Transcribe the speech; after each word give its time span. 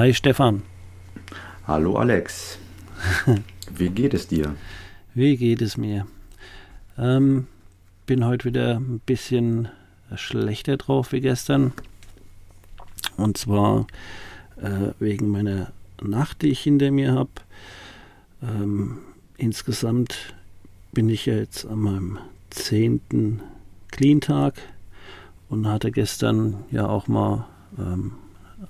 Hi 0.00 0.14
Stefan. 0.14 0.62
Hallo 1.66 1.96
Alex. 1.96 2.58
Wie 3.70 3.90
geht 3.90 4.14
es 4.14 4.28
dir? 4.28 4.54
Wie 5.12 5.36
geht 5.36 5.60
es 5.60 5.76
mir? 5.76 6.06
Ähm, 6.96 7.48
bin 8.06 8.24
heute 8.24 8.46
wieder 8.46 8.76
ein 8.76 9.02
bisschen 9.04 9.68
schlechter 10.16 10.78
drauf 10.78 11.12
wie 11.12 11.20
gestern. 11.20 11.74
Und 13.18 13.36
zwar 13.36 13.88
äh, 14.56 14.94
wegen 15.00 15.28
meiner 15.28 15.70
Nacht, 16.00 16.40
die 16.40 16.48
ich 16.48 16.60
hinter 16.60 16.90
mir 16.92 17.12
habe. 17.12 17.32
Ähm, 18.42 19.00
insgesamt 19.36 20.34
bin 20.92 21.10
ich 21.10 21.26
ja 21.26 21.34
jetzt 21.34 21.66
an 21.66 21.78
meinem 21.78 22.18
zehnten 22.48 23.42
Clean-Tag 23.90 24.54
und 25.50 25.68
hatte 25.68 25.90
gestern 25.90 26.64
ja 26.70 26.88
auch 26.88 27.06
mal 27.06 27.46
ähm, 27.78 28.12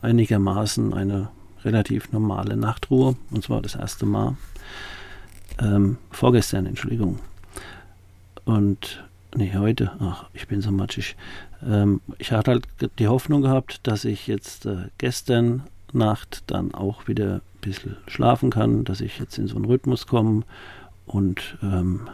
einigermaßen 0.03 0.93
eine 0.95 1.29
relativ 1.65 2.13
normale 2.13 2.57
Nachtruhe. 2.57 3.17
Und 3.31 3.45
zwar 3.45 3.63
das 3.63 3.75
erste 3.75 4.07
Mal. 4.07 4.37
Ähm, 5.59 5.99
vorgestern, 6.11 6.67
Entschuldigung. 6.67 7.19
Und, 8.45 9.05
nee, 9.35 9.53
heute, 9.55 9.93
ach, 10.01 10.25
ich 10.33 10.49
bin 10.49 10.63
so 10.63 10.71
matschig. 10.71 11.17
Ähm, 11.67 12.01
ich 12.19 12.33
hatte 12.33 12.53
halt 12.53 12.67
die 12.99 13.09
Hoffnung 13.09 13.43
gehabt, 13.43 13.81
dass 13.87 14.05
ich 14.05 14.27
jetzt 14.27 14.67
äh, 14.67 14.89
gestern 14.99 15.65
Nacht 15.93 16.45
dann 16.47 16.73
auch 16.73 17.09
wieder 17.09 17.37
ein 17.37 17.61
bisschen 17.61 17.97
schlafen 18.07 18.51
kann, 18.51 18.85
dass 18.85 19.01
ich 19.01 19.19
jetzt 19.19 19.39
in 19.39 19.49
so 19.49 19.57
einen 19.57 19.65
Rhythmus 19.65 20.07
komme 20.07 20.45
und 21.07 21.59
ähm, 21.63 22.09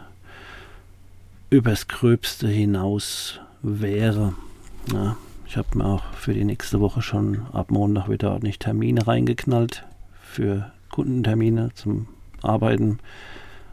übers 1.49 1.87
Gröbste 1.87 2.47
hinaus 2.47 3.39
wäre. 3.61 4.33
Ja, 4.91 5.15
ich 5.47 5.55
habe 5.55 5.77
mir 5.77 5.85
auch 5.85 6.03
für 6.13 6.33
die 6.33 6.43
nächste 6.43 6.81
Woche 6.81 7.01
schon 7.01 7.45
ab 7.53 7.71
Montag 7.71 8.09
wieder 8.09 8.31
ordentlich 8.31 8.59
Termine 8.59 9.07
reingeknallt 9.07 9.85
für 10.21 10.71
Kundentermine 10.89 11.71
zum 11.73 12.07
Arbeiten. 12.41 12.99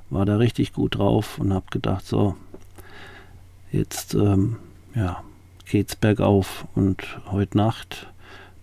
War 0.08 0.24
da 0.24 0.36
richtig 0.36 0.72
gut 0.72 0.96
drauf 0.96 1.38
und 1.38 1.52
habe 1.52 1.66
gedacht, 1.70 2.06
so, 2.06 2.36
jetzt 3.72 4.14
ähm, 4.14 4.56
ja, 4.94 5.24
geht's 5.68 5.96
bergauf. 5.96 6.66
Und 6.76 7.02
heute 7.30 7.58
Nacht 7.58 8.06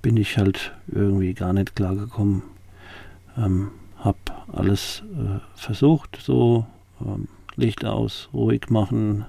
bin 0.02 0.16
ich 0.16 0.38
halt 0.38 0.72
irgendwie 0.88 1.34
gar 1.34 1.52
nicht 1.52 1.76
klargekommen. 1.76 2.44
Ähm, 3.38 3.72
hab 4.00 4.48
alles 4.54 5.04
äh, 5.14 5.40
versucht, 5.56 6.18
so 6.22 6.66
ähm, 7.02 7.28
Licht 7.58 7.84
aus, 7.84 8.30
ruhig 8.34 8.70
machen, 8.70 9.26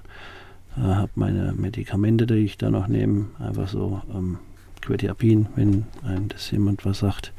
äh, 0.77 0.81
habe 0.81 1.11
meine 1.15 1.53
Medikamente, 1.53 2.25
die 2.25 2.35
ich 2.35 2.57
da 2.57 2.69
noch 2.69 2.87
nehme, 2.87 3.27
einfach 3.39 3.67
so 3.67 4.01
ähm, 4.13 4.39
Quetiapin, 4.81 5.47
wenn 5.55 5.85
einem 6.03 6.27
das 6.27 6.51
jemand 6.51 6.85
was 6.85 6.99
sagt, 6.99 7.33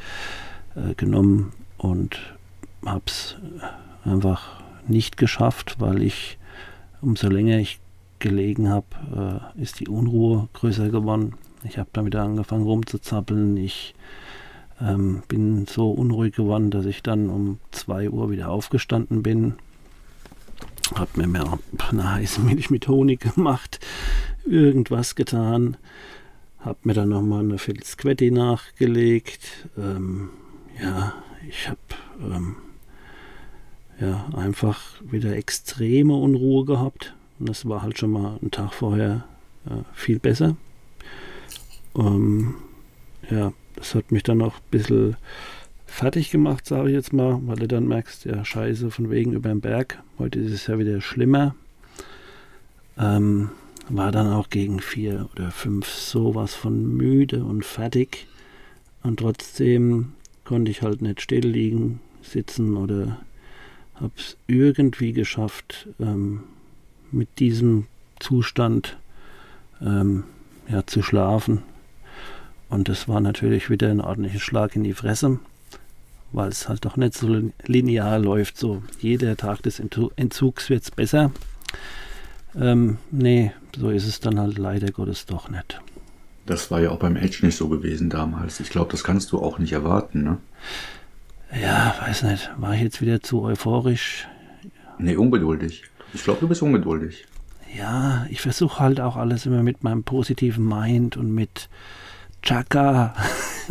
äh, 0.74 0.94
genommen 0.94 1.52
und 1.78 2.18
habe 2.84 3.04
es 3.06 3.36
einfach 4.04 4.62
nicht 4.86 5.16
geschafft, 5.16 5.76
weil 5.78 6.02
ich, 6.02 6.38
umso 7.00 7.28
länger 7.28 7.58
ich 7.58 7.80
gelegen 8.18 8.68
habe, 8.68 9.50
äh, 9.56 9.62
ist 9.62 9.80
die 9.80 9.88
Unruhe 9.88 10.48
größer 10.54 10.88
geworden. 10.88 11.34
Ich 11.64 11.78
habe 11.78 11.88
dann 11.92 12.06
wieder 12.06 12.22
angefangen 12.22 12.64
rumzuzappeln. 12.64 13.56
Ich 13.56 13.94
ähm, 14.80 15.22
bin 15.28 15.66
so 15.66 15.90
unruhig 15.90 16.34
geworden, 16.34 16.70
dass 16.70 16.86
ich 16.86 17.02
dann 17.02 17.30
um 17.30 17.58
2 17.72 18.10
Uhr 18.10 18.30
wieder 18.30 18.50
aufgestanden 18.50 19.22
bin 19.22 19.54
hab 20.94 21.16
mir 21.16 21.26
mehr 21.26 21.58
eine 21.90 22.12
heiße 22.12 22.40
Milch 22.40 22.70
mit 22.70 22.88
Honig 22.88 23.20
gemacht, 23.20 23.80
irgendwas 24.44 25.14
getan. 25.14 25.76
Hab 26.60 26.86
mir 26.86 26.94
dann 26.94 27.10
nochmal 27.10 27.40
eine 27.40 27.58
Filzquetti 27.58 28.30
nachgelegt. 28.30 29.68
Ähm, 29.76 30.30
ja, 30.80 31.12
ich 31.46 31.68
habe 31.68 31.78
ähm, 32.22 32.56
ja, 34.00 34.26
einfach 34.34 34.80
wieder 35.02 35.36
extreme 35.36 36.14
Unruhe 36.14 36.64
gehabt. 36.64 37.14
Und 37.38 37.48
das 37.48 37.68
war 37.68 37.82
halt 37.82 37.98
schon 37.98 38.10
mal 38.10 38.38
einen 38.40 38.50
Tag 38.50 38.72
vorher 38.72 39.24
äh, 39.66 39.82
viel 39.92 40.18
besser. 40.18 40.56
Ähm, 41.96 42.54
ja, 43.30 43.52
das 43.76 43.94
hat 43.94 44.10
mich 44.12 44.22
dann 44.22 44.42
auch 44.42 44.56
ein 44.56 44.70
bisschen 44.70 45.16
fertig 45.94 46.32
gemacht, 46.32 46.66
sage 46.66 46.88
ich 46.88 46.94
jetzt 46.94 47.12
mal, 47.12 47.38
weil 47.42 47.56
du 47.56 47.68
dann 47.68 47.86
merkst, 47.86 48.24
ja, 48.24 48.44
scheiße, 48.44 48.90
von 48.90 49.10
wegen 49.10 49.32
über 49.32 49.48
den 49.48 49.60
Berg. 49.60 50.02
Heute 50.18 50.40
ist 50.40 50.52
es 50.52 50.66
ja 50.66 50.76
wieder 50.76 51.00
schlimmer. 51.00 51.54
Ähm, 52.98 53.50
war 53.88 54.10
dann 54.10 54.32
auch 54.32 54.50
gegen 54.50 54.80
vier 54.80 55.28
oder 55.32 55.52
fünf 55.52 55.88
sowas 55.88 56.54
von 56.54 56.96
müde 56.96 57.44
und 57.44 57.64
fertig. 57.64 58.26
Und 59.04 59.20
trotzdem 59.20 60.14
konnte 60.44 60.72
ich 60.72 60.82
halt 60.82 61.00
nicht 61.00 61.20
still 61.20 61.46
liegen, 61.46 62.00
sitzen 62.22 62.76
oder 62.76 63.20
hab's 63.94 64.36
irgendwie 64.48 65.12
geschafft, 65.12 65.88
ähm, 66.00 66.42
mit 67.12 67.38
diesem 67.38 67.86
Zustand 68.18 68.98
ähm, 69.80 70.24
ja, 70.68 70.84
zu 70.86 71.02
schlafen. 71.02 71.62
Und 72.68 72.88
das 72.88 73.06
war 73.06 73.20
natürlich 73.20 73.70
wieder 73.70 73.90
ein 73.90 74.00
ordentlicher 74.00 74.40
Schlag 74.40 74.74
in 74.74 74.82
die 74.82 74.94
Fresse 74.94 75.38
weil 76.34 76.48
es 76.48 76.68
halt 76.68 76.84
doch 76.84 76.96
nicht 76.96 77.14
so 77.14 77.50
linear 77.64 78.18
läuft. 78.18 78.58
So 78.58 78.82
jeder 79.00 79.36
Tag 79.36 79.62
des 79.62 79.80
Entzugs 79.80 80.68
wird 80.68 80.82
es 80.82 80.90
besser. 80.90 81.30
Ähm, 82.56 82.98
nee, 83.10 83.52
so 83.76 83.90
ist 83.90 84.06
es 84.06 84.20
dann 84.20 84.38
halt 84.38 84.58
leider 84.58 84.90
Gottes 84.90 85.26
doch 85.26 85.48
nicht. 85.48 85.80
Das 86.46 86.70
war 86.70 86.80
ja 86.80 86.90
auch 86.90 86.98
beim 86.98 87.16
Edge 87.16 87.46
nicht 87.46 87.56
so 87.56 87.68
gewesen 87.68 88.10
damals. 88.10 88.60
Ich 88.60 88.68
glaube, 88.68 88.90
das 88.90 89.04
kannst 89.04 89.32
du 89.32 89.38
auch 89.38 89.58
nicht 89.58 89.72
erwarten, 89.72 90.22
ne? 90.24 90.38
Ja, 91.60 91.94
weiß 92.00 92.24
nicht. 92.24 92.50
War 92.58 92.74
ich 92.74 92.82
jetzt 92.82 93.00
wieder 93.00 93.22
zu 93.22 93.42
euphorisch? 93.42 94.26
Nee, 94.98 95.16
ungeduldig. 95.16 95.84
Ich 96.12 96.24
glaube, 96.24 96.40
du 96.40 96.48
bist 96.48 96.62
ungeduldig. 96.62 97.26
Ja, 97.76 98.26
ich 98.28 98.40
versuche 98.40 98.80
halt 98.80 99.00
auch 99.00 99.16
alles 99.16 99.46
immer 99.46 99.62
mit 99.62 99.82
meinem 99.82 100.04
positiven 100.04 100.66
Mind 100.68 101.16
und 101.16 101.32
mit 101.32 101.68
Chaka. 102.44 103.14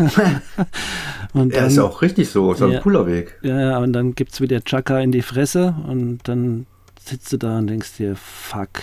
und 1.33 1.53
dann, 1.53 1.61
ja, 1.61 1.65
ist 1.67 1.79
auch 1.79 2.01
richtig 2.01 2.29
so, 2.29 2.51
ist 2.51 2.59
ja, 2.59 2.67
ein 2.67 2.81
cooler 2.81 3.05
Weg. 3.05 3.37
Ja, 3.43 3.77
und 3.77 3.93
dann 3.93 4.15
gibt 4.15 4.33
es 4.33 4.41
wieder 4.41 4.63
Chaka 4.63 4.99
in 4.99 5.11
die 5.11 5.21
Fresse 5.21 5.75
und 5.87 6.19
dann 6.23 6.65
sitzt 6.99 7.31
du 7.31 7.37
da 7.37 7.59
und 7.59 7.67
denkst 7.67 7.97
dir, 7.97 8.15
fuck, 8.15 8.81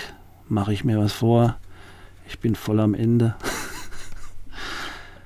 mache 0.49 0.73
ich 0.73 0.85
mir 0.85 0.99
was 0.99 1.13
vor? 1.13 1.57
Ich 2.29 2.39
bin 2.39 2.55
voll 2.55 2.81
am 2.81 2.95
Ende. 2.95 3.35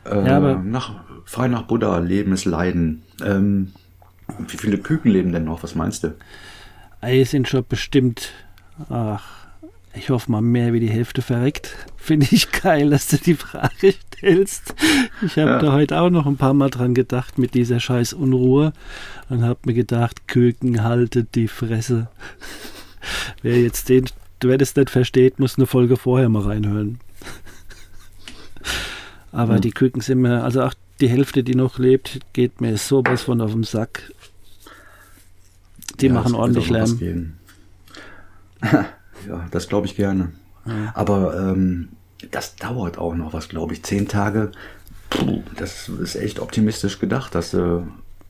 Äh, 0.05 0.17
ja, 0.27 0.37
aber 0.39 0.57
nach, 0.57 1.05
frei 1.25 1.49
nach 1.49 1.63
Buddha, 1.63 1.99
Leben 1.99 2.33
ist 2.33 2.47
Leiden. 2.47 3.03
Ähm, 3.23 3.73
wie 4.39 4.57
viele 4.57 4.79
Küken 4.79 5.11
leben 5.11 5.33
denn 5.33 5.45
noch? 5.45 5.63
Was 5.63 5.75
meinst 5.75 6.05
du? 6.05 6.15
Es 7.03 7.33
sind 7.33 7.49
schon 7.49 7.65
bestimmt, 7.69 8.33
ach, 8.89 9.44
ich 9.97 10.11
hoffe 10.11 10.31
mal 10.31 10.43
mehr 10.43 10.73
wie 10.73 10.81
die 10.81 10.91
Hälfte 10.91 11.23
verreckt. 11.23 11.75
Finde 11.97 12.27
ich 12.31 12.51
geil, 12.51 12.91
dass 12.91 13.09
du 13.09 13.17
die 13.17 13.35
Frage 13.35 13.95
stellst. 14.15 14.75
Ich 15.25 15.39
habe 15.39 15.51
ja. 15.51 15.59
da 15.59 15.73
heute 15.73 16.01
auch 16.01 16.11
noch 16.11 16.27
ein 16.27 16.37
paar 16.37 16.55
Mal 16.55 16.71
dran 16.71 16.95
gedacht 16.95 17.39
mit 17.39 17.55
dieser 17.55 17.81
scheiß 17.81 18.13
Unruhe 18.13 18.73
und 19.29 19.43
habe 19.43 19.61
mir 19.67 19.75
gedacht, 19.75 20.27
Küken 20.29 20.83
haltet 20.83 21.35
die 21.35 21.49
Fresse. 21.49 22.09
Wer 23.43 23.61
jetzt 23.61 23.89
den, 23.89 24.07
wer 24.41 24.59
das 24.59 24.77
nicht 24.77 24.91
versteht, 24.91 25.39
muss 25.39 25.57
eine 25.57 25.67
Folge 25.67 25.97
vorher 25.97 26.29
mal 26.29 26.43
reinhören. 26.43 26.99
Aber 29.33 29.55
mhm. 29.57 29.61
die 29.61 29.73
Küken 29.73 30.01
sind 30.01 30.21
mir, 30.21 30.43
also 30.43 30.63
auch 30.63 30.75
die 31.01 31.09
Hälfte, 31.09 31.43
die 31.43 31.55
noch 31.55 31.79
lebt, 31.79 32.21
geht 32.33 32.61
mir 32.61 32.77
sowas 32.79 33.23
von 33.23 33.41
auf 33.41 33.53
den 33.53 33.65
Sack. 33.65 34.13
Die 36.01 36.07
ja, 36.07 36.13
machen 36.13 36.35
ordentlich 36.35 36.71
Lärm. 36.71 37.35
Ja, 39.29 39.47
das 39.51 39.69
glaube 39.69 39.87
ich 39.87 39.97
gerne. 39.97 40.33
Aber 40.95 41.39
ähm, 41.39 41.91
das 42.31 42.57
dauert 42.57 42.99
auch 42.99 43.15
noch 43.15 43.33
was, 43.33 43.49
glaube 43.49 43.75
ich. 43.75 43.83
Zehn 43.83 44.09
Tage, 44.09 44.53
puh, 45.11 45.43
das 45.57 45.89
ist 45.89 46.17
echt 46.17 46.41
optimistisch 46.41 46.99
gedacht, 46.99 47.35
dass 47.35 47.51
du 47.51 47.87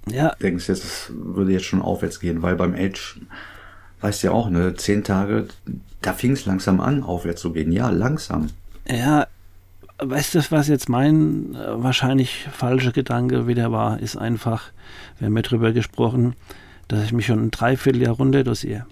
ja. 0.08 0.34
denkst, 0.42 0.66
das 0.66 1.12
würde 1.14 1.52
jetzt 1.52 1.66
schon 1.66 1.82
aufwärts 1.82 2.20
gehen, 2.20 2.42
weil 2.42 2.56
beim 2.56 2.74
Age, 2.74 3.20
weißt 4.00 4.22
du 4.22 4.26
ja 4.28 4.32
auch, 4.32 4.50
ne, 4.50 4.74
zehn 4.74 5.04
Tage, 5.04 5.46
da 6.02 6.12
fing 6.12 6.32
es 6.32 6.44
langsam 6.44 6.80
an, 6.80 7.02
aufwärts 7.02 7.40
zu 7.40 7.52
gehen. 7.52 7.72
Ja, 7.72 7.90
langsam. 7.90 8.48
Ja, 8.88 9.26
weißt 9.98 10.34
du, 10.34 10.40
was 10.50 10.68
jetzt 10.68 10.88
mein 10.88 11.54
äh, 11.54 11.82
wahrscheinlich 11.82 12.46
falscher 12.52 12.92
Gedanke 12.92 13.46
wieder 13.46 13.72
war, 13.72 14.00
ist 14.00 14.16
einfach, 14.16 14.70
wir 15.18 15.26
haben 15.26 15.36
ja 15.36 15.42
drüber 15.42 15.72
gesprochen, 15.72 16.34
dass 16.88 17.04
ich 17.04 17.12
mich 17.12 17.26
schon 17.26 17.42
ein 17.42 17.50
Dreivierteljahr 17.50 18.16
runterdosiere 18.16 18.86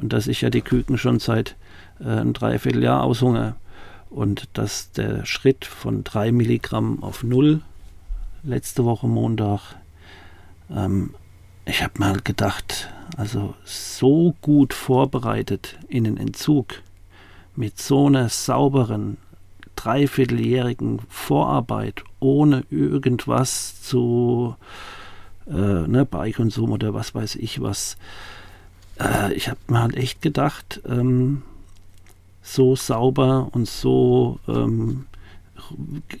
und 0.00 0.12
dass 0.12 0.26
ich 0.26 0.40
ja 0.40 0.50
die 0.50 0.62
Küken 0.62 0.98
schon 0.98 1.18
seit 1.18 1.56
äh, 2.00 2.08
ein 2.08 2.32
Dreivierteljahr 2.32 3.02
aushungere 3.02 3.56
und 4.08 4.48
dass 4.54 4.92
der 4.92 5.24
Schritt 5.24 5.64
von 5.64 6.04
3 6.04 6.32
Milligramm 6.32 7.02
auf 7.02 7.22
0 7.22 7.60
letzte 8.42 8.84
Woche 8.84 9.06
Montag, 9.06 9.76
ähm, 10.70 11.14
ich 11.66 11.82
habe 11.82 11.98
mal 11.98 12.20
gedacht, 12.20 12.90
also 13.16 13.54
so 13.64 14.34
gut 14.40 14.72
vorbereitet 14.72 15.78
in 15.88 16.04
den 16.04 16.16
Entzug 16.16 16.82
mit 17.54 17.78
so 17.78 18.06
einer 18.06 18.28
sauberen, 18.28 19.18
dreivierteljährigen 19.76 21.00
Vorarbeit, 21.08 22.02
ohne 22.18 22.64
irgendwas 22.70 23.82
zu 23.82 24.56
äh, 25.46 25.52
ne, 25.52 26.06
Beikonsum 26.06 26.72
oder 26.72 26.94
was 26.94 27.14
weiß 27.14 27.36
ich 27.36 27.60
was. 27.60 27.96
Äh, 29.00 29.32
ich 29.34 29.48
habe 29.48 29.58
mir 29.68 29.80
halt 29.80 29.96
echt 29.96 30.22
gedacht, 30.22 30.80
ähm, 30.88 31.42
so 32.42 32.76
sauber 32.76 33.48
und 33.52 33.68
so 33.68 34.38
ähm, 34.48 35.06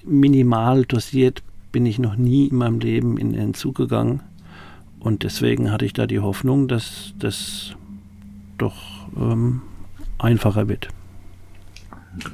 minimal 0.04 0.84
dosiert 0.84 1.42
bin 1.72 1.86
ich 1.86 1.98
noch 1.98 2.16
nie 2.16 2.48
in 2.48 2.56
meinem 2.56 2.80
Leben 2.80 3.16
in 3.16 3.32
den 3.32 3.40
Entzug 3.40 3.76
gegangen. 3.76 4.20
Und 4.98 5.22
deswegen 5.22 5.70
hatte 5.70 5.84
ich 5.84 5.92
da 5.92 6.06
die 6.06 6.20
Hoffnung, 6.20 6.68
dass 6.68 7.14
das 7.18 7.74
doch 8.58 8.76
ähm, 9.16 9.62
einfacher 10.18 10.68
wird. 10.68 10.88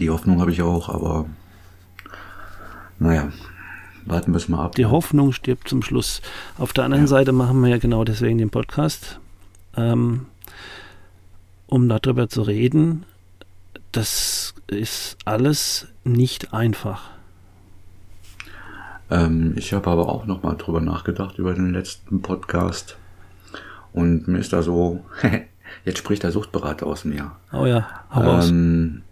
Die 0.00 0.10
Hoffnung 0.10 0.40
habe 0.40 0.50
ich 0.50 0.62
auch, 0.62 0.88
aber 0.88 1.26
naja, 2.98 3.31
warten 4.06 4.32
wir 4.32 4.38
es 4.38 4.48
mal 4.48 4.64
ab. 4.64 4.75
Die 4.75 4.87
Hoffnung 4.87 5.32
stirbt 5.32 5.69
zum 5.69 5.82
Schluss. 5.82 6.22
Auf 6.58 6.72
der 6.72 6.84
anderen 6.84 7.04
ja. 7.04 7.08
Seite 7.08 7.32
machen 7.32 7.60
wir 7.60 7.69
ja 7.69 7.78
genau 7.78 8.04
deswegen 8.04 8.38
den 8.38 8.50
Podcast, 8.50 9.20
ähm, 9.76 10.26
um 11.66 11.88
darüber 11.88 12.28
zu 12.28 12.42
reden. 12.42 13.04
Das 13.92 14.54
ist 14.68 15.16
alles 15.24 15.88
nicht 16.04 16.52
einfach. 16.52 17.10
Ähm, 19.10 19.54
ich 19.56 19.72
habe 19.72 19.90
aber 19.90 20.08
auch 20.08 20.26
noch 20.26 20.42
mal 20.42 20.54
drüber 20.54 20.80
nachgedacht 20.80 21.38
über 21.38 21.54
den 21.54 21.72
letzten 21.72 22.22
Podcast 22.22 22.96
und 23.92 24.26
mir 24.26 24.38
ist 24.38 24.52
da 24.52 24.62
so, 24.62 25.04
jetzt 25.84 25.98
spricht 25.98 26.22
der 26.22 26.32
Suchtberater 26.32 26.86
aus 26.86 27.04
mir. 27.04 27.32
Oh 27.52 27.66
ja, 27.66 27.88
hau 28.12 28.40
ähm, 28.40 29.02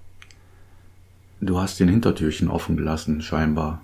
Du 1.40 1.60
hast 1.60 1.78
den 1.78 1.88
Hintertürchen 1.88 2.48
offen 2.48 2.76
gelassen, 2.76 3.22
scheinbar. 3.22 3.82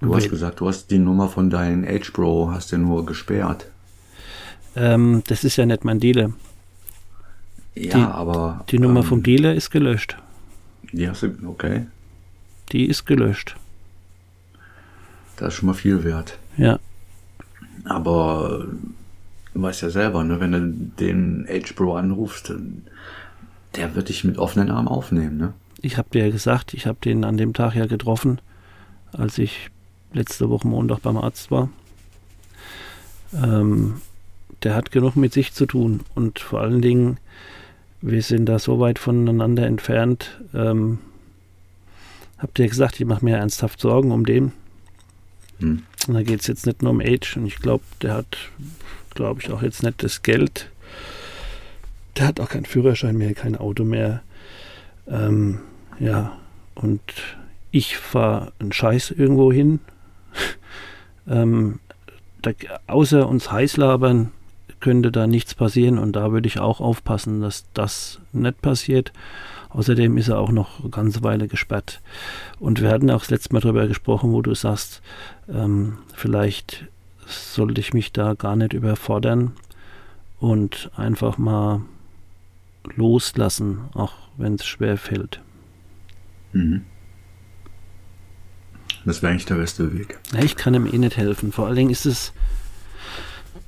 Du 0.00 0.14
hast 0.14 0.28
gesagt, 0.28 0.60
du 0.60 0.68
hast 0.68 0.90
die 0.90 0.98
Nummer 0.98 1.28
von 1.28 1.50
deinem 1.50 1.84
Age 1.84 2.12
Bro, 2.12 2.50
hast 2.52 2.72
du 2.72 2.78
nur 2.78 3.06
gesperrt. 3.06 3.66
Ähm, 4.74 5.22
das 5.26 5.44
ist 5.44 5.56
ja 5.56 5.64
nicht 5.66 5.84
mein 5.84 6.00
Dealer. 6.00 6.32
Ja, 7.76 7.96
die, 7.96 8.02
aber. 8.02 8.64
Die 8.70 8.78
Nummer 8.78 9.00
ähm, 9.00 9.06
vom 9.06 9.22
Dealer 9.22 9.54
ist 9.54 9.70
gelöscht. 9.70 10.16
Du, 10.92 11.12
okay. 11.46 11.86
Die 12.72 12.86
ist 12.86 13.04
gelöscht. 13.04 13.56
Das 15.36 15.48
ist 15.48 15.54
schon 15.54 15.66
mal 15.66 15.74
viel 15.74 16.02
wert. 16.02 16.38
Ja. 16.56 16.78
Aber 17.84 18.66
du 19.52 19.62
weißt 19.62 19.82
ja 19.82 19.90
selber, 19.90 20.24
ne, 20.24 20.40
wenn 20.40 20.52
du 20.52 20.60
den 21.04 21.46
Age 21.48 21.74
Bro 21.74 21.96
anrufst, 21.96 22.52
der 23.76 23.94
wird 23.94 24.08
dich 24.08 24.24
mit 24.24 24.38
offenen 24.38 24.70
Armen 24.70 24.88
aufnehmen, 24.88 25.36
ne? 25.36 25.52
Ich 25.82 25.98
habe 25.98 26.08
dir 26.10 26.24
ja 26.24 26.32
gesagt, 26.32 26.72
ich 26.72 26.86
habe 26.86 26.98
den 27.04 27.24
an 27.24 27.36
dem 27.36 27.52
Tag 27.52 27.74
ja 27.74 27.86
getroffen, 27.86 28.40
als 29.12 29.36
ich 29.38 29.70
letzte 30.12 30.48
Woche 30.48 30.66
Montag 30.66 31.00
beim 31.02 31.18
Arzt 31.18 31.50
war. 31.50 31.68
Ähm, 33.34 34.00
der 34.62 34.74
hat 34.74 34.90
genug 34.90 35.16
mit 35.16 35.34
sich 35.34 35.52
zu 35.52 35.66
tun 35.66 36.00
und 36.14 36.38
vor 36.38 36.60
allen 36.60 36.80
Dingen, 36.80 37.18
wir 38.06 38.22
sind 38.22 38.46
da 38.46 38.60
so 38.60 38.78
weit 38.78 39.00
voneinander 39.00 39.66
entfernt. 39.66 40.40
Ähm, 40.54 40.98
habt 42.38 42.56
ihr 42.60 42.68
gesagt, 42.68 43.00
ich 43.00 43.06
mache 43.06 43.24
mir 43.24 43.36
ernsthaft 43.36 43.80
Sorgen 43.80 44.12
um 44.12 44.24
den. 44.24 44.52
Hm. 45.58 45.82
Und 46.06 46.14
da 46.14 46.22
geht 46.22 46.40
es 46.40 46.46
jetzt 46.46 46.66
nicht 46.66 46.82
nur 46.82 46.92
um 46.92 47.00
Age 47.00 47.36
und 47.36 47.46
ich 47.46 47.56
glaube, 47.56 47.82
der 48.02 48.14
hat, 48.14 48.38
glaube 49.14 49.40
ich, 49.42 49.50
auch 49.50 49.60
jetzt 49.60 49.82
nicht 49.82 50.04
das 50.04 50.22
Geld. 50.22 50.70
Der 52.16 52.28
hat 52.28 52.38
auch 52.38 52.48
keinen 52.48 52.64
Führerschein 52.64 53.18
mehr, 53.18 53.34
kein 53.34 53.56
Auto 53.56 53.82
mehr. 53.82 54.22
Ähm, 55.08 55.58
ja, 55.98 56.38
und 56.76 57.00
ich 57.72 57.96
fahre 57.96 58.52
einen 58.60 58.72
Scheiß 58.72 59.10
irgendwo 59.10 59.52
hin. 59.52 59.80
ähm, 61.28 61.80
da, 62.40 62.52
außer 62.86 63.28
uns 63.28 63.50
heiß 63.50 63.78
labern 63.78 64.30
könnte 64.80 65.10
da 65.10 65.26
nichts 65.26 65.54
passieren 65.54 65.98
und 65.98 66.14
da 66.14 66.32
würde 66.32 66.48
ich 66.48 66.58
auch 66.58 66.80
aufpassen, 66.80 67.40
dass 67.40 67.64
das 67.74 68.20
nicht 68.32 68.60
passiert. 68.60 69.12
Außerdem 69.70 70.16
ist 70.16 70.28
er 70.28 70.38
auch 70.38 70.52
noch 70.52 70.80
eine 70.80 70.90
ganze 70.90 71.22
Weile 71.22 71.48
gesperrt. 71.48 72.00
Und 72.58 72.80
wir 72.80 72.90
hatten 72.90 73.10
auch 73.10 73.20
das 73.20 73.30
letzte 73.30 73.52
Mal 73.52 73.60
darüber 73.60 73.86
gesprochen, 73.86 74.32
wo 74.32 74.40
du 74.40 74.54
sagst, 74.54 75.02
ähm, 75.48 75.98
vielleicht 76.14 76.86
sollte 77.26 77.80
ich 77.80 77.92
mich 77.92 78.12
da 78.12 78.34
gar 78.34 78.56
nicht 78.56 78.72
überfordern 78.72 79.52
und 80.38 80.90
einfach 80.96 81.38
mal 81.38 81.82
loslassen, 82.94 83.80
auch 83.94 84.14
wenn 84.36 84.54
es 84.54 84.64
schwer 84.64 84.96
fällt. 84.96 85.40
Mhm. 86.52 86.84
Das 89.04 89.22
wäre 89.22 89.30
eigentlich 89.30 89.46
der 89.46 89.54
beste 89.56 89.96
Weg. 89.96 90.18
Ja, 90.32 90.42
ich 90.42 90.56
kann 90.56 90.74
ihm 90.74 90.86
eh 90.86 90.98
nicht 90.98 91.16
helfen. 91.16 91.52
Vor 91.52 91.66
allen 91.66 91.76
Dingen 91.76 91.90
ist 91.90 92.06
es 92.06 92.32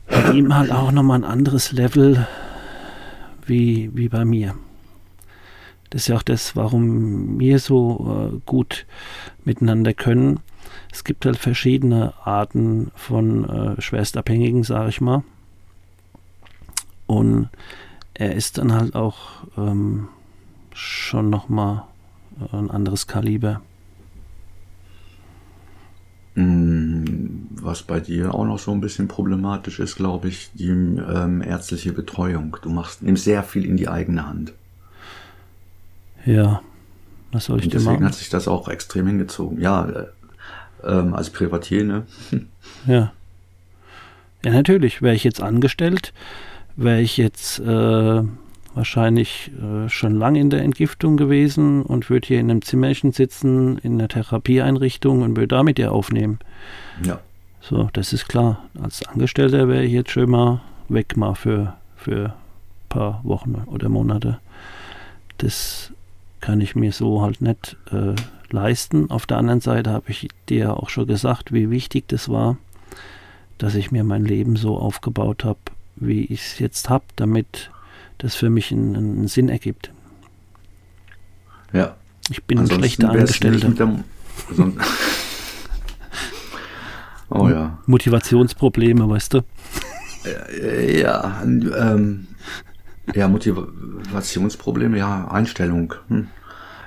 bei 0.09 0.33
ihm 0.33 0.55
halt 0.55 0.73
auch 0.73 0.91
nochmal 0.93 1.21
ein 1.21 1.25
anderes 1.25 1.73
Level 1.73 2.27
wie, 3.47 3.91
wie 3.95 4.09
bei 4.09 4.25
mir. 4.25 4.55
Das 5.91 6.03
ist 6.03 6.09
ja 6.09 6.17
auch 6.17 6.23
das, 6.23 6.55
warum 6.55 7.41
wir 7.41 7.59
so 7.59 8.33
äh, 8.35 8.41
gut 8.45 8.87
miteinander 9.45 9.95
können. 9.95 10.41
Es 10.93 11.05
gibt 11.05 11.25
halt 11.25 11.37
verschiedene 11.37 12.15
Arten 12.25 12.91
von 12.95 13.49
äh, 13.49 13.81
Schwerstabhängigen, 13.81 14.65
sage 14.65 14.91
ich 14.91 15.01
mal. 15.01 15.23
Und 17.07 17.49
er 18.15 18.35
ist 18.35 18.59
dann 18.59 18.73
halt 18.73 18.95
auch 18.95 19.17
ähm, 19.57 20.09
schon 20.75 21.31
nochmal 21.31 21.85
äh, 22.41 22.57
ein 22.57 22.71
anderes 22.71 23.07
Kaliber. 23.07 23.63
Was 27.69 27.83
bei 27.83 28.01
dir 28.01 28.35
auch 28.35 28.47
noch 28.47 28.59
so 28.59 28.71
ein 28.73 28.81
bisschen 28.81 29.09
problematisch 29.09 29.79
ist, 29.79 29.97
glaube 29.97 30.29
ich, 30.29 30.49
die 30.55 30.71
ähm, 30.71 31.43
ärztliche 31.43 31.93
Betreuung. 31.93 32.57
Du 32.63 32.71
machst, 32.71 33.03
nimmst 33.03 33.25
sehr 33.25 33.43
viel 33.43 33.67
in 33.67 33.77
die 33.77 33.89
eigene 33.89 34.27
Hand. 34.27 34.55
Ja, 36.25 36.63
was 37.31 37.45
soll 37.45 37.59
ich 37.59 37.67
Und 37.67 37.75
machen? 37.75 37.85
Deswegen 37.85 38.05
hat 38.07 38.15
sich 38.15 38.31
das 38.31 38.49
auch 38.49 38.69
extrem 38.69 39.07
hingezogen. 39.07 39.61
Ja, 39.61 39.87
äh, 39.87 40.07
ähm, 40.83 41.13
als 41.13 41.29
Privatier, 41.29 41.85
ne? 41.85 42.07
Ja. 42.87 43.13
Ja, 44.43 44.53
natürlich. 44.53 45.03
Wäre 45.03 45.15
ich 45.15 45.25
jetzt 45.25 45.43
angestellt, 45.43 46.15
wäre 46.75 47.03
ich 47.03 47.19
jetzt 47.19 47.59
äh, 47.59 48.23
wahrscheinlich 48.75 49.51
äh, 49.61 49.91
schon 49.91 50.15
lange 50.15 50.41
in 50.41 50.49
der 50.49 50.63
Entgiftung 50.63 51.19
gewesen 51.19 51.83
und 51.83 52.09
würde 52.09 52.29
hier 52.29 52.41
in 52.41 52.51
einem 52.51 52.63
Zimmerchen 52.63 53.13
sitzen, 53.13 53.77
in 53.77 53.95
einer 53.95 54.09
Therapieeinrichtung 54.09 55.21
und 55.21 55.37
würde 55.37 55.49
da 55.49 55.63
mit 55.63 55.77
dir 55.77 55.93
aufnehmen. 55.93 56.39
Ja. 57.05 57.21
So, 57.61 57.89
das 57.93 58.13
ist 58.13 58.29
klar. 58.29 58.65
Als 58.81 59.07
Angestellter 59.07 59.69
wäre 59.69 59.85
ich 59.85 59.93
jetzt 59.93 60.11
schon 60.11 60.31
mal 60.31 60.61
weg 60.89 61.17
mal 61.17 61.35
für, 61.35 61.75
für 61.97 62.27
ein 62.27 62.89
paar 62.89 63.21
Wochen 63.25 63.55
oder 63.67 63.89
Monate. 63.89 64.39
Das 65.39 65.93
kann 66.41 66.61
ich 66.61 66.75
mir 66.75 66.93
so 66.93 67.23
halt 67.23 67.41
nicht 67.41 67.77
äh, 67.93 68.15
leisten. 68.51 69.11
Auf 69.11 69.27
der 69.27 69.39
anderen 69.39 69.61
Seite 69.61 69.91
habe 69.91 70.11
ich 70.11 70.29
dir 70.49 70.77
auch 70.77 70.89
schon 70.89 71.07
gesagt, 71.07 71.53
wie 71.53 71.71
wichtig 71.71 72.09
das 72.09 72.29
war, 72.29 72.57
dass 73.59 73.75
ich 73.75 73.91
mir 73.91 74.05
mein 74.05 74.25
Leben 74.25 74.57
so 74.57 74.79
aufgebaut 74.79 75.45
habe, 75.45 75.59
wie 75.97 76.25
ich 76.25 76.41
es 76.41 76.59
jetzt 76.59 76.89
habe, 76.89 77.05
damit 77.17 77.71
das 78.19 78.35
für 78.35 78.51
mich 78.51 78.73
einen, 78.73 78.97
einen, 78.97 79.29
Sinn 79.29 79.49
ergibt. 79.49 79.91
Ja. 81.73 81.97
Ich 82.31 82.45
bin 82.45 82.59
ein 82.59 82.71
schlechter 82.71 83.11
Angestellter. 83.11 83.73
oh 87.31 87.49
ja. 87.49 87.79
Motivationsprobleme, 87.87 89.09
weißt 89.09 89.35
du? 89.35 89.41
Ja, 91.01 91.43
ähm, 91.45 92.27
ja, 93.15 93.29
Motivationsprobleme, 93.29 94.99
ja, 94.99 95.29
Einstellung. 95.29 95.95
Hm. 96.09 96.29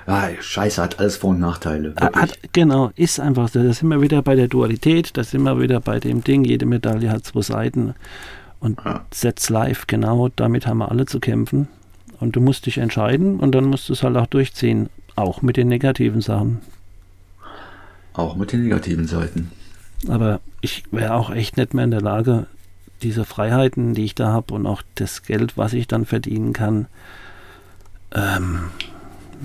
Ja, 0.06 0.28
Scheiße, 0.40 0.82
hat 0.82 0.98
alles 0.98 1.16
Vor- 1.16 1.30
und 1.30 1.40
Nachteile. 1.40 1.94
Hat, 1.96 2.38
genau, 2.52 2.90
ist 2.96 3.20
einfach 3.20 3.48
so. 3.48 3.62
Da 3.62 3.72
sind 3.72 3.88
wir 3.88 4.00
wieder 4.00 4.22
bei 4.22 4.34
der 4.34 4.48
Dualität, 4.48 5.16
da 5.16 5.24
sind 5.24 5.42
wir 5.42 5.60
wieder 5.60 5.80
bei 5.80 6.00
dem 6.00 6.24
Ding, 6.24 6.44
jede 6.44 6.66
Medaille 6.66 7.10
hat 7.10 7.24
zwei 7.24 7.42
Seiten. 7.42 7.94
Und 8.60 8.80
ja. 8.84 9.04
Sets 9.12 9.48
Live, 9.48 9.86
genau, 9.86 10.28
damit 10.34 10.66
haben 10.66 10.78
wir 10.78 10.90
alle 10.90 11.06
zu 11.06 11.20
kämpfen. 11.20 11.68
Und 12.20 12.36
du 12.36 12.40
musst 12.40 12.66
dich 12.66 12.78
entscheiden 12.78 13.40
und 13.40 13.52
dann 13.52 13.64
musst 13.64 13.88
du 13.88 13.92
es 13.92 14.02
halt 14.02 14.16
auch 14.16 14.26
durchziehen. 14.26 14.88
Auch 15.16 15.42
mit 15.42 15.56
den 15.56 15.68
negativen 15.68 16.20
Sachen. 16.20 16.60
Auch 18.14 18.36
mit 18.36 18.52
den 18.52 18.62
negativen 18.62 19.06
Seiten. 19.06 19.50
Aber 20.08 20.40
ich 20.60 20.84
wäre 20.90 21.14
auch 21.14 21.30
echt 21.30 21.56
nicht 21.56 21.74
mehr 21.74 21.84
in 21.84 21.90
der 21.90 22.00
Lage, 22.00 22.46
diese 23.02 23.24
Freiheiten, 23.24 23.94
die 23.94 24.04
ich 24.04 24.14
da 24.14 24.32
habe 24.32 24.54
und 24.54 24.66
auch 24.66 24.82
das 24.94 25.22
Geld, 25.22 25.56
was 25.56 25.72
ich 25.72 25.88
dann 25.88 26.06
verdienen 26.06 26.52
kann, 26.52 26.86
ähm, 28.14 28.64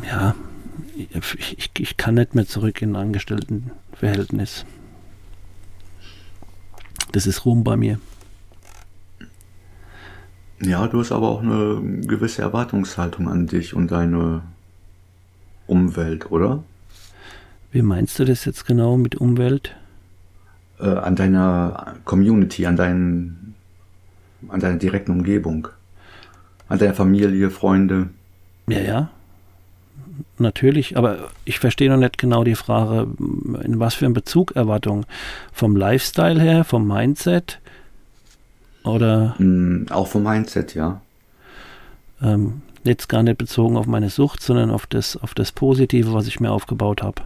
ja, 0.06 0.36
ich, 0.96 1.58
ich, 1.58 1.72
ich 1.78 1.98
kann 1.98 2.16
nicht 2.16 2.36
mehr 2.36 2.48
zurück 2.48 2.82
in 2.82 2.92
ein 2.92 3.08
Angestelltenverhältnis. 3.08 4.66
Das 7.12 7.26
ist 7.26 7.46
Ruhm 7.46 7.64
bei 7.64 7.78
mir. 7.78 8.00
Ja, 10.60 10.88
du 10.88 11.00
hast 11.00 11.12
aber 11.12 11.30
auch 11.30 11.42
eine 11.42 11.82
gewisse 12.02 12.42
Erwartungshaltung 12.42 13.30
an 13.30 13.48
dich 13.48 13.74
und 13.74 13.92
deine 13.92 14.42
Umwelt, 15.68 16.32
oder? 16.32 16.64
Wie 17.72 17.84
meinst 17.84 18.18
du 18.18 18.26
das 18.26 18.46
jetzt 18.46 18.66
genau 18.66 18.98
mit 18.98 19.16
Umwelt? 19.16 19.76
Äh, 20.80 20.90
an 20.90 21.16
deiner 21.16 21.96
Community, 22.06 22.66
an, 22.66 22.76
dein, 22.76 23.56
an 24.48 24.60
deiner 24.60 24.78
direkten 24.78 25.12
Umgebung, 25.12 25.70
an 26.70 26.78
deiner 26.78 26.94
Familie, 26.94 27.50
Freunde. 27.50 28.10
Ja, 28.68 28.80
ja. 28.80 29.10
Natürlich, 30.38 30.98
aber 30.98 31.30
ich 31.46 31.60
verstehe 31.60 31.90
noch 31.90 31.98
nicht 31.98 32.18
genau 32.18 32.44
die 32.44 32.56
Frage, 32.56 33.08
in 33.64 33.80
was 33.80 33.96
für 33.96 34.06
einem 34.06 34.14
Bezug 34.14 34.56
Erwartung? 34.56 35.06
Vom 35.52 35.76
Lifestyle 35.76 36.40
her, 36.40 36.64
vom 36.64 36.88
Mindset? 36.88 37.60
Oder? 38.84 39.36
Mm, 39.40 39.88
auch 39.90 40.08
vom 40.08 40.24
Mindset, 40.24 40.76
ja. 40.76 41.02
Ähm, 42.22 42.62
jetzt 42.84 43.10
gar 43.10 43.24
nicht 43.24 43.38
bezogen 43.38 43.78
auf 43.78 43.88
meine 43.88 44.10
Sucht, 44.10 44.42
sondern 44.42 44.70
auf 44.70 44.86
das, 44.86 45.18
auf 45.18 45.34
das 45.34 45.52
Positive, 45.52 46.14
was 46.14 46.28
ich 46.28 46.40
mir 46.40 46.52
aufgebaut 46.52 47.02
habe. 47.02 47.24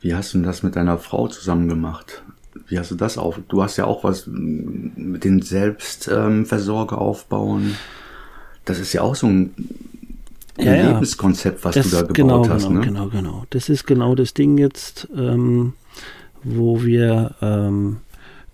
Wie 0.00 0.14
hast 0.14 0.32
du 0.32 0.38
denn 0.38 0.46
das 0.46 0.62
mit 0.62 0.76
deiner 0.76 0.98
Frau 0.98 1.28
zusammen 1.28 1.68
gemacht? 1.68 2.22
Wie 2.66 2.78
hast 2.78 2.90
du 2.90 2.94
das 2.94 3.18
auf? 3.18 3.40
Du 3.48 3.62
hast 3.62 3.76
ja 3.76 3.86
auch 3.86 4.04
was 4.04 4.26
mit 4.26 5.24
den 5.24 5.42
Selbstversorger 5.42 6.96
ähm, 6.96 7.02
aufbauen. 7.02 7.76
Das 8.64 8.78
ist 8.78 8.92
ja 8.92 9.02
auch 9.02 9.14
so 9.14 9.26
ein, 9.26 9.54
ja, 10.58 10.92
Lebenskonzept, 10.92 11.64
was 11.64 11.74
das, 11.74 11.90
du 11.90 11.96
da 11.96 12.02
gebaut 12.02 12.14
genau, 12.14 12.48
hast. 12.48 12.68
Genau, 12.68 12.80
ne? 12.80 12.86
genau, 12.86 13.08
genau. 13.08 13.44
Das 13.50 13.68
ist 13.68 13.86
genau 13.86 14.14
das 14.14 14.34
Ding 14.34 14.58
jetzt, 14.58 15.08
ähm, 15.16 15.72
wo 16.42 16.82
wir 16.82 17.34
ähm, 17.40 17.98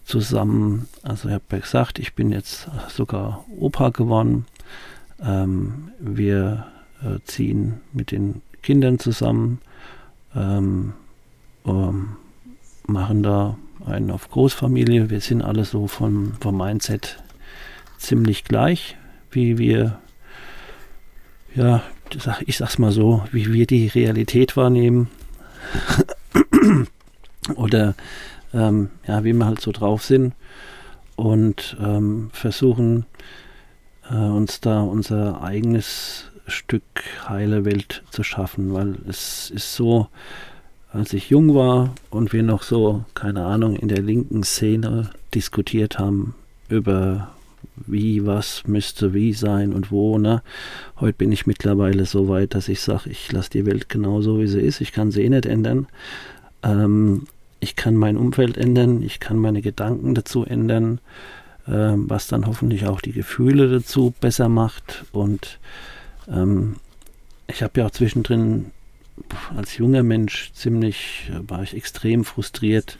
zusammen, 0.04 0.88
also 1.02 1.28
ich 1.28 1.34
habe 1.34 1.44
ja 1.52 1.58
gesagt, 1.58 1.98
ich 1.98 2.14
bin 2.14 2.30
jetzt 2.30 2.68
sogar 2.88 3.44
Opa 3.58 3.90
geworden. 3.90 4.46
Ähm, 5.20 5.88
wir 5.98 6.66
äh, 7.02 7.18
ziehen 7.24 7.80
mit 7.92 8.12
den 8.12 8.42
Kindern 8.62 8.98
zusammen, 8.98 9.60
ähm, 10.34 10.92
ähm, 11.66 12.16
machen 12.86 13.22
da 13.22 13.56
einen 13.86 14.10
auf 14.10 14.30
Großfamilie. 14.30 15.10
Wir 15.10 15.20
sind 15.20 15.42
alle 15.42 15.64
so 15.64 15.86
vom, 15.86 16.34
vom 16.40 16.56
Mindset 16.56 17.22
ziemlich 17.98 18.44
gleich, 18.44 18.96
wie 19.30 19.58
wir, 19.58 19.98
ja, 21.54 21.82
ich 22.46 22.56
sag's 22.56 22.78
mal 22.78 22.92
so, 22.92 23.24
wie 23.32 23.52
wir 23.52 23.66
die 23.66 23.88
Realität 23.88 24.56
wahrnehmen. 24.56 25.08
Oder 27.54 27.94
ähm, 28.54 28.90
ja, 29.06 29.24
wie 29.24 29.32
wir 29.32 29.46
halt 29.46 29.60
so 29.60 29.72
drauf 29.72 30.04
sind 30.04 30.34
und 31.16 31.76
ähm, 31.80 32.30
versuchen 32.32 33.06
äh, 34.10 34.14
uns 34.14 34.60
da 34.60 34.80
unser 34.82 35.42
eigenes 35.42 36.26
Stück 36.46 36.82
heile 37.28 37.64
Welt 37.64 38.02
zu 38.10 38.22
schaffen, 38.22 38.72
weil 38.72 38.98
es 39.08 39.50
ist 39.50 39.74
so, 39.74 40.08
als 40.90 41.12
ich 41.12 41.30
jung 41.30 41.54
war 41.54 41.94
und 42.10 42.32
wir 42.32 42.42
noch 42.42 42.62
so, 42.62 43.04
keine 43.14 43.44
Ahnung, 43.44 43.76
in 43.76 43.88
der 43.88 44.02
linken 44.02 44.42
Szene 44.42 45.10
diskutiert 45.34 45.98
haben 45.98 46.34
über 46.68 47.30
wie, 47.86 48.26
was 48.26 48.66
müsste 48.66 49.14
wie 49.14 49.32
sein 49.32 49.72
und 49.72 49.90
wo. 49.90 50.18
Ne? 50.18 50.42
Heute 50.98 51.18
bin 51.18 51.32
ich 51.32 51.46
mittlerweile 51.46 52.06
so 52.06 52.28
weit, 52.28 52.54
dass 52.54 52.68
ich 52.68 52.80
sage, 52.80 53.10
ich 53.10 53.30
lasse 53.32 53.50
die 53.50 53.66
Welt 53.66 53.88
genauso, 53.88 54.40
wie 54.40 54.46
sie 54.46 54.60
ist. 54.60 54.80
Ich 54.80 54.92
kann 54.92 55.10
sie 55.10 55.22
eh 55.22 55.28
nicht 55.28 55.46
ändern. 55.46 55.86
Ähm, 56.62 57.26
ich 57.60 57.76
kann 57.76 57.96
mein 57.96 58.16
Umfeld 58.16 58.56
ändern, 58.56 59.02
ich 59.02 59.20
kann 59.20 59.36
meine 59.38 59.62
Gedanken 59.62 60.14
dazu 60.14 60.44
ändern, 60.44 61.00
äh, 61.66 61.92
was 61.94 62.28
dann 62.28 62.46
hoffentlich 62.46 62.86
auch 62.86 63.00
die 63.00 63.12
Gefühle 63.12 63.68
dazu 63.68 64.14
besser 64.20 64.48
macht. 64.48 65.04
Und 65.12 65.58
ähm, 66.28 66.76
ich 67.46 67.62
habe 67.62 67.80
ja 67.80 67.86
auch 67.86 67.90
zwischendrin 67.90 68.66
als 69.56 69.76
junger 69.76 70.02
Mensch 70.02 70.52
ziemlich, 70.52 71.30
äh, 71.30 71.48
war 71.48 71.62
ich 71.62 71.74
extrem 71.74 72.24
frustriert, 72.24 72.98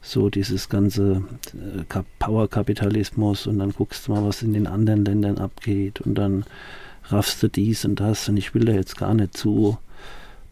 so 0.00 0.30
dieses 0.30 0.68
ganze 0.68 1.22
äh, 1.54 2.02
Power-Kapitalismus 2.18 3.46
und 3.46 3.58
dann 3.58 3.72
guckst 3.72 4.06
du 4.06 4.12
mal, 4.12 4.24
was 4.24 4.42
in 4.42 4.52
den 4.52 4.66
anderen 4.66 5.04
Ländern 5.04 5.38
abgeht 5.38 6.00
und 6.00 6.14
dann 6.14 6.44
raffst 7.04 7.42
du 7.42 7.48
dies 7.48 7.84
und 7.84 8.00
das 8.00 8.28
und 8.28 8.36
ich 8.36 8.54
will 8.54 8.64
da 8.64 8.72
jetzt 8.72 8.96
gar 8.96 9.14
nicht 9.14 9.36
zu 9.36 9.78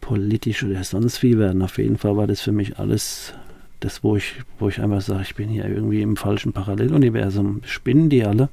politisch 0.01 0.63
oder 0.63 0.83
sonst 0.83 1.23
wie 1.23 1.37
werden. 1.37 1.61
Auf 1.61 1.77
jeden 1.77 1.97
Fall 1.97 2.17
war 2.17 2.27
das 2.27 2.41
für 2.41 2.51
mich 2.51 2.79
alles 2.79 3.33
das, 3.79 4.03
wo 4.03 4.15
ich, 4.15 4.35
wo 4.59 4.69
ich 4.69 4.81
einfach 4.81 5.01
sage, 5.01 5.21
ich 5.23 5.35
bin 5.35 5.49
hier 5.49 5.65
irgendwie 5.65 6.01
im 6.01 6.17
falschen 6.17 6.53
Paralleluniversum. 6.53 7.61
Spinnen 7.65 8.09
die 8.09 8.23
alle? 8.23 8.49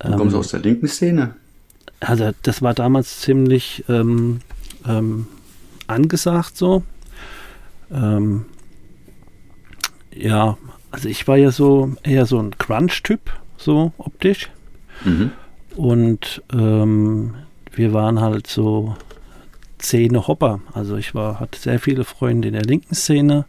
Du 0.00 0.16
kommst 0.16 0.34
ähm, 0.34 0.40
aus 0.40 0.48
der 0.48 0.60
linken 0.60 0.88
Szene. 0.88 1.34
Also 2.00 2.30
das 2.42 2.62
war 2.62 2.74
damals 2.74 3.20
ziemlich 3.20 3.84
ähm, 3.88 4.40
ähm, 4.86 5.26
angesagt 5.88 6.56
so. 6.56 6.82
Ähm, 7.90 8.46
ja, 10.14 10.56
also 10.90 11.08
ich 11.08 11.26
war 11.28 11.36
ja 11.36 11.50
so 11.50 11.94
eher 12.02 12.26
so 12.26 12.38
ein 12.38 12.56
Crunch-Typ, 12.58 13.20
so 13.56 13.92
optisch. 13.98 14.50
Mhm. 15.04 15.30
Und 15.76 16.42
ähm, 16.52 17.34
wir 17.72 17.92
waren 17.92 18.20
halt 18.20 18.46
so 18.46 18.96
Szene 19.80 20.26
Hopper. 20.26 20.60
Also 20.72 20.96
ich 20.96 21.14
war, 21.14 21.40
hatte 21.40 21.58
sehr 21.58 21.78
viele 21.78 22.04
Freunde 22.04 22.48
in 22.48 22.54
der 22.54 22.64
linken 22.64 22.94
Szene. 22.94 23.44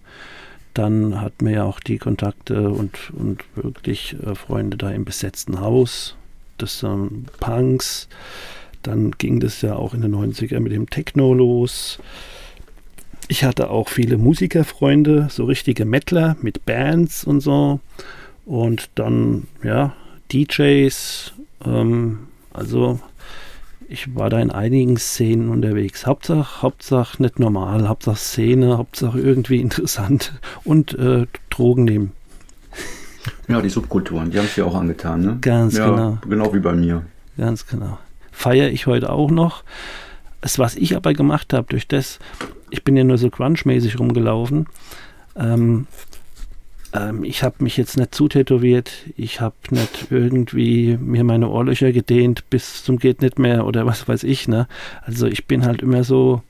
Dann 0.74 1.19
hatten 1.19 1.46
wir 1.48 1.53
ja 1.53 1.63
auch 1.63 1.79
die 1.79 1.98
Kontakte 1.98 2.69
und, 2.69 3.12
und 3.13 3.43
wirklich 3.55 4.15
äh, 4.25 4.36
Freunde 4.36 4.77
da 4.77 4.91
im 4.91 5.05
besetzten 5.05 5.60
Haus. 5.60 6.15
Das 6.58 6.84
ähm, 6.84 7.25
Punks. 7.39 8.08
Dann 8.83 9.12
ging 9.12 9.39
das 9.39 9.62
ja 9.62 9.75
auch 9.75 9.93
in 9.93 10.01
den 10.01 10.15
90er 10.15 10.59
mit 10.59 10.71
dem 10.71 10.89
Techno 10.89 11.33
los. 11.33 12.00
Ich 13.27 13.43
hatte 13.43 13.69
auch 13.69 13.89
viele 13.89 14.17
Musikerfreunde, 14.17 15.27
so 15.29 15.45
richtige 15.45 15.86
Mettler 15.86 16.36
mit 16.41 16.65
Bands 16.65 17.24
und 17.24 17.41
so. 17.41 17.79
Und 18.45 18.89
dann, 18.95 19.48
ja, 19.63 19.93
DJs. 20.31 21.33
Ähm, 21.65 22.19
also 22.51 23.00
ich 23.88 24.15
war 24.15 24.29
da 24.29 24.39
in 24.39 24.51
einigen 24.51 24.98
Szenen 24.98 25.50
unterwegs. 25.50 26.05
Hauptsache, 26.05 26.62
Hauptsache 26.62 27.21
nicht 27.21 27.39
normal, 27.39 27.88
Hauptsache 27.88 28.17
Szene, 28.17 28.77
Hauptsache 28.77 29.19
irgendwie 29.19 29.59
interessant 29.62 30.33
und 30.63 30.93
äh, 30.98 31.25
Drogen 31.50 31.83
nehmen. 31.83 32.12
Ja, 33.48 33.62
die 33.62 33.69
Subkulturen, 33.69 34.31
die 34.31 34.38
haben 34.38 34.45
es 34.45 34.55
ja 34.55 34.65
auch 34.65 34.75
angetan, 34.75 35.21
ne? 35.21 35.38
Ganz 35.41 35.77
ja, 35.77 35.89
genau. 35.89 36.17
Genau 36.27 36.53
wie 36.53 36.59
bei 36.59 36.74
mir. 36.74 37.03
Ganz 37.38 37.65
genau. 37.65 37.98
Feiere 38.39 38.69
ich 38.69 38.88
heute 38.88 39.10
auch 39.10 39.29
noch. 39.29 39.65
Das, 40.39 40.60
was 40.60 40.77
ich 40.77 40.96
aber 40.96 41.12
gemacht 41.12 41.51
habe, 41.51 41.67
durch 41.67 41.89
das, 41.89 42.19
ich 42.69 42.86
bin 42.86 42.96
ja 42.96 43.03
nur 43.03 43.17
so 43.17 43.27
crunch-mäßig 43.27 44.00
rumgelaufen, 44.00 44.67
ähm, 45.36 45.88
ähm, 46.93 47.25
ich 47.25 47.43
habe 47.43 47.55
mich 47.60 47.75
jetzt 47.75 47.98
nicht 47.98 48.15
zutätowiert, 48.15 48.91
ich 49.17 49.41
habe 49.41 49.58
nicht 49.72 50.08
irgendwie 50.10 50.96
mir 50.96 51.25
meine 51.25 51.50
Ohrlöcher 51.50 51.91
gedehnt 51.91 52.50
bis 52.50 52.86
zum 52.86 52.98
geht 52.98 53.22
nicht 53.22 53.39
mehr 53.39 53.65
oder 53.65 53.86
was 53.86 54.08
weiß 54.08 54.24
ich, 54.24 54.48
ne? 54.48 54.69
Also 55.01 55.27
ich 55.27 55.46
bin 55.46 55.65
halt 55.65 55.81
immer 55.81 56.05
so 56.05 56.41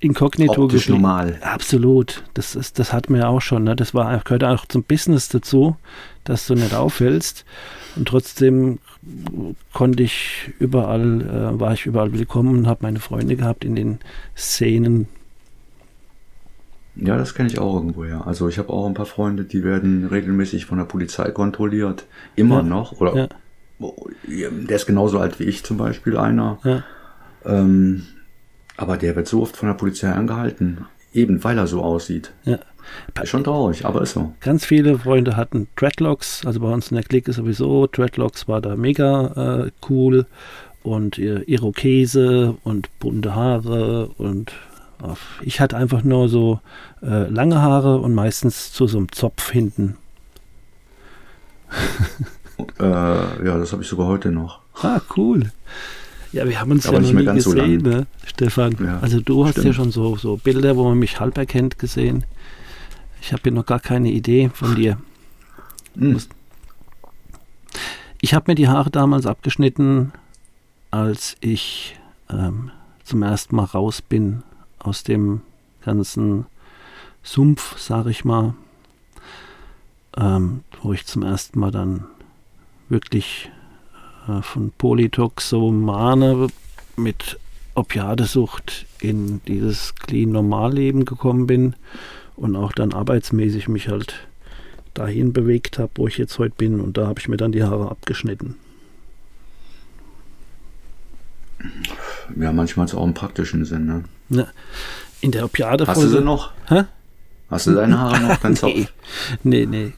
inkognito 0.00 0.64
Optisch 0.64 0.88
normal. 0.88 1.38
Absolut. 1.42 2.24
Das 2.34 2.54
ist, 2.54 2.78
das 2.78 2.92
hat 2.92 3.10
mir 3.10 3.28
auch 3.28 3.40
schon, 3.40 3.64
ne? 3.64 3.76
Das 3.76 3.94
war, 3.94 4.18
gehört 4.18 4.44
auch 4.44 4.66
zum 4.66 4.82
Business 4.82 5.28
dazu, 5.28 5.76
dass 6.24 6.46
du 6.46 6.54
nicht 6.54 6.74
auffällst. 6.74 7.44
Und 7.96 8.08
trotzdem 8.08 8.78
konnte 9.72 10.02
ich 10.02 10.52
überall, 10.58 11.22
äh, 11.22 11.60
war 11.60 11.72
ich 11.72 11.86
überall 11.86 12.12
willkommen 12.12 12.58
und 12.58 12.66
habe 12.66 12.80
meine 12.82 13.00
Freunde 13.00 13.36
gehabt 13.36 13.64
in 13.64 13.74
den 13.74 13.98
Szenen, 14.36 15.08
ja, 16.96 17.16
das 17.16 17.34
kenne 17.34 17.48
ich 17.48 17.58
auch 17.58 17.76
irgendwo, 17.76 18.04
ja. 18.04 18.20
Also 18.22 18.48
ich 18.48 18.58
habe 18.58 18.70
auch 18.70 18.86
ein 18.86 18.94
paar 18.94 19.06
Freunde, 19.06 19.44
die 19.44 19.64
werden 19.64 20.06
regelmäßig 20.06 20.66
von 20.66 20.78
der 20.78 20.84
Polizei 20.84 21.30
kontrolliert. 21.30 22.04
Immer 22.36 22.56
ja. 22.56 22.62
noch. 22.62 23.00
Oder 23.00 23.16
ja. 23.16 23.28
der 24.28 24.76
ist 24.76 24.86
genauso 24.86 25.18
alt 25.18 25.38
wie 25.40 25.44
ich 25.44 25.64
zum 25.64 25.76
Beispiel, 25.76 26.16
einer. 26.16 26.58
Ja. 26.64 26.82
Ähm, 27.44 28.02
aber 28.80 28.96
der 28.96 29.14
wird 29.14 29.28
so 29.28 29.42
oft 29.42 29.56
von 29.56 29.68
der 29.68 29.74
Polizei 29.74 30.10
angehalten. 30.10 30.86
Eben 31.12 31.42
weil 31.44 31.58
er 31.58 31.66
so 31.66 31.82
aussieht. 31.82 32.32
Ja. 32.44 32.58
Ist 33.20 33.28
schon 33.28 33.44
traurig, 33.44 33.84
aber 33.84 34.00
ist 34.00 34.14
so. 34.14 34.32
Ganz 34.40 34.64
viele 34.64 34.98
Freunde 34.98 35.36
hatten 35.36 35.68
Dreadlocks, 35.76 36.46
also 36.46 36.60
bei 36.60 36.68
uns 36.68 36.90
in 36.90 36.94
der 36.94 37.04
Clique 37.04 37.32
sowieso. 37.32 37.86
Dreadlocks 37.86 38.48
war 38.48 38.60
da 38.60 38.76
mega 38.76 39.66
äh, 39.66 39.70
cool 39.88 40.26
und 40.82 41.18
Irokese 41.18 42.56
und 42.64 42.88
bunte 43.00 43.34
Haare 43.34 44.08
und 44.16 44.52
Ich 45.42 45.60
hatte 45.60 45.76
einfach 45.76 46.02
nur 46.02 46.28
so 46.28 46.60
äh, 47.02 47.28
lange 47.28 47.60
Haare 47.60 47.98
und 47.98 48.14
meistens 48.14 48.72
zu 48.72 48.86
so 48.86 48.98
einem 48.98 49.12
Zopf 49.12 49.50
hinten. 49.50 49.96
äh, 52.78 52.84
ja, 52.84 53.58
das 53.58 53.72
habe 53.72 53.82
ich 53.82 53.88
sogar 53.88 54.06
heute 54.06 54.30
noch. 54.30 54.60
Ah, 54.82 55.00
cool. 55.16 55.52
Ja, 56.32 56.48
wir 56.48 56.60
haben 56.60 56.70
uns 56.70 56.86
Aber 56.86 57.00
ja 57.00 57.12
noch 57.12 57.20
nie 57.20 57.24
gesehen, 57.24 57.80
so 57.82 57.88
ne, 57.90 58.06
Stefan. 58.24 58.76
Ja, 58.82 59.00
also 59.00 59.20
du 59.20 59.44
hast 59.44 59.52
stimmt. 59.52 59.66
ja 59.66 59.72
schon 59.72 59.90
so, 59.90 60.16
so 60.16 60.36
Bilder, 60.36 60.76
wo 60.76 60.84
man 60.84 60.98
mich 60.98 61.18
halb 61.18 61.36
erkennt, 61.36 61.78
gesehen. 61.78 62.24
Ich 63.20 63.32
habe 63.32 63.42
hier 63.42 63.52
noch 63.52 63.66
gar 63.66 63.80
keine 63.80 64.10
Idee 64.10 64.50
von 64.52 64.76
dir. 64.76 64.98
Hm. 65.96 66.18
Ich 68.20 68.34
habe 68.34 68.50
mir 68.50 68.54
die 68.54 68.68
Haare 68.68 68.90
damals 68.90 69.26
abgeschnitten, 69.26 70.12
als 70.90 71.36
ich 71.40 71.98
ähm, 72.28 72.70
zum 73.02 73.22
ersten 73.22 73.56
Mal 73.56 73.64
raus 73.64 74.02
bin 74.02 74.42
aus 74.78 75.02
dem 75.02 75.40
ganzen 75.84 76.46
Sumpf, 77.22 77.78
sage 77.78 78.10
ich 78.10 78.24
mal, 78.24 78.54
ähm, 80.16 80.62
wo 80.82 80.92
ich 80.92 81.06
zum 81.06 81.22
ersten 81.22 81.58
Mal 81.58 81.70
dann 81.70 82.04
wirklich 82.88 83.50
von 84.42 84.72
Polytoxomane 84.76 86.48
mit 86.96 87.38
Opiadesucht 87.74 88.86
in 89.00 89.40
dieses 89.46 89.94
Clean-Normalleben 89.94 91.04
gekommen 91.04 91.46
bin 91.46 91.74
und 92.36 92.56
auch 92.56 92.72
dann 92.72 92.92
arbeitsmäßig 92.92 93.68
mich 93.68 93.88
halt 93.88 94.26
dahin 94.94 95.32
bewegt 95.32 95.78
habe, 95.78 95.90
wo 95.94 96.08
ich 96.08 96.18
jetzt 96.18 96.38
heute 96.38 96.54
bin. 96.56 96.80
Und 96.80 96.96
da 96.96 97.06
habe 97.06 97.20
ich 97.20 97.28
mir 97.28 97.36
dann 97.36 97.52
die 97.52 97.62
Haare 97.62 97.90
abgeschnitten. 97.90 98.56
Ja, 102.36 102.52
manchmal 102.52 102.86
ist 102.86 102.94
auch 102.94 103.04
im 103.04 103.14
praktischen 103.14 103.64
Sinn, 103.64 103.86
ne? 103.86 104.04
Ja. 104.30 104.46
In 105.20 105.32
der 105.32 105.44
Opiade 105.44 105.86
Hast 105.86 106.02
du 106.02 106.08
sie 106.08 106.20
noch? 106.20 106.52
Hä? 106.68 106.84
Hast 107.50 107.66
du 107.66 107.74
deine 107.74 107.98
Haare 107.98 108.20
noch? 108.20 108.36
Dein 108.36 108.52
nee. 108.62 108.86
nee, 109.42 109.66
nee, 109.66 109.92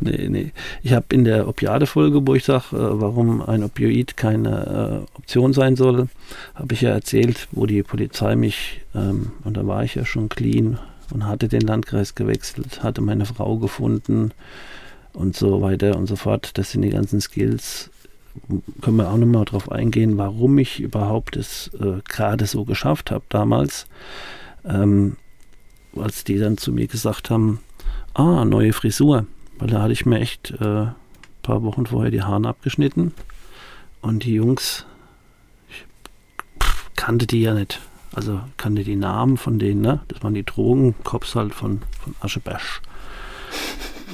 nee, 0.00 0.28
nee. 0.28 0.52
Ich 0.82 0.92
habe 0.92 1.06
in 1.10 1.24
der 1.24 1.46
Opiade-Folge, 1.46 2.26
wo 2.26 2.34
ich 2.34 2.44
sage, 2.44 2.64
äh, 2.72 3.00
warum 3.00 3.40
ein 3.40 3.62
Opioid 3.62 4.16
keine 4.16 5.06
äh, 5.14 5.16
Option 5.16 5.52
sein 5.52 5.76
soll, 5.76 6.08
habe 6.56 6.74
ich 6.74 6.80
ja 6.80 6.90
erzählt, 6.90 7.46
wo 7.52 7.66
die 7.66 7.84
Polizei 7.84 8.34
mich, 8.34 8.80
ähm, 8.96 9.30
und 9.44 9.56
da 9.56 9.64
war 9.66 9.84
ich 9.84 9.94
ja 9.94 10.04
schon 10.04 10.28
clean 10.28 10.78
und 11.14 11.24
hatte 11.24 11.46
den 11.46 11.60
Landkreis 11.60 12.16
gewechselt, 12.16 12.82
hatte 12.82 13.00
meine 13.00 13.26
Frau 13.26 13.58
gefunden 13.58 14.32
und 15.12 15.36
so 15.36 15.62
weiter 15.62 15.96
und 15.96 16.06
so 16.06 16.16
fort. 16.16 16.50
Das 16.58 16.72
sind 16.72 16.82
die 16.82 16.90
ganzen 16.90 17.20
Skills. 17.20 17.90
Können 18.82 18.96
wir 18.96 19.08
auch 19.08 19.16
nochmal 19.16 19.44
drauf 19.44 19.70
eingehen, 19.70 20.18
warum 20.18 20.58
ich 20.58 20.80
überhaupt 20.80 21.36
es 21.36 21.70
äh, 21.80 22.00
gerade 22.08 22.46
so 22.46 22.64
geschafft 22.64 23.12
habe 23.12 23.24
damals. 23.28 23.86
Ähm, 24.64 25.16
als 25.96 26.24
die 26.24 26.38
dann 26.38 26.58
zu 26.58 26.72
mir 26.72 26.86
gesagt 26.86 27.30
haben, 27.30 27.60
ah, 28.14 28.44
neue 28.44 28.72
Frisur. 28.72 29.26
Weil 29.58 29.68
da 29.68 29.82
hatte 29.82 29.92
ich 29.92 30.06
mir 30.06 30.20
echt 30.20 30.52
äh, 30.60 30.64
ein 30.64 30.94
paar 31.42 31.62
Wochen 31.62 31.86
vorher 31.86 32.10
die 32.10 32.22
Haare 32.22 32.48
abgeschnitten. 32.48 33.12
Und 34.00 34.24
die 34.24 34.34
Jungs, 34.34 34.86
ich 35.68 35.84
kannte 36.94 37.26
die 37.26 37.42
ja 37.42 37.54
nicht. 37.54 37.80
Also 38.14 38.40
kannte 38.56 38.84
die 38.84 38.96
Namen 38.96 39.36
von 39.36 39.58
denen, 39.58 39.80
ne? 39.80 40.00
Das 40.08 40.22
waren 40.22 40.34
die 40.34 40.44
Drogenkops 40.44 41.34
halt 41.34 41.54
von, 41.54 41.82
von 42.00 42.14
Aschebesch. 42.20 42.80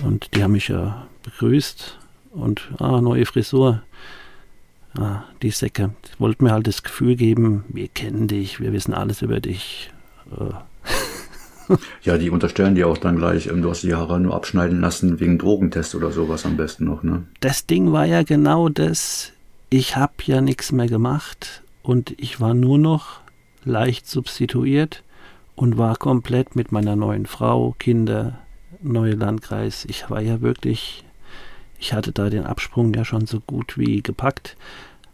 Und 0.02 0.34
die 0.34 0.42
haben 0.42 0.52
mich 0.52 0.68
ja 0.68 1.06
begrüßt 1.22 1.98
und 2.32 2.68
ah, 2.78 3.00
neue 3.00 3.26
Frisur. 3.26 3.82
Ah, 4.96 5.24
die 5.42 5.50
Säcke. 5.50 5.94
Die 6.04 6.20
wollten 6.20 6.44
mir 6.44 6.52
halt 6.52 6.66
das 6.66 6.82
Gefühl 6.82 7.16
geben, 7.16 7.64
wir 7.68 7.88
kennen 7.88 8.28
dich, 8.28 8.60
wir 8.60 8.72
wissen 8.72 8.94
alles 8.94 9.22
über 9.22 9.40
dich. 9.40 9.90
Äh, 10.30 10.54
ja, 12.02 12.18
die 12.18 12.30
unterstellen 12.30 12.74
dir 12.74 12.88
auch 12.88 12.98
dann 12.98 13.16
gleich, 13.16 13.46
ähm, 13.46 13.62
du 13.62 13.70
hast 13.70 13.82
die 13.82 13.94
Haare 13.94 14.20
nur 14.20 14.34
abschneiden 14.34 14.80
lassen 14.80 15.20
wegen 15.20 15.38
Drogentest 15.38 15.94
oder 15.94 16.10
sowas 16.10 16.44
am 16.44 16.56
besten 16.56 16.84
noch, 16.84 17.02
ne? 17.02 17.24
Das 17.40 17.66
Ding 17.66 17.92
war 17.92 18.04
ja 18.04 18.22
genau 18.22 18.68
das, 18.68 19.32
ich 19.70 19.96
habe 19.96 20.14
ja 20.24 20.40
nichts 20.40 20.72
mehr 20.72 20.86
gemacht 20.86 21.62
und 21.82 22.14
ich 22.18 22.40
war 22.40 22.54
nur 22.54 22.78
noch 22.78 23.20
leicht 23.64 24.08
substituiert 24.08 25.02
und 25.56 25.78
war 25.78 25.96
komplett 25.96 26.56
mit 26.56 26.72
meiner 26.72 26.96
neuen 26.96 27.26
Frau, 27.26 27.74
Kinder, 27.78 28.38
neue 28.82 29.14
Landkreis. 29.14 29.84
Ich 29.88 30.10
war 30.10 30.20
ja 30.20 30.40
wirklich, 30.40 31.04
ich 31.78 31.92
hatte 31.92 32.12
da 32.12 32.30
den 32.30 32.44
Absprung 32.44 32.92
ja 32.94 33.04
schon 33.04 33.26
so 33.26 33.40
gut 33.40 33.78
wie 33.78 34.02
gepackt, 34.02 34.56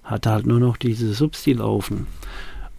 hatte 0.02 0.30
halt 0.30 0.46
nur 0.46 0.60
noch 0.60 0.76
diese 0.76 1.12
Substi 1.12 1.52
laufen. 1.52 2.06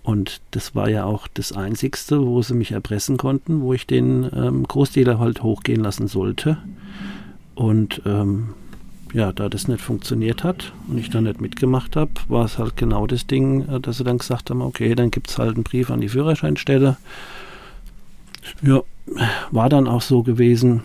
Und 0.03 0.41
das 0.51 0.73
war 0.73 0.89
ja 0.89 1.05
auch 1.05 1.27
das 1.27 1.51
Einzigste, 1.51 2.25
wo 2.25 2.41
sie 2.41 2.55
mich 2.55 2.71
erpressen 2.71 3.17
konnten, 3.17 3.61
wo 3.61 3.73
ich 3.73 3.85
den 3.85 4.29
ähm, 4.33 4.63
Großdealer 4.67 5.19
halt 5.19 5.43
hochgehen 5.43 5.81
lassen 5.81 6.07
sollte. 6.07 6.57
Und 7.53 8.01
ähm, 8.05 8.55
ja, 9.13 9.31
da 9.31 9.49
das 9.49 9.67
nicht 9.67 9.81
funktioniert 9.81 10.43
hat 10.43 10.71
und 10.87 10.97
ich 10.97 11.09
da 11.09 11.21
nicht 11.21 11.41
mitgemacht 11.41 11.95
habe, 11.95 12.11
war 12.29 12.45
es 12.45 12.57
halt 12.57 12.77
genau 12.77 13.05
das 13.07 13.27
Ding, 13.27 13.67
äh, 13.67 13.79
dass 13.79 13.97
sie 13.97 14.03
dann 14.03 14.17
gesagt 14.17 14.49
haben, 14.49 14.61
okay, 14.61 14.95
dann 14.95 15.11
gibt 15.11 15.29
es 15.29 15.37
halt 15.37 15.55
einen 15.55 15.63
Brief 15.63 15.91
an 15.91 16.01
die 16.01 16.09
Führerscheinstelle. 16.09 16.97
Ja, 18.63 18.81
war 19.51 19.69
dann 19.69 19.87
auch 19.87 20.01
so 20.01 20.23
gewesen, 20.23 20.83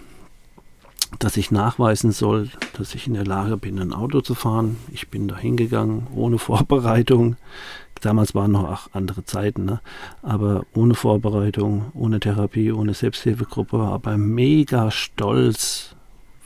dass 1.18 1.37
ich 1.37 1.50
nachweisen 1.50 2.12
soll, 2.12 2.50
dass 2.76 2.94
ich 2.94 3.07
in 3.07 3.14
der 3.14 3.24
Lage 3.24 3.57
bin, 3.57 3.79
ein 3.79 3.92
Auto 3.92 4.20
zu 4.20 4.35
fahren. 4.35 4.76
Ich 4.92 5.09
bin 5.09 5.29
da 5.29 5.37
hingegangen, 5.37 6.07
ohne 6.14 6.38
Vorbereitung, 6.38 7.37
Damals 8.00 8.35
waren 8.35 8.52
noch 8.52 8.64
auch 8.64 8.88
andere 8.92 9.24
Zeiten, 9.24 9.64
ne? 9.64 9.80
aber 10.22 10.64
ohne 10.74 10.94
Vorbereitung, 10.94 11.92
ohne 11.94 12.20
Therapie, 12.20 12.72
ohne 12.72 12.94
Selbsthilfegruppe, 12.94 13.78
aber 13.78 14.16
mega 14.16 14.90
stolz, 14.90 15.96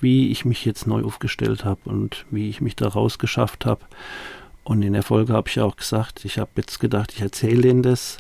wie 0.01 0.31
ich 0.31 0.45
mich 0.45 0.65
jetzt 0.65 0.87
neu 0.87 1.03
aufgestellt 1.03 1.65
habe 1.65 1.81
und 1.85 2.25
wie 2.31 2.49
ich 2.49 2.61
mich 2.61 2.77
da 2.77 2.89
rausgeschafft 2.89 3.67
habe. 3.67 3.85
Und 4.65 4.83
in 4.83 4.93
der 4.93 5.03
Folge 5.03 5.33
habe 5.33 5.49
ich 5.49 5.61
auch 5.61 5.77
gesagt, 5.77 6.25
ich 6.25 6.39
habe 6.39 6.51
jetzt 6.57 6.81
gedacht, 6.81 7.13
ich 7.15 7.21
erzähle 7.21 7.63
denen 7.63 7.83
das 7.83 8.19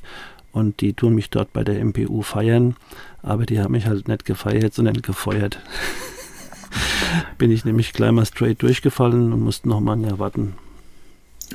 und 0.53 0.81
die 0.81 0.95
tun 0.95 1.15
mich 1.15 1.31
dort 1.31 1.53
bei 1.53 1.63
der 1.65 1.83
MPU 1.85 2.23
feiern, 2.23 2.77
aber 3.23 3.47
die 3.47 3.61
haben 3.61 3.73
mich 3.73 3.87
halt 3.87 4.09
nicht 4.09 4.25
gefeiert, 4.25 4.75
sondern 4.75 5.01
gefeuert. 5.03 5.61
Bin 7.39 7.51
ich 7.51 7.65
nämlich 7.65 7.93
gleich 7.93 8.13
mal 8.13 8.27
straight 8.27 8.63
durchgefallen 8.63 9.33
und 9.33 9.41
musste 9.41 9.69
noch 9.69 9.81
mal 9.81 9.95
ein 9.95 10.03
Jahr 10.03 10.19
warten, 10.19 10.55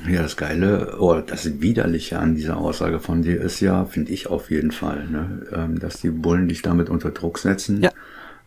ja, 0.07 0.21
das 0.21 0.37
Geile, 0.37 0.97
oder 0.99 1.21
das 1.21 1.61
Widerliche 1.61 2.19
an 2.19 2.35
dieser 2.35 2.57
Aussage 2.57 2.99
von 2.99 3.21
dir 3.21 3.41
ist 3.41 3.59
ja, 3.59 3.85
finde 3.85 4.11
ich 4.11 4.27
auf 4.27 4.51
jeden 4.51 4.71
Fall, 4.71 5.07
ne, 5.07 5.47
ähm, 5.53 5.79
dass 5.79 6.01
die 6.01 6.09
Bullen 6.09 6.47
dich 6.47 6.61
damit 6.61 6.89
unter 6.89 7.11
Druck 7.11 7.39
setzen. 7.39 7.81
Ja. 7.81 7.91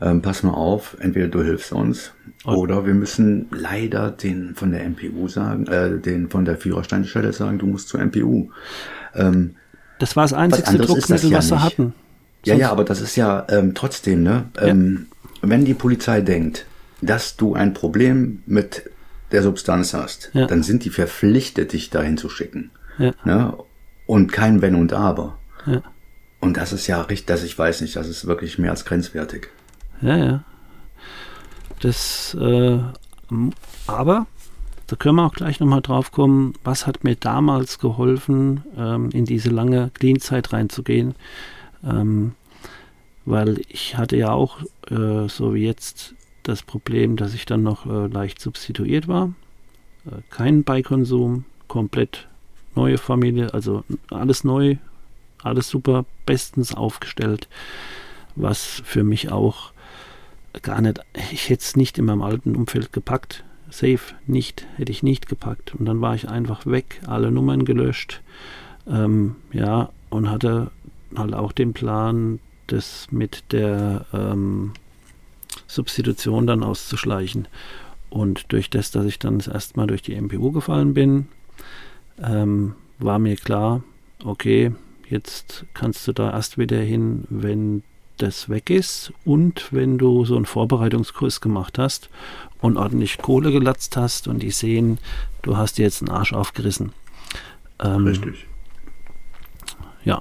Ähm, 0.01 0.23
pass 0.23 0.45
mal 0.45 0.53
auf, 0.53 0.97
entweder 1.01 1.27
du 1.27 1.43
hilfst 1.43 1.73
uns 1.73 2.13
okay. 2.45 2.57
oder 2.57 2.87
wir 2.87 2.95
müssen 2.95 3.47
leider 3.51 4.13
den 4.13 4.55
von 4.55 4.71
der 4.71 4.89
MPU 4.89 5.27
sagen, 5.27 5.67
äh, 5.67 5.99
den 5.99 6.29
von 6.29 6.45
der 6.45 6.57
Führersteinstelle 6.57 7.33
sagen, 7.33 7.59
du 7.59 7.67
musst 7.67 7.89
zur 7.89 8.01
MPU. 8.01 8.51
Ähm, 9.15 9.57
das 9.99 10.15
war 10.15 10.23
das 10.23 10.35
einzige 10.35 10.79
Druckmittel, 10.79 11.31
ja 11.31 11.39
was 11.39 11.49
sie 11.49 11.61
hatten. 11.61 11.95
Ja, 12.45 12.55
ja, 12.55 12.71
aber 12.71 12.85
das 12.85 13.01
ist 13.01 13.17
ja 13.17 13.45
ähm, 13.49 13.75
trotzdem, 13.75 14.23
ne? 14.23 14.45
Ähm, 14.61 15.09
ja. 15.43 15.49
Wenn 15.49 15.65
die 15.65 15.75
Polizei 15.75 16.21
denkt, 16.21 16.67
dass 17.01 17.37
du 17.37 17.55
ein 17.55 17.75
Problem 17.75 18.43
mit 18.47 18.85
der 19.33 19.43
Substanz 19.43 19.95
hast, 19.95 20.31
ja. 20.33 20.47
dann 20.47 20.63
sind 20.63 20.85
die 20.85 20.91
verpflichtet, 20.91 21.73
dich 21.73 21.91
dahin 21.91 22.17
zu 22.17 22.29
schicken. 22.29 22.71
Ja. 22.99 23.13
Ne? 23.25 23.57
Und 24.07 24.33
kein 24.33 24.63
Wenn 24.63 24.75
und 24.75 24.93
Aber. 24.93 25.39
Ja. 25.67 25.83
Und 26.41 26.57
das 26.57 26.73
ist 26.73 26.87
ja 26.87 27.01
richtig, 27.03 27.27
dass 27.27 27.43
ich 27.43 27.59
weiß 27.59 27.81
nicht, 27.81 27.97
das 27.97 28.09
ist 28.09 28.27
wirklich 28.27 28.59
mehr 28.59 28.71
als 28.71 28.85
grenzwertig. 28.85 29.49
Ja, 30.01 30.17
ja. 30.17 30.45
Das, 31.81 32.37
äh, 32.41 32.79
aber 33.87 34.27
da 34.87 34.97
können 34.97 35.17
wir 35.17 35.27
auch 35.27 35.35
gleich 35.35 35.61
nochmal 35.61 35.83
drauf 35.83 36.13
kommen, 36.13 36.55
was 36.65 36.87
hat 36.87 37.05
mir 37.05 37.15
damals 37.15 37.79
geholfen, 37.79 38.65
ähm, 38.77 39.11
in 39.11 39.25
diese 39.27 39.51
lange 39.51 39.91
Clean-Zeit 39.95 40.53
reinzugehen. 40.53 41.15
Ähm, 41.85 42.33
weil 43.27 43.61
ich 43.69 43.97
hatte 43.99 44.17
ja 44.17 44.31
auch, 44.31 44.63
äh, 44.91 45.29
so 45.29 45.55
wie 45.55 45.67
jetzt, 45.67 46.15
das 46.49 46.63
Problem, 46.63 47.17
dass 47.17 47.35
ich 47.35 47.45
dann 47.45 47.63
noch 47.63 47.87
äh, 47.87 48.07
leicht 48.07 48.41
substituiert 48.41 49.07
war. 49.07 49.33
Äh, 50.07 50.23
kein 50.31 50.65
Beikonsum, 50.65 51.45
komplett 51.69 52.27
neue 52.75 52.97
Familie, 52.97 53.53
also 53.53 53.85
alles 54.11 54.45
neu, 54.45 54.77
alles 55.43 55.69
super, 55.69 56.07
bestens 56.25 56.75
aufgestellt, 56.75 57.49
was 58.35 58.83
für 58.85 59.05
mich 59.05 59.31
auch 59.31 59.73
gar 60.63 60.81
nicht, 60.81 61.01
ich 61.33 61.51
hätte 61.51 61.63
es 61.63 61.77
nicht 61.77 61.99
in 61.99 62.07
meinem 62.07 62.23
alten 62.23 62.57
Umfeld 62.57 62.93
gepackt, 62.93 63.45
safe 63.71 64.15
nicht, 64.27 64.67
hätte 64.77 64.91
ich 64.91 65.03
nicht 65.03 65.29
gepackt. 65.29 65.75
Und 65.75 65.85
dann 65.85 66.01
war 66.01 66.15
ich 66.15 66.29
einfach 66.29 66.65
weg, 66.65 67.01
alle 67.07 67.31
Nummern 67.31 67.65
gelöscht, 67.65 68.23
ähm, 68.89 69.37
ja, 69.53 69.91
und 70.09 70.31
hatte 70.31 70.71
halt 71.15 71.35
auch 71.35 71.53
den 71.53 71.75
Plan, 71.75 72.41
das 72.69 73.09
mit 73.11 73.53
der 73.53 74.07
ähm, 74.13 74.73
Substitution 75.69 76.49
dann 76.49 76.65
auszuschleichen. 76.65 77.47
Und 78.11 78.53
durch 78.53 78.71
das, 78.71 78.91
dass 78.91 79.07
ich 79.07 79.21
dann 79.21 79.39
das 79.39 79.47
erste 79.47 79.79
Mal 79.79 79.87
durch 79.87 80.03
die 80.03 80.21
MPU 80.21 80.51
gefallen 80.51 80.95
bin, 80.95 81.29
ähm, 82.21 82.75
war 82.99 83.21
mir 83.21 83.37
klar, 83.37 83.85
okay, 84.25 84.73
Jetzt 85.09 85.65
kannst 85.73 86.07
du 86.07 86.13
da 86.13 86.31
erst 86.31 86.59
wieder 86.59 86.79
hin, 86.79 87.25
wenn 87.31 87.83
das 88.19 88.49
weg 88.49 88.69
ist 88.69 89.13
und 89.25 89.73
wenn 89.73 89.97
du 89.97 90.25
so 90.25 90.37
einen 90.37 90.45
Vorbereitungskurs 90.45 91.41
gemacht 91.41 91.79
hast 91.79 92.11
und 92.61 92.77
ordentlich 92.77 93.19
Kohle 93.19 93.53
gelatzt 93.53 93.97
hast 93.97 94.29
und 94.29 94.41
die 94.43 94.51
sehen, 94.51 94.99
du 95.43 95.57
hast 95.57 95.79
dir 95.79 95.85
jetzt 95.85 96.03
einen 96.03 96.11
Arsch 96.11 96.33
aufgerissen. 96.33 96.93
Ähm, 97.79 98.07
Richtig. 98.07 98.47
Ja, 100.05 100.21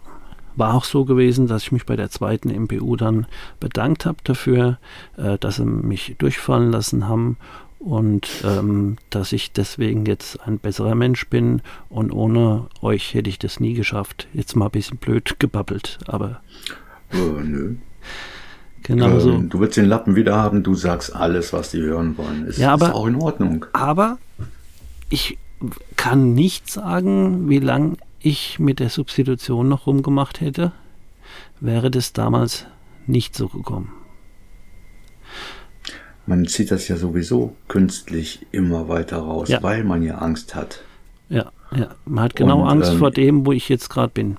war 0.58 0.74
auch 0.74 0.84
so 0.84 1.06
gewesen, 1.06 1.48
dass 1.48 1.64
ich 1.64 1.72
mich 1.72 1.86
bei 1.86 1.96
der 1.96 2.10
zweiten 2.10 2.50
MPU 2.50 2.96
dann 2.96 3.28
bedankt 3.60 4.06
habe 4.06 4.18
dafür, 4.24 4.78
äh, 5.18 5.38
dass 5.38 5.58
sie 5.58 5.66
mich 5.66 6.16
durchfallen 6.18 6.72
lassen 6.72 7.08
haben 7.08 7.38
und 7.80 8.28
ähm, 8.44 8.98
dass 9.10 9.32
ich 9.32 9.52
deswegen 9.52 10.06
jetzt 10.06 10.42
ein 10.48 10.60
besserer 10.60 10.96
Mensch 10.96 11.28
bin 11.28 11.62
und 11.90 12.12
ohne 12.12 12.68
euch 12.82 13.14
hätte 13.14 13.30
ich 13.30 13.40
das 13.40 13.60
nie 13.60 13.74
geschafft. 13.74 14.28
Jetzt 14.34 14.56
mal 14.56 14.66
ein 14.66 14.72
bisschen 14.72 14.98
blöd 14.98 15.40
gebabbelt, 15.40 16.00
aber. 16.08 16.42
Oh, 17.14 17.40
nö. 17.44 17.76
Genau 18.84 19.10
ähm, 19.10 19.20
so. 19.20 19.38
Du 19.38 19.60
willst 19.60 19.78
den 19.78 19.86
Lappen 19.86 20.16
wieder 20.16 20.36
haben, 20.36 20.64
du 20.64 20.74
sagst 20.74 21.16
alles, 21.16 21.54
was 21.54 21.72
die 21.72 21.82
hören 21.82 22.18
wollen. 22.18 22.48
Ist, 22.48 22.58
ja, 22.58 22.74
aber, 22.74 22.88
ist 22.88 22.94
auch 22.94 23.08
in 23.08 23.16
Ordnung. 23.16 23.66
Aber 23.74 24.18
ich 25.10 25.38
kann 25.96 26.34
nicht 26.34 26.70
sagen, 26.70 27.50
wie 27.50 27.60
lange 27.60 27.98
ich 28.20 28.60
mit 28.60 28.80
der 28.80 28.90
Substitution 28.90 29.68
noch 29.68 29.88
rumgemacht 29.88 30.42
hätte, 30.42 30.72
wäre 31.60 31.92
das 31.92 32.14
damals 32.14 32.66
nicht 33.06 33.36
so 33.36 33.48
gekommen. 33.48 33.94
Man 36.26 36.46
zieht 36.46 36.72
das 36.72 36.88
ja 36.90 36.98
sowieso 36.98 37.56
künstlich 37.68 38.46
immer 38.52 38.90
weiter 38.90 39.18
raus, 39.18 39.48
ja. 39.48 39.64
weil 39.64 39.84
man 39.84 40.04
ja 40.04 40.18
Angst 40.18 40.56
hat. 40.56 40.82
Ja, 41.30 41.52
ja. 41.76 41.96
Man 42.06 42.24
hat 42.26 42.36
genau 42.36 42.64
Und, 42.64 42.70
Angst 42.70 42.92
ähm, 42.92 43.00
vor 43.00 43.12
dem, 43.12 43.46
wo 43.46 43.54
ich 43.54 43.70
jetzt 43.70 43.90
gerade 43.90 44.12
bin. 44.14 44.38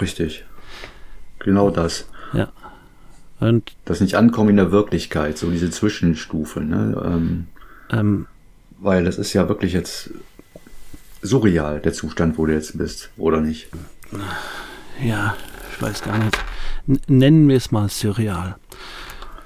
Richtig. 0.00 0.44
Genau 1.40 1.70
das. 1.70 2.08
Ja. 2.32 2.52
Und 3.40 3.72
das 3.84 4.00
nicht 4.00 4.14
ankommen 4.14 4.50
in 4.50 4.56
der 4.56 4.72
Wirklichkeit, 4.72 5.38
so 5.38 5.50
diese 5.50 5.70
Zwischenstufe. 5.70 6.60
Ne? 6.60 7.00
Ähm, 7.04 7.46
ähm, 7.90 8.26
weil 8.78 9.04
das 9.04 9.18
ist 9.18 9.32
ja 9.32 9.48
wirklich 9.48 9.72
jetzt 9.72 10.10
surreal, 11.22 11.80
der 11.80 11.92
Zustand, 11.92 12.38
wo 12.38 12.46
du 12.46 12.52
jetzt 12.52 12.78
bist, 12.78 13.10
oder 13.16 13.40
nicht? 13.40 13.68
Ja, 15.02 15.36
ich 15.72 15.82
weiß 15.82 16.02
gar 16.02 16.18
nicht. 16.18 16.36
N 16.86 17.00
nennen 17.06 17.48
wir 17.48 17.56
es 17.56 17.70
mal 17.70 17.88
surreal. 17.88 18.56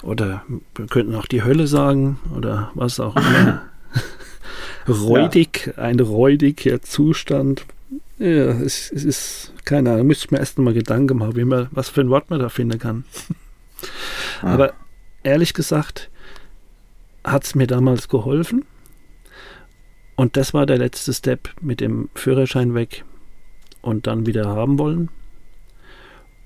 Oder 0.01 0.43
wir 0.75 0.87
könnten 0.87 1.15
auch 1.15 1.25
die 1.25 1.43
Hölle 1.43 1.67
sagen 1.67 2.19
oder 2.35 2.71
was 2.75 2.99
auch 2.99 3.15
immer. 3.15 3.63
räudig, 4.87 5.73
ja. 5.77 5.83
ein 5.83 5.99
räudiger 5.99 6.81
Zustand. 6.81 7.65
Ja, 8.19 8.51
es, 8.51 8.91
es, 8.91 9.03
ist, 9.05 9.53
keine 9.65 9.91
Ahnung, 9.91 10.07
müsste 10.07 10.25
ich 10.25 10.31
mir 10.31 10.39
erst 10.39 10.57
mal 10.59 10.73
Gedanken 10.73 11.17
machen, 11.17 11.35
wie 11.35 11.45
man, 11.45 11.67
was 11.71 11.89
für 11.89 12.01
ein 12.01 12.09
Wort 12.09 12.29
man 12.29 12.39
da 12.39 12.49
finden 12.49 12.79
kann. 12.79 13.05
ah. 14.41 14.53
Aber 14.53 14.73
ehrlich 15.23 15.53
gesagt, 15.53 16.09
hat 17.23 17.45
es 17.45 17.55
mir 17.55 17.67
damals 17.67 18.09
geholfen. 18.09 18.65
Und 20.15 20.37
das 20.37 20.53
war 20.53 20.65
der 20.65 20.77
letzte 20.77 21.13
Step 21.13 21.49
mit 21.61 21.79
dem 21.79 22.09
Führerschein 22.15 22.73
weg 22.75 23.03
und 23.81 24.07
dann 24.07 24.25
wieder 24.25 24.47
haben 24.47 24.77
wollen. 24.77 25.09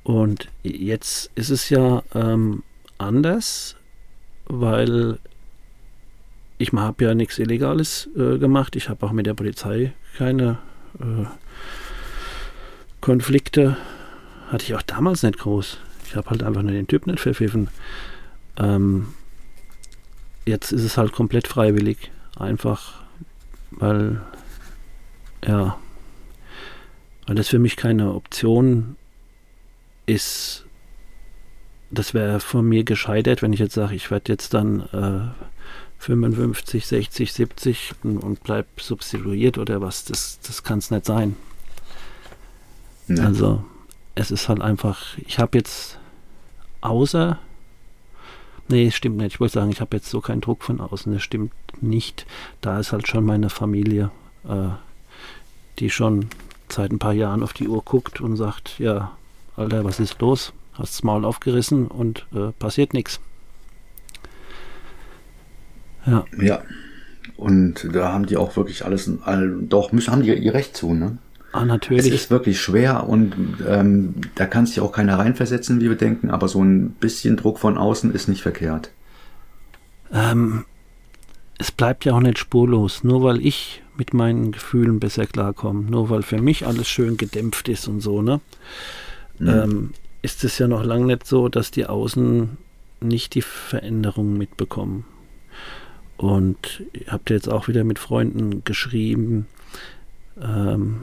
Und 0.03 0.47
jetzt 0.63 1.31
ist 1.35 1.49
es 1.49 1.69
ja 1.69 2.01
ähm, 2.15 2.63
anders, 2.97 3.75
weil 4.45 5.19
ich 6.57 6.71
habe 6.71 7.03
ja 7.03 7.13
nichts 7.13 7.39
Illegales 7.39 8.09
äh, 8.15 8.37
gemacht. 8.37 8.75
Ich 8.75 8.89
habe 8.89 9.05
auch 9.05 9.11
mit 9.11 9.25
der 9.25 9.33
Polizei 9.33 9.93
keine 10.17 10.59
äh, 10.99 11.25
Konflikte. 13.01 13.77
Hatte 14.49 14.63
ich 14.63 14.75
auch 14.75 14.81
damals 14.81 15.23
nicht 15.23 15.39
groß. 15.39 15.77
Ich 16.05 16.15
habe 16.15 16.29
halt 16.29 16.41
einfach 16.41 16.63
nur 16.63 16.71
den 16.71 16.87
Typ 16.87 17.05
nicht 17.05 17.19
verpfiffen. 17.19 17.67
Ähm, 18.57 19.07
jetzt 20.45 20.71
ist 20.71 20.83
es 20.83 20.97
halt 20.97 21.11
komplett 21.11 21.47
freiwillig. 21.47 22.11
Einfach, 22.37 23.03
weil, 23.77 24.21
ja, 25.45 25.77
weil 27.25 27.35
das 27.35 27.49
für 27.49 27.59
mich 27.59 27.75
keine 27.75 28.13
Option 28.13 28.95
ist, 30.05 30.65
das 31.89 32.13
wäre 32.13 32.39
von 32.39 32.67
mir 32.67 32.83
gescheitert, 32.83 33.41
wenn 33.41 33.53
ich 33.53 33.59
jetzt 33.59 33.75
sage, 33.75 33.95
ich 33.95 34.11
werde 34.11 34.31
jetzt 34.31 34.53
dann 34.53 34.81
äh, 34.93 35.43
55, 35.99 36.85
60, 36.85 37.33
70 37.33 37.93
und, 38.03 38.17
und 38.17 38.43
bleib 38.43 38.67
substituiert 38.79 39.57
oder 39.57 39.81
was. 39.81 40.05
Das, 40.05 40.39
das 40.41 40.63
kann 40.63 40.79
es 40.79 40.91
nicht 40.91 41.05
sein. 41.05 41.35
Ja. 43.07 43.25
Also 43.25 43.63
es 44.15 44.31
ist 44.31 44.49
halt 44.49 44.61
einfach, 44.61 45.17
ich 45.25 45.39
habe 45.39 45.57
jetzt 45.57 45.99
außer, 46.81 47.39
nee, 48.69 48.91
stimmt 48.91 49.17
nicht, 49.17 49.35
ich 49.35 49.39
wollte 49.39 49.55
sagen, 49.55 49.71
ich 49.71 49.81
habe 49.81 49.95
jetzt 49.95 50.09
so 50.09 50.21
keinen 50.21 50.41
Druck 50.41 50.63
von 50.63 50.81
außen, 50.81 51.13
das 51.13 51.23
stimmt 51.23 51.53
nicht. 51.81 52.25
Da 52.61 52.79
ist 52.79 52.91
halt 52.91 53.07
schon 53.07 53.25
meine 53.25 53.49
Familie, 53.49 54.11
äh, 54.47 54.69
die 55.79 55.89
schon 55.89 56.27
seit 56.69 56.91
ein 56.91 56.99
paar 56.99 57.13
Jahren 57.13 57.43
auf 57.43 57.53
die 57.53 57.67
Uhr 57.67 57.81
guckt 57.83 58.21
und 58.21 58.35
sagt, 58.35 58.79
ja, 58.79 59.11
Alter, 59.55 59.83
was 59.83 59.99
ist 59.99 60.19
los? 60.21 60.53
hast 60.77 60.93
das 60.93 61.03
Maul 61.03 61.25
aufgerissen 61.25 61.87
und 61.87 62.25
äh, 62.33 62.51
passiert 62.59 62.93
nichts. 62.93 63.19
Ja. 66.05 66.25
Ja. 66.39 66.61
Und 67.35 67.87
da 67.93 68.13
haben 68.13 68.25
die 68.25 68.37
auch 68.37 68.55
wirklich 68.55 68.85
alles, 68.85 69.11
all, 69.23 69.57
doch, 69.61 69.91
müssen, 69.91 70.11
haben 70.11 70.23
die 70.23 70.33
ihr 70.33 70.53
Recht 70.53 70.75
zu, 70.75 70.93
ne? 70.93 71.17
Ah, 71.57 71.65
natürlich. 71.65 72.05
Es 72.05 72.13
ist 72.13 72.31
wirklich 72.31 72.61
schwer 72.61 73.07
und 73.07 73.33
ähm, 73.67 74.13
da 74.35 74.45
kann 74.45 74.67
sich 74.67 74.79
auch 74.79 74.91
keiner 74.91 75.17
reinversetzen, 75.17 75.81
wie 75.81 75.89
wir 75.89 75.95
denken, 75.95 76.29
aber 76.29 76.47
so 76.47 76.63
ein 76.63 76.91
bisschen 76.91 77.35
Druck 77.35 77.57
von 77.57 77.77
außen 77.77 78.13
ist 78.13 78.27
nicht 78.27 78.43
verkehrt. 78.43 78.91
Ähm, 80.13 80.65
es 81.57 81.71
bleibt 81.71 82.05
ja 82.05 82.13
auch 82.13 82.19
nicht 82.19 82.37
spurlos, 82.37 83.03
nur 83.03 83.23
weil 83.23 83.43
ich 83.43 83.81
mit 83.97 84.13
meinen 84.13 84.51
Gefühlen 84.51 84.99
besser 84.99 85.25
klarkomme, 85.25 85.89
nur 85.89 86.11
weil 86.11 86.21
für 86.21 86.39
mich 86.39 86.67
alles 86.67 86.87
schön 86.87 87.17
gedämpft 87.17 87.67
ist 87.69 87.87
und 87.87 88.01
so, 88.01 88.21
ne? 88.21 88.39
Mhm. 89.39 89.47
Ähm, 89.49 89.93
ist 90.21 90.43
es 90.43 90.59
ja 90.59 90.67
noch 90.67 90.83
lange 90.83 91.07
nicht 91.07 91.25
so, 91.25 91.49
dass 91.49 91.71
die 91.71 91.87
Außen 91.87 92.57
nicht 93.01 93.33
die 93.33 93.41
Veränderungen 93.41 94.37
mitbekommen. 94.37 95.05
Und 96.17 96.83
ich 96.93 97.11
habe 97.11 97.23
jetzt 97.29 97.49
auch 97.49 97.67
wieder 97.67 97.83
mit 97.83 97.97
Freunden 97.97 98.63
geschrieben, 98.63 99.47
ähm, 100.39 101.01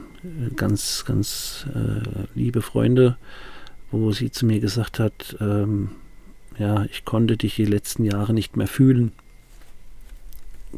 ganz, 0.55 1.05
ganz 1.05 1.65
äh, 1.73 2.27
liebe 2.33 2.61
Freunde, 2.61 3.17
wo 3.91 4.11
sie 4.11 4.31
zu 4.31 4.45
mir 4.45 4.59
gesagt 4.59 4.99
hat, 4.99 5.37
ähm, 5.39 5.91
ja, 6.57 6.85
ich 6.85 7.05
konnte 7.05 7.37
dich 7.37 7.55
die 7.55 7.65
letzten 7.65 8.05
Jahre 8.05 8.33
nicht 8.33 8.57
mehr 8.57 8.67
fühlen. 8.67 9.11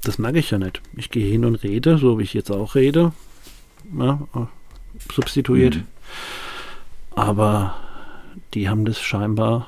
Das 0.01 0.17
mag 0.17 0.35
ich 0.35 0.51
ja 0.51 0.57
nicht. 0.57 0.81
Ich 0.95 1.09
gehe 1.09 1.29
hin 1.29 1.45
und 1.45 1.55
rede, 1.63 1.97
so 1.97 2.19
wie 2.19 2.23
ich 2.23 2.33
jetzt 2.33 2.51
auch 2.51 2.75
rede, 2.75 3.13
ja, 3.97 4.27
substituiert. 5.11 5.77
Mhm. 5.77 5.83
Aber 7.15 7.75
die 8.53 8.69
haben 8.69 8.85
das 8.85 8.99
scheinbar 8.99 9.67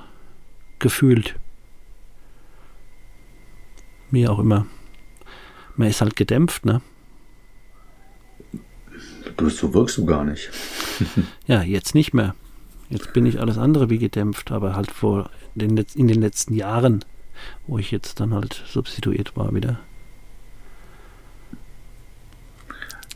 gefühlt. 0.77 1.35
Wie 4.11 4.27
auch 4.27 4.39
immer. 4.39 4.65
Man 5.75 5.87
ist 5.87 6.01
halt 6.01 6.15
gedämpft, 6.15 6.65
ne? 6.65 6.81
Du, 9.39 9.49
so 9.49 9.73
wirkst 9.73 9.97
du 9.97 10.05
gar 10.05 10.25
nicht. 10.25 10.49
ja, 11.47 11.63
jetzt 11.63 11.95
nicht 11.95 12.13
mehr. 12.13 12.35
Jetzt 12.89 13.13
bin 13.13 13.25
ich 13.25 13.39
alles 13.39 13.57
andere 13.57 13.89
wie 13.89 13.97
gedämpft, 13.97 14.51
aber 14.51 14.75
halt 14.75 14.91
vor 14.91 15.29
den, 15.55 15.77
in 15.77 16.07
den 16.07 16.19
letzten 16.19 16.53
Jahren, 16.53 17.05
wo 17.65 17.77
ich 17.77 17.91
jetzt 17.91 18.19
dann 18.19 18.33
halt 18.33 18.63
substituiert 18.67 19.37
war 19.37 19.55
wieder. 19.55 19.79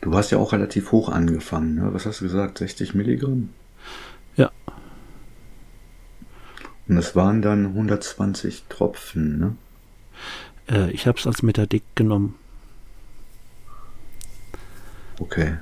Du 0.00 0.14
hast 0.14 0.30
ja 0.30 0.38
auch 0.38 0.52
relativ 0.52 0.92
hoch 0.92 1.10
angefangen, 1.10 1.74
ne? 1.74 1.92
Was 1.92 2.06
hast 2.06 2.20
du 2.20 2.24
gesagt? 2.24 2.58
60 2.58 2.94
Milligramm? 2.94 3.50
Ja. 4.36 4.50
Und 6.88 6.96
es 6.96 7.14
waren 7.14 7.42
dann 7.42 7.66
120 7.66 8.64
Tropfen, 8.68 9.38
ne? 9.38 9.56
Äh, 10.70 10.90
ich 10.90 11.06
habe 11.06 11.18
es 11.18 11.26
als 11.26 11.42
Metadik 11.42 11.82
genommen. 11.94 12.34
Okay. 15.18 15.58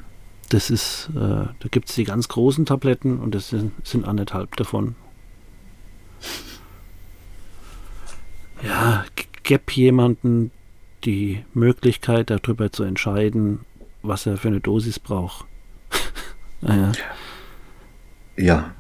Das 0.53 0.69
ist, 0.69 1.09
äh, 1.15 1.19
da 1.19 1.69
gibt 1.71 1.89
es 1.89 1.95
die 1.95 2.05
ganz 2.05 2.29
großen 2.29 2.67
Tabletten 2.67 3.21
und 3.21 3.35
das 3.35 3.49
sind, 3.49 3.73
sind 3.87 4.07
anderthalb 4.07 4.55
davon. 4.57 4.97
Ja, 8.63 9.07
gäb 9.45 9.71
jemanden 9.71 10.51
die 11.05 11.43
Möglichkeit, 11.55 12.29
darüber 12.29 12.71
zu 12.71 12.83
entscheiden, 12.83 13.61
was 14.03 14.27
er 14.27 14.37
für 14.37 14.49
eine 14.49 14.61
Dosis 14.61 14.99
braucht. 14.99 15.47
naja. 16.61 16.93
Ja, 18.37 18.75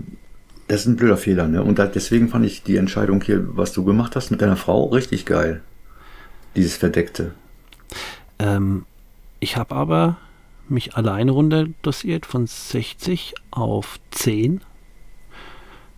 das 0.68 0.82
ist 0.82 0.88
ein 0.88 0.96
blöder 0.96 1.16
Fehler, 1.16 1.48
ne? 1.48 1.62
Und 1.62 1.78
deswegen 1.78 2.28
fand 2.28 2.44
ich 2.44 2.62
die 2.62 2.76
Entscheidung 2.76 3.22
hier, 3.22 3.56
was 3.56 3.72
du 3.72 3.82
gemacht 3.82 4.14
hast 4.14 4.30
mit 4.30 4.42
deiner 4.42 4.56
Frau, 4.56 4.88
richtig 4.88 5.24
geil. 5.24 5.62
Dieses 6.54 6.76
Verdeckte. 6.76 7.32
Ähm, 8.38 8.84
ich 9.40 9.56
habe 9.56 9.74
aber 9.74 10.18
mich 10.72 10.96
alleine 10.96 11.32
runter 11.32 11.66
dosiert 11.82 12.26
von 12.26 12.46
60 12.46 13.34
auf 13.50 14.00
10 14.10 14.62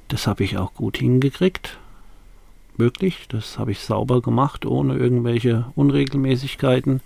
Das 0.08 0.26
habe 0.26 0.44
ich 0.44 0.58
auch 0.58 0.74
gut 0.74 0.98
hingekriegt. 0.98 1.78
Wirklich, 2.76 3.28
das 3.28 3.58
habe 3.58 3.72
ich 3.72 3.80
sauber 3.80 4.20
gemacht, 4.20 4.66
ohne 4.66 4.96
irgendwelche 4.96 5.66
Unregelmäßigkeiten. 5.76 7.00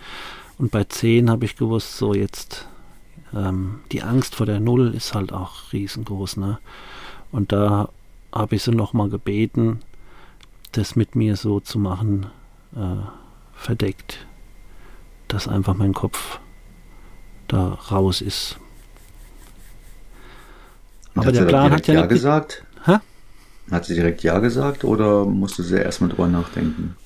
Und 0.58 0.70
bei 0.70 0.84
10 0.84 1.30
habe 1.30 1.44
ich 1.44 1.56
gewusst, 1.56 1.96
so 1.96 2.14
jetzt 2.14 2.66
ähm, 3.34 3.80
die 3.92 4.02
Angst 4.02 4.34
vor 4.34 4.46
der 4.46 4.60
Null 4.60 4.94
ist 4.94 5.14
halt 5.14 5.32
auch 5.32 5.72
riesengroß. 5.72 6.38
Ne? 6.38 6.58
Und 7.30 7.52
da 7.52 7.90
habe 8.32 8.56
ich 8.56 8.62
sie 8.62 8.72
nochmal 8.72 9.08
gebeten, 9.08 9.80
das 10.72 10.96
mit 10.96 11.14
mir 11.14 11.36
so 11.36 11.60
zu 11.60 11.78
machen, 11.78 12.26
äh, 12.74 13.04
verdeckt, 13.54 14.26
dass 15.28 15.48
einfach 15.48 15.74
mein 15.74 15.94
Kopf 15.94 16.40
da 17.48 17.78
raus 17.90 18.20
ist. 18.20 18.58
Aber 21.14 21.32
der 21.32 21.44
Plan 21.44 21.72
hat 21.72 21.86
ja, 21.86 21.94
ja 21.94 22.06
gesagt. 22.06 22.64
Hä? 22.84 22.98
Hat 23.70 23.84
sie 23.84 23.94
direkt 23.94 24.22
Ja 24.22 24.38
gesagt 24.38 24.84
oder 24.84 25.24
musste 25.24 25.62
sie 25.62 25.76
erstmal 25.76 26.10
drüber 26.10 26.28
nachdenken? 26.28 26.96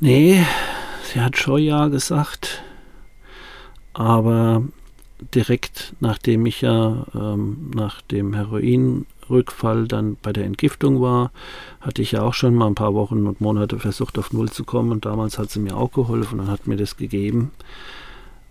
Nee, 0.00 0.44
sie 1.12 1.20
hat 1.20 1.36
schon 1.36 1.62
Ja 1.62 1.88
gesagt. 1.88 2.62
Aber 3.92 4.64
direkt 5.34 5.94
nachdem 6.00 6.46
ich 6.46 6.62
ja 6.62 7.06
ähm, 7.14 7.70
nach 7.74 8.00
dem 8.02 8.34
Heroinrückfall 8.34 9.86
dann 9.86 10.16
bei 10.20 10.32
der 10.32 10.44
Entgiftung 10.44 11.00
war, 11.00 11.30
hatte 11.80 12.02
ich 12.02 12.12
ja 12.12 12.22
auch 12.22 12.34
schon 12.34 12.54
mal 12.54 12.66
ein 12.66 12.74
paar 12.74 12.94
Wochen 12.94 13.26
und 13.26 13.40
Monate 13.40 13.78
versucht, 13.78 14.18
auf 14.18 14.32
Null 14.32 14.50
zu 14.50 14.64
kommen. 14.64 14.90
Und 14.92 15.04
damals 15.04 15.38
hat 15.38 15.50
sie 15.50 15.60
mir 15.60 15.76
auch 15.76 15.92
geholfen 15.92 16.40
und 16.40 16.50
hat 16.50 16.66
mir 16.66 16.76
das 16.76 16.96
gegeben. 16.96 17.52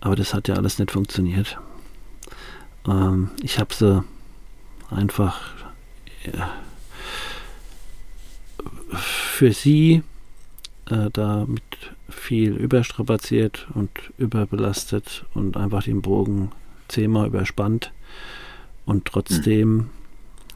Aber 0.02 0.16
das 0.16 0.34
hat 0.34 0.48
ja 0.48 0.56
alles 0.56 0.80
nicht 0.80 0.92
funktioniert. 0.92 1.58
Ähm, 2.88 3.30
ich 3.42 3.60
habe 3.60 3.74
sie 3.74 4.04
einfach 4.90 5.40
ja, 6.24 6.52
für 8.96 9.54
sie 9.54 10.04
äh, 10.90 11.10
da 11.14 11.46
mit 11.46 11.64
viel 12.10 12.56
überstrapaziert 12.56 13.68
und 13.74 13.90
überbelastet 14.18 15.26
und 15.34 15.56
einfach 15.56 15.84
den 15.84 16.02
Bogen 16.02 16.52
zehnmal 16.88 17.28
überspannt. 17.28 17.92
Und 18.86 19.06
trotzdem 19.06 19.74
mhm. 19.74 19.90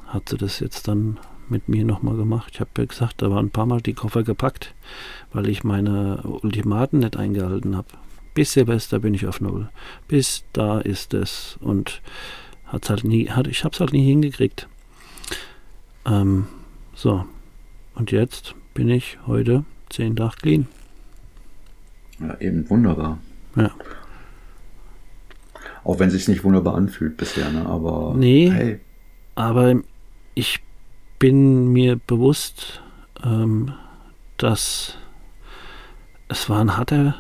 hat 0.08 0.30
sie 0.30 0.38
das 0.38 0.60
jetzt 0.60 0.88
dann 0.88 1.18
mit 1.48 1.70
mir 1.70 1.86
nochmal 1.86 2.16
gemacht. 2.16 2.52
Ich 2.54 2.60
habe 2.60 2.72
ja 2.78 2.86
gesagt, 2.86 3.22
da 3.22 3.30
waren 3.30 3.48
ein 3.48 3.52
paar 3.52 3.68
Mal 3.68 3.82
die 3.82 3.94
Koffer 3.94 4.24
gepackt, 4.24 4.74
weil 5.32 5.48
ich 5.48 5.64
meine 5.64 6.22
Ultimaten 6.24 7.00
nicht 7.00 7.18
eingehalten 7.18 7.78
habe. 7.78 7.88
Bis 8.36 8.54
Silvester 8.54 9.00
bin 9.00 9.16
ich 9.16 9.26
auf 9.26 9.42
Null. 9.42 9.70
Bis 10.08 10.44
da 10.54 10.80
ist 10.80 11.16
es. 11.16 11.58
Und 11.62 12.02
hat's 12.68 12.90
halt 12.90 13.04
nie, 13.04 13.30
hat, 13.30 13.48
ich 13.48 13.64
habe 13.64 13.74
es 13.74 13.80
halt 13.80 13.94
nie 13.94 14.06
hingekriegt. 14.06 14.68
Ähm, 16.06 16.48
so. 16.94 17.26
Und 17.96 18.12
jetzt 18.12 18.54
bin 18.74 18.90
ich 18.90 19.18
heute 19.26 19.64
zehn 19.90 20.16
Tage 20.16 20.36
clean. 20.38 20.68
Ja, 22.20 22.40
eben 22.40 22.70
wunderbar. 22.70 23.18
Ja. 23.56 23.72
Auch 25.84 26.00
wenn 26.00 26.08
es 26.08 26.14
sich 26.14 26.28
nicht 26.28 26.44
wunderbar 26.44 26.76
anfühlt 26.76 27.18
bisher, 27.18 27.50
ne? 27.52 27.66
Aber 27.66 28.16
nee, 28.18 28.50
hey. 28.50 28.80
aber 29.36 29.76
ich 30.34 30.62
bin 31.20 31.72
mir 31.72 31.96
bewusst, 31.96 32.82
ähm, 33.24 33.74
dass 34.38 34.98
es 36.28 36.50
war 36.50 36.60
ein 36.60 36.76
harter, 36.76 37.16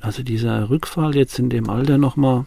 also 0.00 0.22
dieser 0.22 0.70
Rückfall 0.70 1.16
jetzt 1.16 1.38
in 1.38 1.50
dem 1.50 1.68
Alter 1.68 1.98
nochmal 1.98 2.44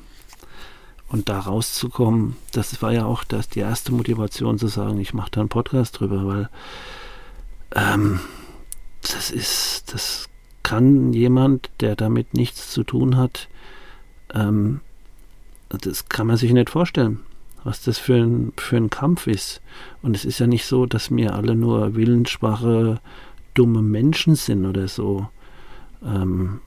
und 1.10 1.28
da 1.28 1.40
rauszukommen, 1.40 2.38
das 2.54 2.82
war 2.82 2.94
ja 2.94 3.06
auch 3.06 3.24
das, 3.24 3.50
die 3.50 3.60
erste 3.60 3.92
Motivation 3.92 4.58
zu 4.58 4.68
sagen, 4.68 5.00
ich 5.00 5.14
mache 5.14 5.32
da 5.32 5.42
einen 5.42 5.50
Podcast 5.50 6.00
drüber, 6.00 6.26
weil 6.26 6.50
ähm, 7.76 8.20
das 9.02 9.32
ist, 9.32 9.94
das 9.94 10.30
kann 10.64 11.12
jemand, 11.12 11.70
der 11.82 11.96
damit 11.96 12.34
nichts 12.34 12.72
zu 12.72 12.84
tun 12.84 13.18
hat, 13.18 13.50
ähm, 14.34 14.80
das 15.68 16.08
kann 16.10 16.28
man 16.28 16.38
sich 16.38 16.52
nicht 16.54 16.70
vorstellen, 16.70 17.20
was 17.64 17.82
das 17.82 17.98
für 17.98 18.16
ein, 18.16 18.54
für 18.58 18.78
ein 18.78 18.90
Kampf 18.90 19.28
ist. 19.28 19.62
Und 20.02 20.16
es 20.16 20.26
ist 20.26 20.40
ja 20.40 20.48
nicht 20.48 20.66
so, 20.66 20.86
dass 20.86 21.12
wir 21.12 21.34
alle 21.34 21.56
nur 21.56 21.96
willensschwache, 21.96 23.00
dumme 23.54 23.82
Menschen 23.82 24.36
sind 24.36 24.66
oder 24.66 24.88
so. 24.88 25.28
Ähm, 26.04 26.60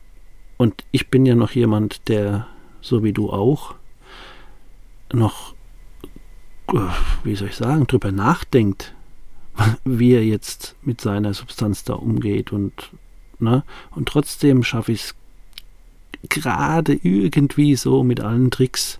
und 0.56 0.84
ich 0.90 1.08
bin 1.10 1.26
ja 1.26 1.34
noch 1.34 1.52
jemand, 1.52 2.08
der, 2.08 2.46
so 2.80 3.02
wie 3.02 3.12
du 3.12 3.30
auch, 3.30 3.74
noch, 5.12 5.54
äh, 6.68 6.78
wie 7.22 7.36
soll 7.36 7.48
ich 7.48 7.56
sagen, 7.56 7.86
drüber 7.86 8.12
nachdenkt, 8.12 8.94
wie 9.84 10.12
er 10.12 10.24
jetzt 10.24 10.76
mit 10.82 11.00
seiner 11.00 11.34
Substanz 11.34 11.84
da 11.84 11.94
umgeht 11.94 12.52
und 12.52 12.90
ne? 13.38 13.62
Und 13.90 14.08
trotzdem 14.08 14.62
schaffe 14.62 14.92
ich 14.92 15.02
es 15.02 15.14
gerade 16.28 16.94
irgendwie 16.94 17.76
so 17.76 18.02
mit 18.02 18.20
allen 18.20 18.50
Tricks. 18.50 18.98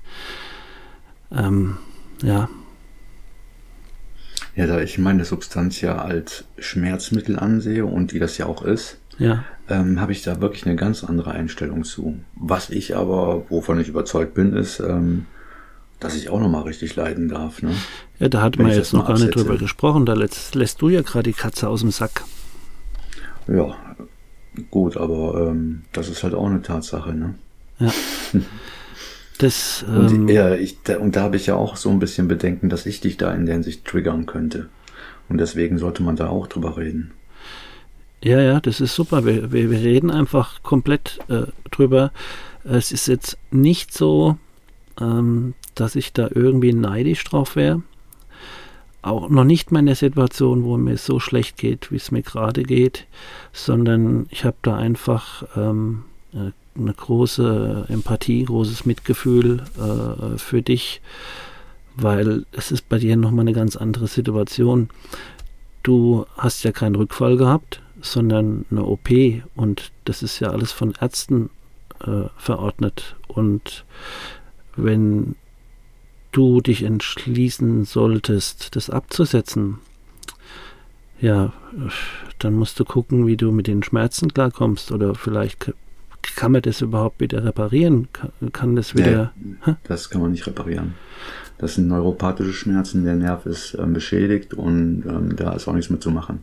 Ähm, 1.33 1.79
ja. 2.23 2.49
Ja, 4.57 4.67
da 4.67 4.81
ich 4.81 4.99
meine 4.99 5.25
Substanz 5.25 5.81
ja 5.81 5.97
als 5.97 6.45
Schmerzmittel 6.59 7.39
ansehe 7.39 7.87
und 7.87 8.13
wie 8.13 8.21
das 8.21 8.39
ja 8.39 8.47
auch 8.47 8.63
ist, 8.63 8.99
ja. 9.19 9.45
ähm, 9.69 10.01
habe 10.01 10.13
ich 10.13 10.23
da 10.23 10.41
wirklich 10.41 10.67
eine 10.67 10.77
ganz 10.77 11.05
andere 11.05 11.33
Einstellung 11.33 11.85
zu. 11.85 12.19
Was 12.35 12.71
ich 12.71 12.97
aber, 12.97 13.45
wovon 13.49 13.81
ich 13.81 13.89
überzeugt 13.89 14.35
bin, 14.35 14.55
ist, 14.55 14.81
ähm, 14.81 15.27
dass 16.01 16.17
ich 16.17 16.29
auch 16.29 16.41
nochmal 16.41 16.63
richtig 16.63 16.97
leiden 16.97 17.29
darf. 17.29 17.63
Ne? 17.63 17.73
Ja, 18.19 18.29
da 18.29 18.43
hat 18.43 18.59
man 18.59 18.71
jetzt 18.71 18.93
noch 18.93 19.07
gar 19.07 19.19
nicht 19.19 19.35
drüber 19.35 19.57
gesprochen. 19.57 20.07
Da 20.07 20.15
lässt, 20.15 20.55
lässt 20.55 20.83
du 20.83 20.89
ja 20.89 21.03
gerade 21.03 21.31
die 21.31 21.37
Katze 21.37 21.69
aus 21.69 21.81
dem 21.81 21.91
Sack. 21.91 22.25
Ja, 23.47 23.77
gut, 24.71 24.97
aber 24.97 25.49
ähm, 25.51 25.83
das 25.93 26.09
ist 26.09 26.23
halt 26.23 26.35
auch 26.35 26.47
eine 26.47 26.63
Tatsache. 26.63 27.15
Ne? 27.15 27.35
Ja. 27.79 27.93
Das, 29.39 29.85
ähm, 29.89 30.07
und, 30.07 30.29
ja, 30.29 30.55
ich, 30.55 30.83
da, 30.85 30.99
und 30.99 31.17
da 31.17 31.23
habe 31.23 31.37
ich 31.37 31.47
ja 31.47 31.57
auch 31.57 31.77
so 31.77 31.91
ein 31.91 31.99
bisschen 31.99 32.29
Bedenken, 32.29 32.69
dass 32.69 32.87
ich 32.87 33.01
dich 33.01 33.17
da 33.17 33.33
in 33.35 33.47
der 33.47 33.55
Hinsicht 33.55 33.85
triggern 33.85 34.27
könnte. 34.27 34.69
Und 35.29 35.39
deswegen 35.39 35.79
sollte 35.79 36.03
man 36.03 36.17
da 36.17 36.29
auch 36.29 36.47
drüber 36.47 36.77
reden. 36.77 37.13
Ja, 38.25 38.41
ja, 38.41 38.59
das 38.59 38.81
ist 38.81 38.95
super. 38.95 39.27
Wir, 39.27 39.53
wir, 39.53 39.71
wir 39.71 39.81
reden 39.81 40.11
einfach 40.11 40.63
komplett 40.63 41.19
äh, 41.29 41.43
drüber. 41.71 42.11
Es 42.65 42.91
ist 42.91 43.07
jetzt 43.07 43.37
nicht 43.51 43.93
so, 43.93 44.39
ähm, 44.99 45.53
dass 45.75 45.95
ich 45.95 46.15
da 46.15 46.31
irgendwie 46.35 46.73
neidisch 46.73 47.23
drauf 47.25 47.55
wäre. 47.55 47.83
Auch 49.03 49.29
noch 49.29 49.45
nicht 49.45 49.73
mal 49.73 49.81
in 49.81 49.87
der 49.87 49.95
Situation, 49.95 50.65
wo 50.65 50.79
mir 50.79 50.97
so 50.97 51.21
schlecht 51.21 51.59
geht, 51.59 51.93
wie 51.93 51.97
es 51.97 52.11
mir 52.13 52.23
gerade 52.23 52.63
geht, 52.63 53.07
sondern 53.53 54.27
ich 54.31 54.47
habe 54.47 54.57
da 54.63 54.75
einfach 54.75 55.45
ähm, 55.55 56.05
äh, 56.33 56.53
eine 56.81 56.95
große 56.95 57.85
Empathie, 57.91 58.47
großes 58.47 58.87
Mitgefühl 58.87 59.65
äh, 59.77 60.39
für 60.39 60.63
dich, 60.63 61.03
weil 61.95 62.47
es 62.53 62.73
ist 62.73 62.89
bei 62.89 62.97
dir 62.99 63.19
nochmal 63.19 63.43
eine 63.43 63.53
ganz 63.53 63.77
andere 63.77 64.07
Situation. 64.07 64.89
Du 65.83 66.25
hast 66.39 66.65
ja 66.65 66.73
keinen 66.73 66.95
Rückfall 66.95 67.37
gehabt, 67.37 67.83
sondern 68.05 68.65
eine 68.71 68.85
OP 68.85 69.09
und 69.55 69.93
das 70.05 70.23
ist 70.23 70.41
ja 70.41 70.51
alles 70.51 70.73
von 70.73 70.95
Ärzten 71.01 71.51
äh, 72.01 72.29
verordnet. 72.37 73.17
Und 73.29 73.85
wenn 74.77 75.37
du 76.33 76.61
dich 76.61 76.83
entschließen 76.83 77.85
solltest, 77.85 78.77
das 78.77 78.91
abzusetzen, 78.91 79.79
ja, 81.21 81.53
dann 82.39 82.55
musst 82.55 82.79
du 82.79 82.85
gucken, 82.85 83.27
wie 83.27 83.37
du 83.37 83.53
mit 83.53 83.67
den 83.67 83.83
Schmerzen 83.83 84.33
klarkommst 84.35 84.93
oder 84.93 85.15
vielleicht 85.15 85.73
kann 86.37 86.53
man 86.53 86.63
das 86.63 86.81
überhaupt 86.81 87.21
wieder 87.21 87.45
reparieren? 87.45 88.09
Kann, 88.13 88.31
kann 88.53 88.77
das 88.77 88.95
wieder. 88.95 89.33
Nee, 89.37 89.75
das 89.85 90.11
kann 90.11 90.21
man 90.21 90.33
nicht 90.33 90.47
reparieren. 90.47 90.95
Das 91.59 91.77
sind 91.77 91.87
neuropathische 91.87 92.53
Schmerzen, 92.53 93.05
der 93.05 93.15
Nerv 93.15 93.47
ist 93.47 93.77
ähm, 93.79 93.93
beschädigt 93.93 94.55
und 94.55 95.05
ähm, 95.07 95.37
da 95.37 95.53
ist 95.53 95.69
auch 95.69 95.73
nichts 95.73 95.91
mehr 95.91 96.01
zu 96.01 96.11
machen. 96.11 96.43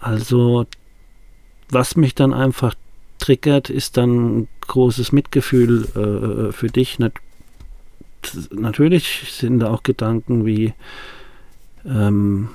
Also, 0.00 0.66
was 1.68 1.96
mich 1.96 2.14
dann 2.14 2.32
einfach 2.32 2.74
triggert, 3.18 3.70
ist 3.70 3.96
dann 3.96 4.48
großes 4.62 5.12
Mitgefühl 5.12 5.86
äh, 5.94 6.48
äh 6.48 6.52
für 6.52 6.68
dich. 6.68 6.98
Nat 6.98 7.12
natürlich 8.50 9.32
sind 9.32 9.60
da 9.60 9.70
auch 9.70 9.82
Gedanken 9.82 10.44
wie, 10.44 10.74
ähm, 11.86 12.48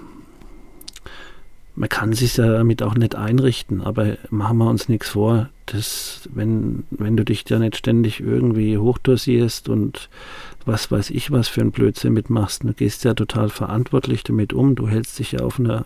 man 1.75 1.89
kann 1.89 2.13
sich 2.13 2.37
ja 2.37 2.47
damit 2.47 2.81
auch 2.83 2.95
nicht 2.95 3.15
einrichten, 3.15 3.81
aber 3.81 4.17
machen 4.29 4.57
wir 4.57 4.69
uns 4.69 4.87
nichts 4.87 5.09
vor, 5.09 5.49
dass 5.65 6.29
wenn, 6.33 6.83
wenn 6.89 7.17
du 7.17 7.25
dich 7.25 7.43
da 7.43 7.59
nicht 7.59 7.75
ständig 7.75 8.21
irgendwie 8.21 8.77
hochdosierst 8.77 9.67
und 9.67 10.09
was 10.65 10.89
weiß 10.89 11.09
ich 11.09 11.31
was 11.31 11.47
für 11.47 11.61
ein 11.61 11.71
Blödsinn 11.71 12.13
mitmachst, 12.13 12.63
du 12.63 12.73
gehst 12.73 13.03
ja 13.03 13.13
total 13.13 13.49
verantwortlich 13.49 14.23
damit 14.23 14.53
um, 14.53 14.75
du 14.75 14.87
hältst 14.87 15.19
dich 15.19 15.33
ja 15.33 15.41
auf 15.41 15.59
einer 15.59 15.85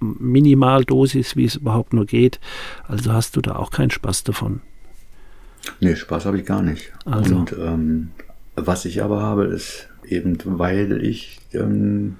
Minimaldosis, 0.00 1.36
wie 1.36 1.44
es 1.44 1.56
überhaupt 1.56 1.92
nur 1.92 2.06
geht, 2.06 2.40
also 2.86 3.12
hast 3.12 3.36
du 3.36 3.40
da 3.40 3.56
auch 3.56 3.70
keinen 3.70 3.90
Spaß 3.90 4.24
davon. 4.24 4.60
Nee, 5.80 5.96
Spaß 5.96 6.26
habe 6.26 6.38
ich 6.38 6.46
gar 6.46 6.62
nicht. 6.62 6.92
Also. 7.04 7.36
Und 7.36 7.52
ähm, 7.52 8.10
was 8.54 8.84
ich 8.84 9.02
aber 9.02 9.22
habe, 9.22 9.44
ist 9.44 9.88
eben, 10.08 10.38
weil 10.44 11.04
ich 11.04 11.40
ähm, 11.52 12.16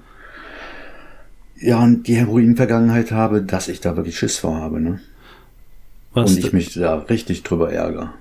ja, 1.61 1.85
die 1.87 2.15
Heroin-Vergangenheit 2.15 3.11
habe, 3.11 3.41
dass 3.41 3.67
ich 3.67 3.81
da 3.81 3.95
wirklich 3.95 4.17
Schiss 4.17 4.37
vor 4.37 4.55
habe, 4.55 4.79
ne? 4.79 4.99
Was 6.13 6.31
und 6.31 6.39
ich 6.39 6.53
mich 6.53 6.73
da 6.73 6.95
richtig 6.95 7.43
drüber 7.43 7.71
ärgere. 7.71 8.13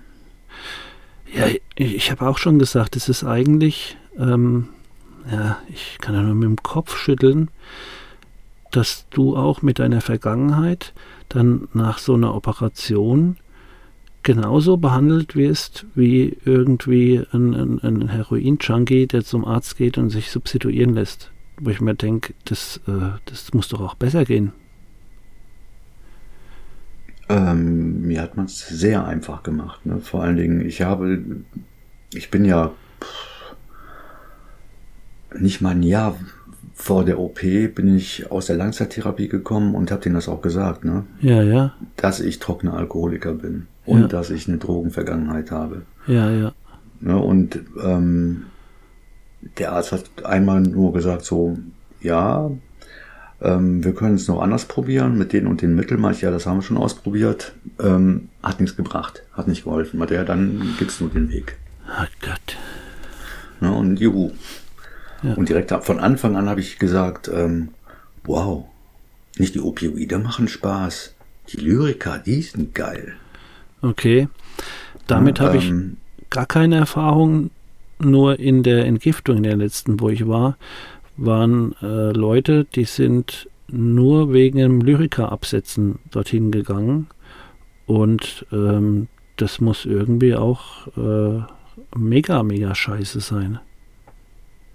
Ja, 1.32 1.46
ich, 1.46 1.62
ich 1.76 2.10
habe 2.10 2.26
auch 2.26 2.38
schon 2.38 2.58
gesagt, 2.58 2.96
es 2.96 3.08
ist 3.08 3.24
eigentlich, 3.24 3.96
ähm, 4.18 4.68
ja, 5.30 5.58
ich 5.68 5.98
kann 6.00 6.14
ja 6.14 6.22
nur 6.22 6.34
mit 6.34 6.44
dem 6.44 6.62
Kopf 6.62 6.96
schütteln, 6.96 7.50
dass 8.70 9.06
du 9.10 9.36
auch 9.36 9.62
mit 9.62 9.78
deiner 9.78 10.00
Vergangenheit 10.00 10.92
dann 11.28 11.68
nach 11.72 11.98
so 11.98 12.14
einer 12.14 12.34
Operation 12.34 13.36
genauso 14.22 14.76
behandelt 14.76 15.36
wirst 15.36 15.86
wie 15.94 16.36
irgendwie 16.44 17.24
ein, 17.32 17.54
ein, 17.54 17.78
ein 17.82 18.08
Heroin-Junkie, 18.08 19.06
der 19.06 19.24
zum 19.24 19.44
Arzt 19.44 19.76
geht 19.76 19.96
und 19.96 20.10
sich 20.10 20.30
substituieren 20.30 20.94
lässt. 20.94 21.30
Wo 21.60 21.70
ich 21.70 21.80
mir 21.80 21.94
denke, 21.94 22.34
das, 22.44 22.80
äh, 22.86 23.18
das 23.24 23.52
muss 23.54 23.68
doch 23.68 23.80
auch 23.80 23.94
besser 23.94 24.24
gehen. 24.24 24.52
Ähm, 27.28 28.06
mir 28.06 28.22
hat 28.22 28.36
man 28.36 28.46
es 28.46 28.66
sehr 28.68 29.06
einfach 29.06 29.42
gemacht. 29.42 29.84
Ne? 29.84 30.00
Vor 30.00 30.22
allen 30.22 30.36
Dingen, 30.36 30.66
ich 30.66 30.82
habe, 30.82 31.22
ich 32.12 32.30
bin 32.30 32.44
ja 32.44 32.72
nicht 35.38 35.60
mal 35.60 35.70
ein 35.70 35.82
Jahr 35.82 36.18
vor 36.80 37.04
der 37.04 37.18
OP 37.18 37.40
bin 37.74 37.96
ich 37.96 38.30
aus 38.30 38.46
der 38.46 38.56
Langzeittherapie 38.56 39.28
gekommen 39.28 39.74
und 39.74 39.90
habe 39.90 40.00
denen 40.00 40.14
das 40.14 40.28
auch 40.28 40.40
gesagt, 40.40 40.84
ne? 40.84 41.04
Ja, 41.20 41.42
ja. 41.42 41.74
Dass 41.96 42.20
ich 42.20 42.38
trockener 42.38 42.74
Alkoholiker 42.74 43.34
bin 43.34 43.66
und 43.84 44.02
ja. 44.02 44.06
dass 44.06 44.30
ich 44.30 44.46
eine 44.46 44.58
Drogenvergangenheit 44.58 45.50
habe. 45.50 45.82
Ja, 46.06 46.30
ja. 46.30 46.52
Ne? 47.00 47.18
Und 47.18 47.58
ähm, 47.84 48.44
der 49.58 49.72
Arzt 49.72 49.90
hat 49.90 50.04
einmal 50.24 50.60
nur 50.60 50.92
gesagt 50.92 51.24
so, 51.24 51.58
ja, 52.00 52.48
ähm, 53.42 53.84
wir 53.84 53.92
können 53.92 54.14
es 54.14 54.28
noch 54.28 54.40
anders 54.40 54.66
probieren 54.66 55.18
mit 55.18 55.32
den 55.32 55.48
und 55.48 55.62
den 55.62 55.74
Mitteln. 55.74 56.00
Manche, 56.00 56.26
ja, 56.26 56.32
das 56.32 56.46
haben 56.46 56.58
wir 56.58 56.62
schon 56.62 56.78
ausprobiert. 56.78 57.54
Ähm, 57.80 58.28
hat 58.40 58.60
nichts 58.60 58.76
gebracht, 58.76 59.24
hat 59.32 59.48
nicht 59.48 59.64
geholfen. 59.64 60.00
Hat 60.00 60.12
ja, 60.12 60.22
dann 60.22 60.76
gibt's 60.78 61.00
nur 61.00 61.10
den 61.10 61.28
Weg. 61.28 61.58
Oh 61.88 62.06
Gott. 62.24 62.56
Ne? 63.60 63.72
Und 63.72 63.98
juhu. 63.98 64.30
Ja. 65.22 65.34
Und 65.34 65.48
direkt 65.48 65.72
von 65.84 65.98
Anfang 65.98 66.36
an 66.36 66.48
habe 66.48 66.60
ich 66.60 66.78
gesagt, 66.78 67.30
ähm, 67.32 67.70
wow, 68.24 68.64
nicht 69.38 69.54
die 69.54 69.60
Opioide 69.60 70.18
machen 70.18 70.48
Spaß, 70.48 71.14
die 71.48 71.58
Lyriker, 71.58 72.18
die 72.18 72.42
sind 72.42 72.74
geil. 72.74 73.14
Okay, 73.82 74.28
damit 75.06 75.38
ja, 75.38 75.46
habe 75.46 75.58
ähm, 75.58 75.96
ich 76.20 76.30
gar 76.30 76.46
keine 76.46 76.76
Erfahrung, 76.76 77.50
nur 78.00 78.38
in 78.38 78.62
der 78.62 78.86
Entgiftung 78.86 79.38
in 79.38 79.42
der 79.42 79.56
letzten, 79.56 80.00
wo 80.00 80.08
ich 80.08 80.26
war, 80.28 80.56
waren 81.16 81.74
äh, 81.82 82.12
Leute, 82.12 82.64
die 82.64 82.84
sind 82.84 83.48
nur 83.66 84.32
wegen 84.32 84.58
dem 84.58 84.80
Lyriker-Absetzen 84.80 85.98
dorthin 86.10 86.50
gegangen 86.52 87.08
und 87.86 88.46
ähm, 88.52 89.08
das 89.36 89.60
muss 89.60 89.84
irgendwie 89.84 90.34
auch 90.34 90.86
äh, 90.96 91.42
mega, 91.96 92.42
mega 92.42 92.74
scheiße 92.74 93.20
sein. 93.20 93.60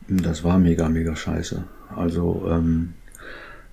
Das 0.07 0.43
war 0.43 0.59
mega, 0.59 0.89
mega 0.89 1.15
scheiße. 1.15 1.63
Also 1.95 2.47
ähm, 2.49 2.93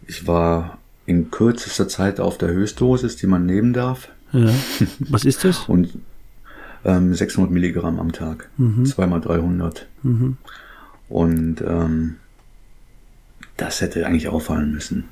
ich 0.07 0.27
war 0.27 0.79
in 1.07 1.31
kürzester 1.31 1.89
Zeit 1.89 2.21
auf 2.21 2.39
der 2.39 2.51
Höchstdosis, 2.51 3.17
die 3.17 3.27
man 3.27 3.47
nehmen 3.47 3.73
darf. 3.73 4.11
Ja. 4.33 4.51
Was 5.01 5.25
ist 5.25 5.45
das? 5.45 5.69
Und 5.69 5.99
ähm, 6.85 7.15
600 7.15 7.51
Milligramm 7.51 7.99
am 7.99 8.13
Tag, 8.13 8.49
mhm. 8.57 8.85
zweimal 8.87 9.21
300. 9.21 9.87
Mhm. 10.03 10.37
Und 11.09 11.61
ähm, 11.63 12.17
das 13.57 13.81
hätte 13.81 14.07
eigentlich 14.07 14.29
auffallen 14.29 14.73
müssen. 14.73 15.05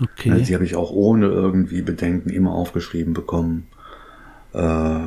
Okay. 0.00 0.30
Also 0.30 0.44
die 0.44 0.54
habe 0.54 0.64
ich 0.64 0.74
auch 0.74 0.90
ohne 0.90 1.26
irgendwie 1.26 1.82
Bedenken 1.82 2.30
immer 2.30 2.52
aufgeschrieben 2.52 3.14
bekommen. 3.14 3.68
Äh, 4.52 5.00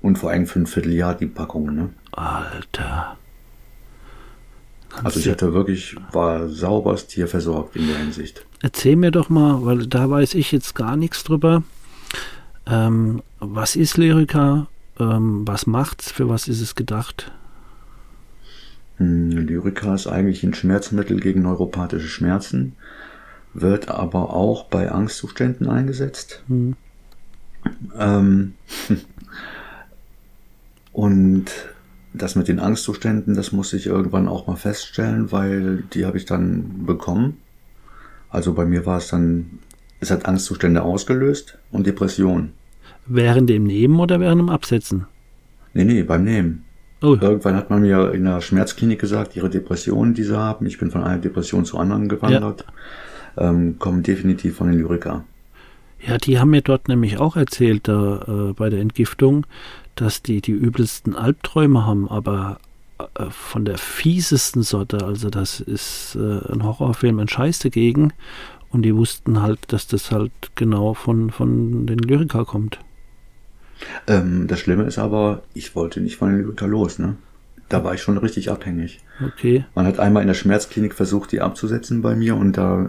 und 0.00 0.18
vor 0.18 0.30
allem 0.30 0.46
für 0.46 0.60
ein 0.60 0.66
Vierteljahr 0.66 1.14
die 1.14 1.26
Packung. 1.26 1.74
Ne? 1.74 1.90
Alter. 2.12 3.16
Also 5.02 5.20
ich 5.20 5.28
hatte 5.28 5.52
wirklich, 5.52 5.96
war 6.12 6.48
sauberst 6.48 7.10
hier 7.10 7.26
versorgt 7.26 7.76
in 7.76 7.86
der 7.86 7.98
Hinsicht. 7.98 8.46
Erzähl 8.62 8.96
mir 8.96 9.10
doch 9.10 9.28
mal, 9.28 9.64
weil 9.64 9.86
da 9.86 10.08
weiß 10.08 10.34
ich 10.34 10.52
jetzt 10.52 10.74
gar 10.74 10.96
nichts 10.96 11.24
drüber. 11.24 11.62
Ähm, 12.66 13.22
was 13.40 13.76
ist 13.76 13.96
Lyrica? 13.96 14.68
Ähm, 14.98 15.46
was 15.46 15.66
macht's? 15.66 16.12
Für 16.12 16.28
was 16.28 16.48
ist 16.48 16.60
es 16.60 16.74
gedacht? 16.74 17.32
Hm, 18.98 19.30
Lyrica 19.30 19.94
ist 19.94 20.06
eigentlich 20.06 20.44
ein 20.44 20.54
Schmerzmittel 20.54 21.20
gegen 21.20 21.42
neuropathische 21.42 22.08
Schmerzen, 22.08 22.76
wird 23.52 23.88
aber 23.88 24.32
auch 24.32 24.64
bei 24.64 24.90
Angstzuständen 24.90 25.68
eingesetzt. 25.68 26.42
Hm. 26.48 26.76
Ähm, 27.98 28.54
und 30.92 31.50
das 32.14 32.36
mit 32.36 32.48
den 32.48 32.60
Angstzuständen, 32.60 33.34
das 33.34 33.52
muss 33.52 33.72
ich 33.72 33.86
irgendwann 33.86 34.28
auch 34.28 34.46
mal 34.46 34.56
feststellen, 34.56 35.32
weil 35.32 35.82
die 35.92 36.06
habe 36.06 36.16
ich 36.16 36.24
dann 36.24 36.86
bekommen. 36.86 37.38
Also 38.30 38.54
bei 38.54 38.64
mir 38.64 38.86
war 38.86 38.98
es 38.98 39.08
dann, 39.08 39.58
es 40.00 40.10
hat 40.10 40.26
Angstzustände 40.26 40.82
ausgelöst 40.82 41.58
und 41.72 41.86
Depression. 41.86 42.52
Während 43.06 43.50
dem 43.50 43.64
Nehmen 43.64 43.98
oder 43.98 44.20
während 44.20 44.40
dem 44.40 44.48
Absetzen? 44.48 45.06
Nee, 45.74 45.84
nee, 45.84 46.02
beim 46.04 46.24
Nehmen. 46.24 46.64
Oh. 47.02 47.18
Irgendwann 47.20 47.56
hat 47.56 47.68
man 47.68 47.82
mir 47.82 48.12
in 48.12 48.24
der 48.24 48.40
Schmerzklinik 48.40 49.00
gesagt, 49.00 49.36
ihre 49.36 49.50
Depressionen, 49.50 50.14
die 50.14 50.22
sie 50.22 50.38
haben, 50.38 50.64
ich 50.66 50.78
bin 50.78 50.90
von 50.90 51.02
einer 51.02 51.18
Depression 51.18 51.64
zur 51.64 51.80
anderen 51.80 52.08
gewandert, 52.08 52.64
ja. 53.36 53.50
ähm, 53.50 53.78
kommen 53.78 54.02
definitiv 54.02 54.56
von 54.56 54.68
den 54.68 54.78
Lyriker. 54.78 55.24
Ja, 56.06 56.18
die 56.18 56.38
haben 56.38 56.50
mir 56.50 56.62
dort 56.62 56.88
nämlich 56.88 57.18
auch 57.18 57.36
erzählt, 57.36 57.88
da, 57.88 58.50
äh, 58.50 58.52
bei 58.52 58.70
der 58.70 58.80
Entgiftung, 58.80 59.46
dass 59.94 60.22
die 60.22 60.40
die 60.40 60.52
übelsten 60.52 61.14
Albträume 61.14 61.86
haben, 61.86 62.08
aber 62.08 62.58
äh, 62.98 63.30
von 63.30 63.64
der 63.64 63.78
fiesesten 63.78 64.62
Sorte. 64.62 65.04
Also 65.04 65.30
das 65.30 65.60
ist 65.60 66.16
äh, 66.16 66.52
ein 66.52 66.64
Horrorfilm, 66.64 67.18
ein 67.18 67.28
Scheiß 67.28 67.58
dagegen. 67.60 68.12
Und 68.70 68.82
die 68.82 68.94
wussten 68.94 69.40
halt, 69.40 69.60
dass 69.68 69.86
das 69.86 70.10
halt 70.10 70.32
genau 70.56 70.94
von, 70.94 71.30
von 71.30 71.86
den 71.86 71.98
Lyriker 71.98 72.44
kommt. 72.44 72.80
Ähm, 74.06 74.46
das 74.48 74.60
Schlimme 74.60 74.84
ist 74.84 74.98
aber, 74.98 75.42
ich 75.54 75.76
wollte 75.76 76.00
nicht 76.00 76.16
von 76.16 76.30
den 76.30 76.38
Lyriker 76.38 76.66
los, 76.66 76.98
ne? 76.98 77.16
Da 77.68 77.82
war 77.82 77.94
ich 77.94 78.02
schon 78.02 78.18
richtig 78.18 78.50
abhängig. 78.50 79.00
Okay. 79.24 79.64
Man 79.74 79.86
hat 79.86 79.98
einmal 79.98 80.22
in 80.22 80.28
der 80.28 80.34
Schmerzklinik 80.34 80.94
versucht, 80.94 81.32
die 81.32 81.40
abzusetzen 81.40 82.02
bei 82.02 82.14
mir 82.14 82.36
und 82.36 82.56
da, 82.56 82.88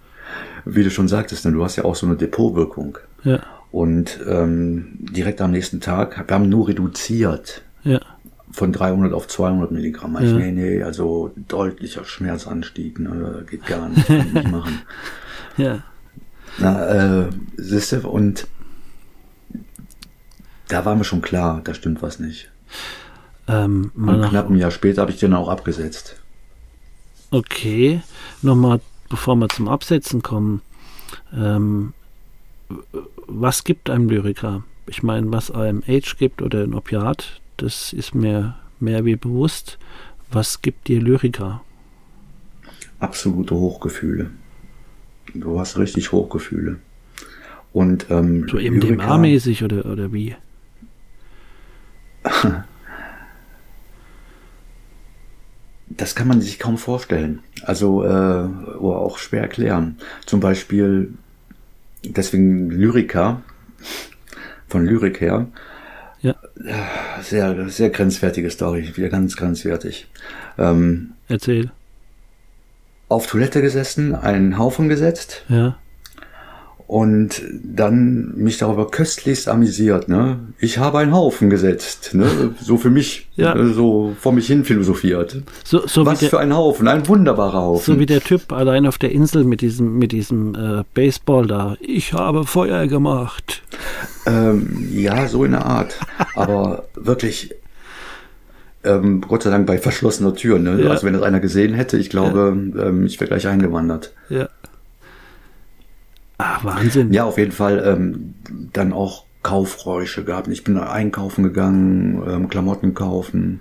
wie 0.64 0.84
du 0.84 0.90
schon 0.90 1.08
sagtest, 1.08 1.44
ne, 1.44 1.52
du 1.52 1.64
hast 1.64 1.76
ja 1.76 1.84
auch 1.84 1.96
so 1.96 2.06
eine 2.06 2.16
Depotwirkung. 2.16 2.98
Ja. 3.24 3.40
Und 3.74 4.20
ähm, 4.28 4.98
direkt 5.00 5.40
am 5.40 5.50
nächsten 5.50 5.80
Tag, 5.80 6.28
wir 6.28 6.32
haben 6.32 6.48
nur 6.48 6.68
reduziert. 6.68 7.62
Ja. 7.82 7.98
Von 8.52 8.72
300 8.72 9.12
auf 9.12 9.26
200 9.26 9.72
Milligramm. 9.72 10.14
Ja. 10.14 10.20
Ich, 10.20 10.32
nee, 10.32 10.52
nee, 10.52 10.82
also 10.84 11.32
deutlicher 11.48 12.04
Schmerzanstieg, 12.04 13.00
ne, 13.00 13.44
geht 13.50 13.66
gar 13.66 13.88
nicht, 13.88 14.06
kann 14.06 14.28
ich 14.28 14.32
nicht 14.32 14.50
machen. 14.52 14.82
Ja. 15.56 15.82
Na, 16.58 17.22
äh, 17.24 17.30
und 18.04 18.46
da 20.68 20.84
war 20.84 20.94
mir 20.94 21.04
schon 21.04 21.22
klar, 21.22 21.60
da 21.64 21.74
stimmt 21.74 22.00
was 22.00 22.20
nicht. 22.20 22.50
Ähm, 23.48 23.90
und 23.96 24.22
knapp 24.28 24.50
ein 24.50 24.56
Jahr 24.56 24.70
später 24.70 25.02
habe 25.02 25.10
ich 25.10 25.18
den 25.18 25.34
auch 25.34 25.48
abgesetzt. 25.48 26.22
Okay, 27.32 28.02
nochmal, 28.40 28.80
bevor 29.08 29.34
wir 29.34 29.48
zum 29.48 29.68
Absetzen 29.68 30.22
kommen. 30.22 30.62
Ähm, 31.32 31.92
was 33.26 33.64
gibt 33.64 33.90
einem 33.90 34.08
Lyriker? 34.08 34.64
Ich 34.86 35.02
meine, 35.02 35.32
was 35.32 35.50
einem 35.50 35.82
Age 35.88 36.16
gibt 36.18 36.42
oder 36.42 36.62
ein 36.62 36.74
Opiat, 36.74 37.40
das 37.56 37.92
ist 37.92 38.14
mir 38.14 38.56
mehr 38.80 39.04
wie 39.04 39.16
bewusst. 39.16 39.78
Was 40.30 40.62
gibt 40.62 40.88
dir 40.88 41.00
Lyriker? 41.00 41.62
Absolute 42.98 43.54
Hochgefühle. 43.54 44.30
Du 45.34 45.58
hast 45.58 45.78
richtig 45.78 46.12
Hochgefühle. 46.12 46.78
Und 47.72 48.06
ähm, 48.10 48.46
so 48.48 48.56
MDMA-mäßig 48.58 49.64
oder, 49.64 49.86
oder 49.86 50.12
wie? 50.12 50.36
das 55.88 56.14
kann 56.14 56.28
man 56.28 56.40
sich 56.40 56.58
kaum 56.58 56.78
vorstellen. 56.78 57.40
Also, 57.62 58.04
äh, 58.04 58.08
oder 58.08 58.98
auch 58.98 59.18
schwer 59.18 59.42
erklären. 59.42 59.98
Zum 60.24 60.40
Beispiel, 60.40 61.14
deswegen 62.04 62.70
Lyriker, 62.70 63.42
von 64.68 64.86
Lyrik 64.86 65.20
her. 65.20 65.46
Ja. 66.20 66.36
Sehr, 67.22 67.68
sehr 67.68 67.90
grenzwertige 67.90 68.50
Story, 68.50 68.96
wieder 68.96 69.08
ganz 69.08 69.36
grenzwertig. 69.36 70.08
Ähm, 70.58 71.12
Erzähl. 71.28 71.70
Auf 73.08 73.26
Toilette 73.26 73.60
gesessen, 73.60 74.14
einen 74.14 74.58
Haufen 74.58 74.88
gesetzt. 74.88 75.44
Ja. 75.48 75.76
Und 76.86 77.42
dann 77.62 78.34
mich 78.36 78.58
darüber 78.58 78.90
köstlichst 78.90 79.48
amüsiert. 79.48 80.08
Ne? 80.08 80.38
Ich 80.58 80.78
habe 80.78 80.98
einen 80.98 81.14
Haufen 81.14 81.48
gesetzt, 81.48 82.10
ne? 82.12 82.54
so 82.60 82.76
für 82.76 82.90
mich, 82.90 83.28
ja. 83.36 83.54
Ne? 83.54 83.72
so 83.72 84.14
vor 84.20 84.32
mich 84.32 84.46
hin 84.46 84.64
philosophiert. 84.64 85.42
So, 85.64 85.86
so 85.86 86.04
Was 86.04 86.20
der, 86.20 86.28
für 86.28 86.40
ein 86.40 86.54
Haufen, 86.54 86.86
ein 86.86 87.08
wunderbarer 87.08 87.62
Haufen. 87.62 87.94
So 87.94 88.00
wie 88.00 88.06
der 88.06 88.20
Typ 88.20 88.52
allein 88.52 88.86
auf 88.86 88.98
der 88.98 89.12
Insel 89.12 89.44
mit 89.44 89.62
diesem, 89.62 89.98
mit 89.98 90.12
diesem 90.12 90.54
äh, 90.54 90.84
Baseball 90.92 91.46
da. 91.46 91.76
Ich 91.80 92.12
habe 92.12 92.44
Feuer 92.44 92.86
gemacht. 92.86 93.62
Ähm, 94.26 94.88
ja, 94.92 95.26
so 95.26 95.44
in 95.44 95.52
der 95.52 95.64
Art. 95.64 95.98
Aber 96.34 96.84
wirklich, 96.94 97.54
ähm, 98.84 99.22
Gott 99.22 99.42
sei 99.42 99.50
Dank 99.50 99.66
bei 99.66 99.78
verschlossener 99.78 100.34
Tür. 100.34 100.58
Ne? 100.58 100.82
Ja. 100.82 100.90
Also 100.90 101.06
wenn 101.06 101.14
das 101.14 101.22
einer 101.22 101.40
gesehen 101.40 101.72
hätte, 101.72 101.96
ich 101.96 102.10
glaube, 102.10 102.56
ja. 102.74 102.88
ähm, 102.88 103.06
ich 103.06 103.18
wäre 103.20 103.28
gleich 103.28 103.46
eingewandert. 103.46 104.12
Ja. 104.28 104.50
Ah, 106.38 106.58
Wahnsinn. 106.62 107.12
Ja, 107.12 107.24
auf 107.24 107.38
jeden 107.38 107.52
Fall 107.52 107.82
ähm, 107.86 108.34
dann 108.72 108.92
auch 108.92 109.24
Kaufräusche 109.42 110.24
gehabt. 110.24 110.48
Ich 110.48 110.64
bin 110.64 110.78
einkaufen 110.78 111.44
gegangen, 111.44 112.22
ähm, 112.26 112.48
Klamotten 112.48 112.94
kaufen. 112.94 113.60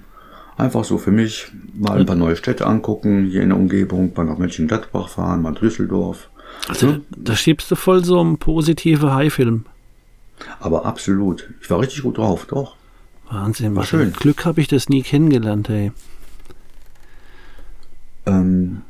Einfach 0.57 0.83
so 0.83 0.97
für 0.97 1.11
mich 1.11 1.51
mal 1.73 1.99
ein 1.99 2.05
paar 2.05 2.15
neue 2.15 2.35
Städte 2.35 2.65
angucken, 2.65 3.25
hier 3.25 3.41
in 3.41 3.49
der 3.49 3.57
Umgebung, 3.57 4.13
mal 4.15 4.23
nach 4.23 4.37
Mönchengladbach 4.37 5.09
fahren, 5.09 5.41
mal 5.41 5.53
Düsseldorf. 5.53 6.29
Also, 6.67 6.91
ja. 6.91 6.99
da 7.15 7.35
schiebst 7.35 7.69
du 7.71 7.75
voll 7.75 8.05
so 8.05 8.19
einen 8.19 8.37
positive 8.37 9.13
High-Film. 9.13 9.65
Aber 10.59 10.85
absolut. 10.85 11.49
Ich 11.61 11.69
war 11.69 11.79
richtig 11.79 12.03
gut 12.03 12.17
drauf, 12.17 12.45
doch. 12.45 12.75
Wahnsinn, 13.29 13.75
war 13.75 13.83
schön. 13.83 14.13
Glück 14.13 14.45
habe 14.45 14.61
ich 14.61 14.67
das 14.67 14.89
nie 14.89 15.01
kennengelernt, 15.01 15.69
ey. 15.69 15.91
Ähm, 18.25 18.83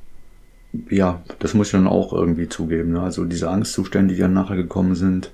ja, 0.90 1.22
das 1.40 1.54
muss 1.54 1.68
ich 1.68 1.72
dann 1.74 1.88
auch 1.88 2.14
irgendwie 2.14 2.50
zugeben. 2.50 2.94
Ne? 2.94 3.02
Also 3.02 3.26
diese 3.26 3.50
Angstzustände, 3.50 4.14
die 4.14 4.20
dann 4.20 4.34
nachher 4.34 4.56
gekommen 4.56 4.96
sind, 4.96 5.32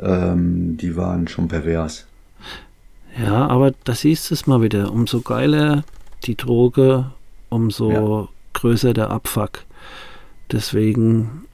ähm, 0.00 0.76
die 0.76 0.96
waren 0.96 1.28
schon 1.28 1.48
pervers. 1.48 2.06
Ja, 3.18 3.46
aber 3.46 3.72
da 3.84 3.94
siehst 3.94 4.30
du 4.30 4.34
es 4.34 4.46
mal 4.46 4.60
wieder. 4.60 4.92
Umso 4.92 5.20
geiler 5.20 5.84
die 6.24 6.36
Droge, 6.36 7.12
umso 7.48 7.90
ja. 7.90 8.28
größer 8.52 8.92
der 8.92 9.10
Abfuck. 9.10 9.64
Deswegen 10.52 11.44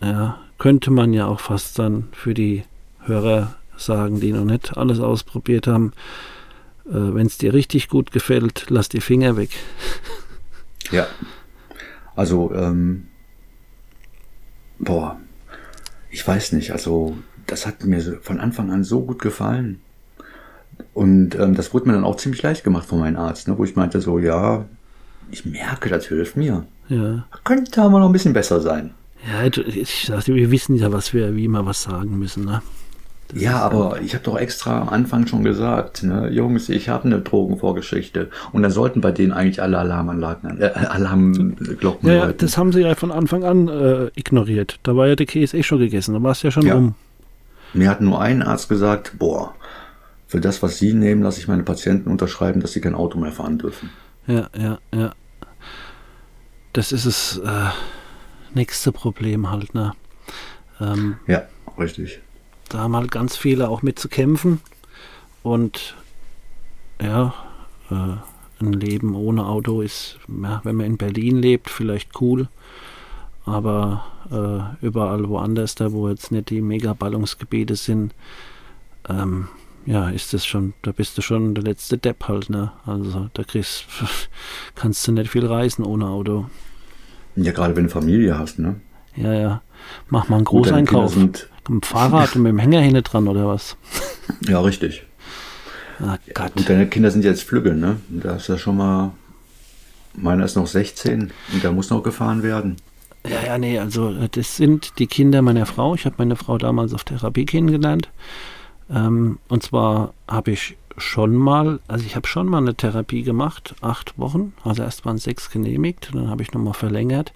ja, 0.00 0.38
könnte 0.58 0.90
man 0.90 1.12
ja 1.12 1.26
auch 1.26 1.40
fast 1.40 1.78
dann 1.78 2.08
für 2.12 2.34
die 2.34 2.64
Hörer 3.00 3.54
sagen, 3.76 4.20
die 4.20 4.32
noch 4.32 4.44
nicht 4.44 4.76
alles 4.76 5.00
ausprobiert 5.00 5.66
haben, 5.66 5.92
äh, 6.86 6.92
wenn 6.92 7.26
es 7.26 7.38
dir 7.38 7.52
richtig 7.52 7.88
gut 7.88 8.12
gefällt, 8.12 8.66
lass 8.68 8.88
die 8.88 9.00
Finger 9.00 9.36
weg. 9.36 9.50
Ja, 10.90 11.06
also, 12.14 12.52
ähm, 12.54 13.08
boah, 14.78 15.18
ich 16.10 16.26
weiß 16.26 16.52
nicht, 16.52 16.72
also 16.72 17.16
das 17.46 17.66
hat 17.66 17.84
mir 17.84 18.00
von 18.20 18.40
Anfang 18.40 18.70
an 18.70 18.84
so 18.84 19.00
gut 19.02 19.20
gefallen. 19.20 19.80
Und 20.94 21.34
ähm, 21.36 21.54
das 21.54 21.72
wurde 21.72 21.86
mir 21.86 21.94
dann 21.94 22.04
auch 22.04 22.16
ziemlich 22.16 22.42
leicht 22.42 22.64
gemacht 22.64 22.86
von 22.86 22.98
meinem 22.98 23.16
Arzt, 23.16 23.48
ne, 23.48 23.56
wo 23.56 23.64
ich 23.64 23.76
meinte 23.76 24.00
so, 24.00 24.18
ja, 24.18 24.66
ich 25.30 25.46
merke, 25.46 25.88
das 25.88 26.06
hilft 26.06 26.36
mir. 26.36 26.66
Ja. 26.88 27.26
Könnte 27.44 27.82
aber 27.82 27.98
noch 27.98 28.06
ein 28.06 28.12
bisschen 28.12 28.34
besser 28.34 28.60
sein. 28.60 28.92
Ja, 29.26 29.44
ich 29.46 30.06
sagte, 30.06 30.34
wir 30.34 30.50
wissen 30.50 30.76
ja, 30.76 30.92
was 30.92 31.14
wir, 31.14 31.34
wie 31.36 31.44
immer 31.44 31.64
was 31.64 31.82
sagen 31.82 32.18
müssen, 32.18 32.44
ne? 32.44 32.60
Ja, 33.34 33.58
aber 33.58 34.00
ich 34.02 34.14
habe 34.14 34.24
doch 34.24 34.36
extra 34.36 34.80
am 34.80 34.88
Anfang 34.88 35.26
schon 35.26 35.42
gesagt, 35.42 36.02
ne, 36.02 36.28
Jungs, 36.28 36.68
ich 36.68 36.88
habe 36.88 37.04
eine 37.04 37.20
Drogenvorgeschichte. 37.20 38.30
Und 38.52 38.62
dann 38.62 38.70
sollten 38.70 39.00
bei 39.00 39.10
denen 39.10 39.32
eigentlich 39.32 39.62
alle 39.62 39.78
Alarmanlagen, 39.78 40.60
äh, 40.60 40.66
Alarmglocken 40.66 42.08
ja, 42.08 42.14
ja, 42.14 42.32
das 42.32 42.58
haben 42.58 42.72
sie 42.72 42.80
ja 42.80 42.94
von 42.94 43.10
Anfang 43.10 43.44
an 43.44 43.68
äh, 43.68 44.10
ignoriert. 44.14 44.78
Da 44.82 44.96
war 44.96 45.08
ja 45.08 45.16
der 45.16 45.26
Käse 45.26 45.56
eh 45.56 45.62
schon 45.62 45.78
gegessen, 45.78 46.14
da 46.14 46.22
war 46.22 46.32
es 46.32 46.42
ja 46.42 46.50
schon 46.50 46.66
ja. 46.66 46.74
rum. 46.74 46.94
Mir 47.72 47.88
hat 47.88 48.02
nur 48.02 48.20
ein 48.20 48.42
Arzt 48.42 48.68
gesagt, 48.68 49.18
boah, 49.18 49.54
für 50.26 50.40
das, 50.40 50.62
was 50.62 50.78
Sie 50.78 50.92
nehmen, 50.92 51.22
lasse 51.22 51.40
ich 51.40 51.48
meine 51.48 51.62
Patienten 51.62 52.10
unterschreiben, 52.10 52.60
dass 52.60 52.72
sie 52.72 52.80
kein 52.80 52.94
Auto 52.94 53.18
mehr 53.18 53.32
fahren 53.32 53.58
dürfen. 53.58 53.90
Ja, 54.26 54.48
ja, 54.58 54.78
ja. 54.94 55.12
Das 56.74 56.92
ist 56.92 57.06
das 57.06 57.40
äh, 57.44 57.70
nächste 58.54 58.92
Problem 58.92 59.50
halt, 59.50 59.74
ne? 59.74 59.92
Ähm, 60.80 61.16
ja, 61.26 61.42
richtig 61.78 62.20
da 62.72 62.78
haben 62.78 62.96
halt 62.96 63.10
ganz 63.10 63.36
viele 63.36 63.68
auch 63.68 63.82
mit 63.82 63.98
zu 63.98 64.08
kämpfen. 64.08 64.60
Und 65.42 65.94
ja, 67.00 67.34
äh, 67.90 68.64
ein 68.64 68.72
Leben 68.72 69.14
ohne 69.14 69.46
Auto 69.46 69.82
ist, 69.82 70.18
ja, 70.28 70.60
wenn 70.64 70.76
man 70.76 70.86
in 70.86 70.96
Berlin 70.96 71.36
lebt, 71.36 71.68
vielleicht 71.68 72.20
cool. 72.20 72.48
Aber 73.44 74.04
äh, 74.30 74.86
überall 74.86 75.28
woanders, 75.28 75.74
da 75.74 75.92
wo 75.92 76.08
jetzt 76.08 76.32
nicht 76.32 76.48
die 76.50 76.62
Mega-Ballungsgebiete 76.62 77.76
sind, 77.76 78.14
ähm, 79.08 79.48
ja, 79.84 80.08
ist 80.10 80.32
das 80.32 80.46
schon, 80.46 80.74
da 80.82 80.92
bist 80.92 81.18
du 81.18 81.22
schon 81.22 81.54
der 81.54 81.64
letzte 81.64 81.98
Depp 81.98 82.28
halt, 82.28 82.48
ne? 82.48 82.70
Also 82.86 83.28
da 83.34 83.42
kriegst, 83.42 83.84
kannst 84.76 85.06
du 85.06 85.12
nicht 85.12 85.30
viel 85.30 85.44
reisen 85.44 85.84
ohne 85.84 86.06
Auto. 86.06 86.46
Ja, 87.34 87.52
gerade 87.52 87.74
wenn 87.74 87.84
du 87.84 87.90
Familie 87.90 88.38
hast, 88.38 88.60
ne? 88.60 88.80
Ja, 89.16 89.34
ja. 89.34 89.62
Mach 90.08 90.28
mal 90.28 90.36
einen 90.36 90.44
Großeinkauf. 90.44 91.14
Sind, 91.14 91.50
mit 91.68 91.82
dem 91.82 91.82
Fahrrad 91.82 92.34
und 92.36 92.42
mit 92.42 92.50
dem 92.50 92.58
Hänger 92.58 92.80
hinten 92.80 93.02
dran 93.02 93.28
oder 93.28 93.46
was? 93.46 93.76
Ja, 94.46 94.60
richtig. 94.60 95.04
Ah, 96.00 96.16
Gott. 96.34 96.52
Und 96.56 96.68
deine 96.68 96.88
Kinder 96.88 97.10
sind 97.10 97.24
jetzt 97.24 97.42
Flügel, 97.42 97.76
ne? 97.76 97.96
Da 98.08 98.36
ist 98.36 98.48
ja 98.48 98.58
schon 98.58 98.76
mal. 98.76 99.12
Meiner 100.14 100.44
ist 100.44 100.56
noch 100.56 100.66
16 100.66 101.32
und 101.52 101.62
der 101.62 101.72
muss 101.72 101.90
noch 101.90 102.02
gefahren 102.02 102.42
werden. 102.42 102.76
Ja, 103.26 103.46
ja, 103.46 103.58
nee, 103.58 103.78
also 103.78 104.10
äh, 104.10 104.28
das 104.30 104.56
sind 104.56 104.98
die 104.98 105.06
Kinder 105.06 105.42
meiner 105.42 105.64
Frau. 105.64 105.94
Ich 105.94 106.04
habe 106.04 106.16
meine 106.18 106.36
Frau 106.36 106.58
damals 106.58 106.92
auf 106.92 107.04
Therapie 107.04 107.46
kennengelernt. 107.46 108.10
Ähm, 108.90 109.38
und 109.48 109.62
zwar 109.62 110.12
habe 110.28 110.50
ich 110.50 110.76
schon 110.98 111.34
mal, 111.34 111.80
also 111.88 112.04
ich 112.04 112.16
habe 112.16 112.26
schon 112.26 112.46
mal 112.46 112.58
eine 112.58 112.74
Therapie 112.74 113.22
gemacht, 113.22 113.74
acht 113.80 114.18
Wochen. 114.18 114.52
Also 114.64 114.82
erst 114.82 115.06
waren 115.06 115.18
sechs 115.18 115.50
genehmigt, 115.50 116.10
dann 116.12 116.28
habe 116.28 116.42
ich 116.42 116.52
nochmal 116.52 116.74
verlängert. 116.74 117.32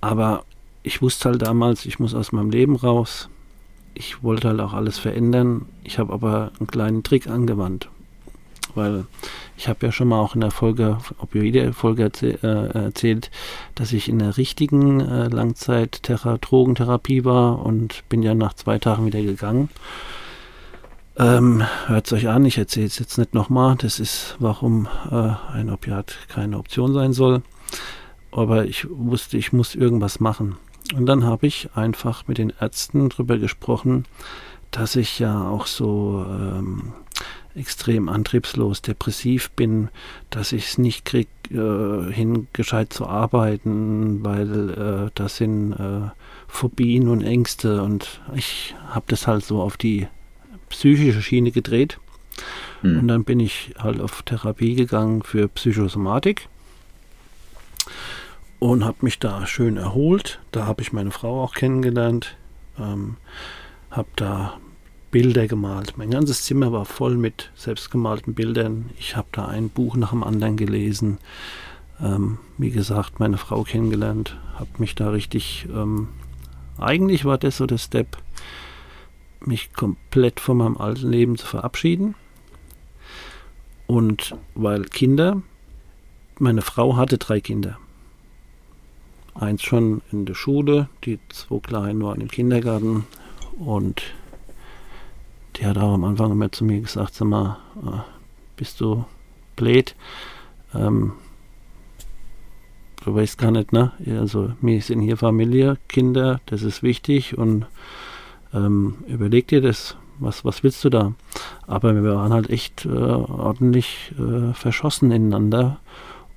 Aber 0.00 0.44
ich 0.82 1.02
wusste 1.02 1.30
halt 1.30 1.42
damals, 1.42 1.86
ich 1.86 1.98
muss 1.98 2.14
aus 2.14 2.32
meinem 2.32 2.50
Leben 2.50 2.76
raus. 2.76 3.28
Ich 3.94 4.22
wollte 4.22 4.48
halt 4.48 4.60
auch 4.60 4.72
alles 4.72 4.98
verändern. 4.98 5.66
Ich 5.84 5.98
habe 5.98 6.12
aber 6.12 6.52
einen 6.58 6.66
kleinen 6.66 7.02
Trick 7.02 7.26
angewandt. 7.26 7.88
Weil 8.74 9.06
ich 9.56 9.68
habe 9.68 9.84
ja 9.84 9.92
schon 9.92 10.08
mal 10.08 10.20
auch 10.20 10.34
in 10.34 10.40
der 10.40 10.52
Folge, 10.52 10.98
Opioide-Folge 11.18 12.04
erzäh 12.04 12.38
äh, 12.42 12.68
erzählt, 12.72 13.30
dass 13.74 13.92
ich 13.92 14.08
in 14.08 14.20
der 14.20 14.36
richtigen 14.36 15.00
äh, 15.00 15.28
Langzeit-Drogentherapie 15.28 17.24
war 17.24 17.64
und 17.64 18.04
bin 18.08 18.22
ja 18.22 18.34
nach 18.34 18.54
zwei 18.54 18.78
Tagen 18.78 19.06
wieder 19.06 19.20
gegangen. 19.20 19.68
Ähm, 21.18 21.64
Hört 21.86 22.06
es 22.06 22.12
euch 22.12 22.28
an, 22.28 22.46
ich 22.46 22.56
erzähle 22.56 22.86
es 22.86 22.98
jetzt 22.98 23.18
nicht 23.18 23.34
nochmal. 23.34 23.76
Das 23.76 23.98
ist, 24.00 24.36
warum 24.38 24.88
äh, 25.10 25.32
ein 25.52 25.68
Opiat 25.68 26.16
keine 26.28 26.56
Option 26.56 26.94
sein 26.94 27.12
soll. 27.12 27.42
Aber 28.30 28.64
ich 28.64 28.86
wusste, 28.88 29.36
ich 29.36 29.52
muss 29.52 29.74
irgendwas 29.74 30.20
machen. 30.20 30.56
Und 30.94 31.06
dann 31.06 31.24
habe 31.24 31.46
ich 31.46 31.68
einfach 31.74 32.26
mit 32.26 32.38
den 32.38 32.52
Ärzten 32.60 33.08
darüber 33.08 33.38
gesprochen, 33.38 34.06
dass 34.70 34.96
ich 34.96 35.18
ja 35.18 35.48
auch 35.48 35.66
so 35.66 36.24
ähm, 36.28 36.92
extrem 37.54 38.08
antriebslos, 38.08 38.82
depressiv 38.82 39.50
bin, 39.50 39.88
dass 40.30 40.52
ich 40.52 40.66
es 40.66 40.78
nicht 40.78 41.04
kriege, 41.04 41.28
äh, 41.50 42.12
hin 42.12 42.46
gescheit 42.52 42.92
zu 42.92 43.06
arbeiten, 43.06 44.24
weil 44.24 44.70
äh, 44.70 45.10
das 45.14 45.36
sind 45.36 45.72
äh, 45.72 46.10
Phobien 46.46 47.08
und 47.08 47.22
Ängste 47.22 47.82
und 47.82 48.20
ich 48.34 48.74
habe 48.88 49.06
das 49.08 49.26
halt 49.26 49.44
so 49.44 49.60
auf 49.60 49.76
die 49.76 50.06
psychische 50.68 51.22
Schiene 51.22 51.50
gedreht. 51.50 51.98
Mhm. 52.82 53.00
Und 53.00 53.08
dann 53.08 53.24
bin 53.24 53.40
ich 53.40 53.74
halt 53.78 54.00
auf 54.00 54.22
Therapie 54.22 54.74
gegangen 54.74 55.22
für 55.22 55.48
Psychosomatik 55.48 56.48
und 58.60 58.84
habe 58.84 58.98
mich 59.00 59.18
da 59.18 59.46
schön 59.46 59.76
erholt. 59.76 60.38
Da 60.52 60.66
habe 60.66 60.82
ich 60.82 60.92
meine 60.92 61.10
Frau 61.10 61.42
auch 61.42 61.54
kennengelernt, 61.54 62.36
ähm, 62.78 63.16
habe 63.90 64.08
da 64.14 64.58
Bilder 65.10 65.48
gemalt. 65.48 65.94
Mein 65.96 66.10
ganzes 66.10 66.44
Zimmer 66.44 66.70
war 66.70 66.84
voll 66.84 67.16
mit 67.16 67.50
selbstgemalten 67.56 68.34
Bildern. 68.34 68.90
Ich 68.98 69.16
habe 69.16 69.26
da 69.32 69.46
ein 69.46 69.70
Buch 69.70 69.96
nach 69.96 70.10
dem 70.10 70.22
anderen 70.22 70.56
gelesen. 70.56 71.18
Ähm, 72.00 72.38
wie 72.58 72.70
gesagt, 72.70 73.18
meine 73.18 73.38
Frau 73.38 73.64
kennengelernt, 73.64 74.36
habe 74.54 74.70
mich 74.78 74.94
da 74.94 75.10
richtig. 75.10 75.66
Ähm, 75.74 76.08
eigentlich 76.78 77.24
war 77.24 77.38
das 77.38 77.56
so 77.56 77.66
der 77.66 77.78
Step, 77.78 78.18
mich 79.40 79.72
komplett 79.72 80.38
von 80.38 80.58
meinem 80.58 80.76
alten 80.76 81.10
Leben 81.10 81.36
zu 81.36 81.46
verabschieden. 81.46 82.14
Und 83.86 84.36
weil 84.54 84.84
Kinder, 84.84 85.42
meine 86.38 86.62
Frau 86.62 86.96
hatte 86.96 87.18
drei 87.18 87.40
Kinder. 87.40 87.78
Eins 89.34 89.62
schon 89.62 90.02
in 90.12 90.26
der 90.26 90.34
Schule, 90.34 90.88
die 91.04 91.18
zwei 91.28 91.58
Kleinen 91.60 92.02
waren 92.02 92.20
im 92.20 92.28
Kindergarten 92.28 93.06
und 93.58 94.02
die 95.56 95.66
hat 95.66 95.78
auch 95.78 95.94
am 95.94 96.04
Anfang 96.04 96.32
immer 96.32 96.50
zu 96.50 96.64
mir 96.64 96.80
gesagt, 96.80 97.14
sag 97.14 97.28
mal, 97.28 97.58
äh, 97.84 98.00
bist 98.56 98.80
du 98.80 99.04
blöd? 99.56 99.94
Ähm, 100.74 101.12
du 103.04 103.14
weißt 103.14 103.38
gar 103.38 103.50
nicht, 103.50 103.72
ne? 103.72 103.92
Also 104.18 104.52
wir 104.60 104.80
sind 104.82 105.00
hier 105.00 105.16
Familie, 105.16 105.78
Kinder, 105.88 106.40
das 106.46 106.62
ist 106.62 106.82
wichtig 106.82 107.38
und 107.38 107.66
ähm, 108.52 108.96
überleg 109.06 109.48
dir 109.48 109.60
das, 109.60 109.96
was, 110.18 110.44
was 110.44 110.62
willst 110.62 110.84
du 110.84 110.90
da? 110.90 111.14
Aber 111.66 111.94
wir 111.94 112.14
waren 112.14 112.32
halt 112.32 112.50
echt 112.50 112.84
äh, 112.84 112.88
ordentlich 112.88 114.12
äh, 114.18 114.52
verschossen 114.54 115.10
ineinander 115.10 115.78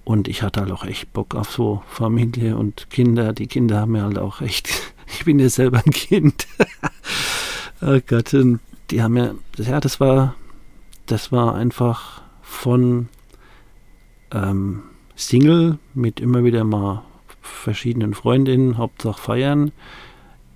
und 0.05 0.27
ich 0.27 0.41
hatte 0.41 0.61
halt 0.61 0.71
auch 0.71 0.83
echt 0.83 1.13
Bock 1.13 1.35
auf 1.35 1.51
so 1.51 1.81
Familie 1.87 2.57
und 2.57 2.89
Kinder. 2.89 3.33
Die 3.33 3.47
Kinder 3.47 3.81
haben 3.81 3.93
mir 3.93 4.03
halt 4.03 4.17
auch 4.17 4.41
echt, 4.41 4.69
ich 5.07 5.25
bin 5.25 5.39
ja 5.39 5.49
selber 5.49 5.81
ein 5.85 5.91
Kind. 5.91 6.47
oh 7.81 7.99
Gott, 8.05 8.33
und 8.33 8.59
die 8.91 9.01
haben 9.01 9.15
ja, 9.17 9.33
ja, 9.57 9.79
das 9.79 9.99
war, 9.99 10.35
das 11.05 11.31
war 11.31 11.55
einfach 11.55 12.21
von 12.41 13.07
ähm, 14.31 14.83
Single 15.15 15.79
mit 15.93 16.19
immer 16.19 16.43
wieder 16.43 16.63
mal 16.63 17.03
verschiedenen 17.41 18.13
Freundinnen, 18.13 18.77
Hauptsache 18.77 19.21
feiern, 19.21 19.71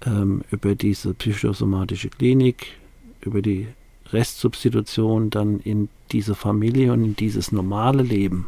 ähm, 0.06 0.44
über 0.52 0.76
diese 0.76 1.14
psychosomatische 1.14 2.10
Klinik, 2.10 2.78
über 3.22 3.42
die 3.42 3.68
Restsubstitution 4.12 5.30
dann 5.30 5.60
in 5.60 5.90
diese 6.12 6.36
Familie 6.36 6.94
und 6.94 7.04
in 7.04 7.16
dieses 7.16 7.52
normale 7.52 8.04
Leben. 8.04 8.48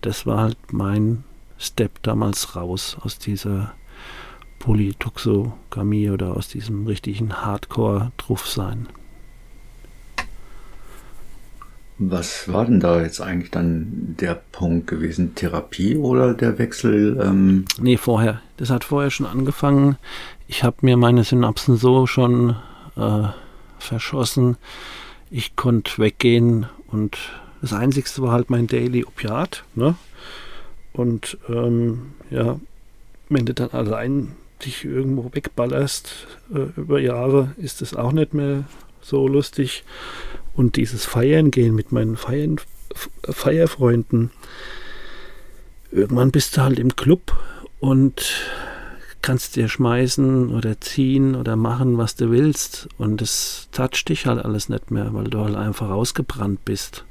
Das 0.00 0.26
war 0.26 0.40
halt 0.40 0.72
mein 0.72 1.24
Step 1.58 2.02
damals 2.02 2.54
raus 2.54 2.96
aus 3.00 3.18
dieser 3.18 3.74
Polytoxogamie 4.58 6.10
oder 6.10 6.36
aus 6.36 6.48
diesem 6.48 6.86
richtigen 6.86 7.32
Hardcore-Truff-Sein. 7.32 8.88
Was 12.00 12.50
war 12.52 12.64
denn 12.64 12.78
da 12.78 13.02
jetzt 13.02 13.20
eigentlich 13.20 13.50
dann 13.50 14.14
der 14.20 14.40
Punkt 14.52 14.86
gewesen? 14.86 15.34
Therapie 15.34 15.96
oder 15.96 16.32
der 16.32 16.58
Wechsel? 16.58 17.20
Ähm 17.20 17.64
nee, 17.80 17.96
vorher. 17.96 18.40
Das 18.56 18.70
hat 18.70 18.84
vorher 18.84 19.10
schon 19.10 19.26
angefangen. 19.26 19.96
Ich 20.46 20.62
habe 20.62 20.76
mir 20.82 20.96
meine 20.96 21.24
Synapsen 21.24 21.76
so 21.76 22.06
schon 22.06 22.54
äh, 22.96 23.24
verschossen. 23.80 24.56
Ich 25.28 25.56
konnte 25.56 25.98
weggehen 25.98 26.66
und 26.86 27.18
das 27.60 27.72
Einzigste 27.72 28.22
war 28.22 28.32
halt 28.32 28.50
mein 28.50 28.66
Daily 28.66 29.04
Opiat. 29.04 29.64
Ne? 29.74 29.96
Und 30.92 31.38
ähm, 31.48 32.12
ja, 32.30 32.58
wenn 33.28 33.46
du 33.46 33.54
dann 33.54 33.70
allein 33.70 34.32
dich 34.64 34.84
irgendwo 34.84 35.30
wegballerst 35.32 36.26
äh, 36.52 36.80
über 36.80 37.00
Jahre, 37.00 37.54
ist 37.56 37.82
es 37.82 37.94
auch 37.94 38.12
nicht 38.12 38.34
mehr 38.34 38.64
so 39.00 39.28
lustig. 39.28 39.84
Und 40.54 40.76
dieses 40.76 41.04
Feiern 41.04 41.50
gehen 41.50 41.74
mit 41.74 41.92
meinen 41.92 42.16
Feiern, 42.16 42.60
Feierfreunden, 43.22 44.30
irgendwann 45.92 46.30
bist 46.30 46.56
du 46.56 46.62
halt 46.62 46.78
im 46.78 46.96
Club 46.96 47.36
und 47.80 48.42
kannst 49.22 49.56
dir 49.56 49.68
schmeißen 49.68 50.54
oder 50.54 50.80
ziehen 50.80 51.34
oder 51.34 51.56
machen, 51.56 51.98
was 51.98 52.16
du 52.16 52.30
willst. 52.30 52.88
Und 52.98 53.22
es 53.22 53.68
toucht 53.72 54.08
dich 54.08 54.26
halt 54.26 54.44
alles 54.44 54.68
nicht 54.68 54.90
mehr, 54.90 55.12
weil 55.12 55.24
du 55.24 55.40
halt 55.40 55.54
einfach 55.54 55.90
ausgebrannt 55.90 56.64
bist. 56.64 57.04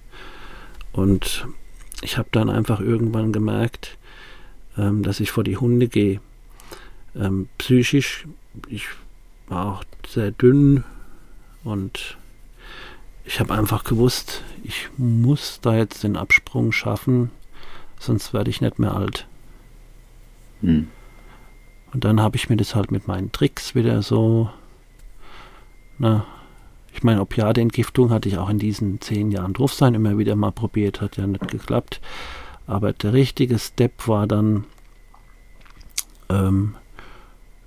Und 0.97 1.47
ich 2.01 2.17
habe 2.17 2.27
dann 2.31 2.49
einfach 2.49 2.79
irgendwann 2.79 3.31
gemerkt, 3.31 3.99
ähm, 4.79 5.03
dass 5.03 5.19
ich 5.19 5.29
vor 5.29 5.43
die 5.43 5.57
Hunde 5.57 5.87
gehe. 5.87 6.19
Ähm, 7.15 7.49
psychisch, 7.59 8.25
ich 8.67 8.87
war 9.47 9.65
auch 9.67 9.83
sehr 10.07 10.31
dünn 10.31 10.83
und 11.63 12.17
ich 13.25 13.39
habe 13.39 13.53
einfach 13.53 13.83
gewusst, 13.83 14.43
ich 14.63 14.89
muss 14.97 15.59
da 15.61 15.75
jetzt 15.75 16.03
den 16.03 16.17
Absprung 16.17 16.71
schaffen, 16.71 17.29
sonst 17.99 18.33
werde 18.33 18.49
ich 18.49 18.61
nicht 18.61 18.79
mehr 18.79 18.95
alt. 18.95 19.27
Hm. 20.61 20.87
Und 21.93 22.05
dann 22.05 22.21
habe 22.21 22.37
ich 22.37 22.49
mir 22.49 22.57
das 22.57 22.73
halt 22.73 22.89
mit 22.89 23.07
meinen 23.07 23.31
Tricks 23.31 23.75
wieder 23.75 24.01
so, 24.01 24.49
na, 25.99 26.25
ich 26.97 27.03
meine, 27.03 27.21
Opiateentgiftung 27.21 28.09
hatte 28.09 28.27
ich 28.27 28.39
auch 28.39 28.49
in 28.49 28.57
diesen 28.57 28.99
zehn 29.01 29.29
Jahren 29.29 29.53
Draufsein 29.53 29.93
immer 29.93 30.17
wieder 30.17 30.35
mal 30.35 30.51
probiert, 30.51 30.99
hat 30.99 31.17
ja 31.17 31.27
nicht 31.27 31.47
geklappt. 31.47 32.01
Aber 32.65 32.91
der 32.91 33.13
richtige 33.13 33.59
Step 33.59 34.07
war 34.07 34.25
dann, 34.25 34.63
ähm, 36.29 36.73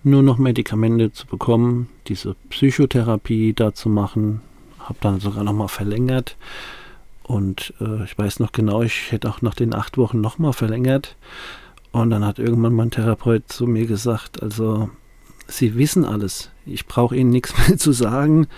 nur 0.02 0.22
noch 0.22 0.38
Medikamente 0.38 1.12
zu 1.12 1.28
bekommen, 1.28 1.88
diese 2.08 2.34
Psychotherapie 2.48 3.52
da 3.52 3.72
zu 3.72 3.88
machen, 3.88 4.40
habe 4.80 4.98
dann 5.00 5.20
sogar 5.20 5.44
noch 5.44 5.52
mal 5.52 5.68
verlängert. 5.68 6.36
Und 7.22 7.72
äh, 7.80 8.02
ich 8.02 8.18
weiß 8.18 8.40
noch 8.40 8.50
genau, 8.50 8.82
ich 8.82 9.12
hätte 9.12 9.30
auch 9.30 9.42
nach 9.42 9.54
den 9.54 9.74
acht 9.76 9.96
Wochen 9.96 10.20
noch 10.20 10.38
mal 10.38 10.52
verlängert. 10.52 11.14
Und 11.92 12.10
dann 12.10 12.24
hat 12.24 12.40
irgendwann 12.40 12.74
mein 12.74 12.90
Therapeut 12.90 13.44
zu 13.46 13.68
mir 13.68 13.86
gesagt, 13.86 14.42
also 14.42 14.90
Sie 15.46 15.76
wissen 15.76 16.04
alles, 16.04 16.50
ich 16.66 16.86
brauche 16.86 17.16
Ihnen 17.16 17.30
nichts 17.30 17.56
mehr 17.68 17.78
zu 17.78 17.92
sagen, 17.92 18.48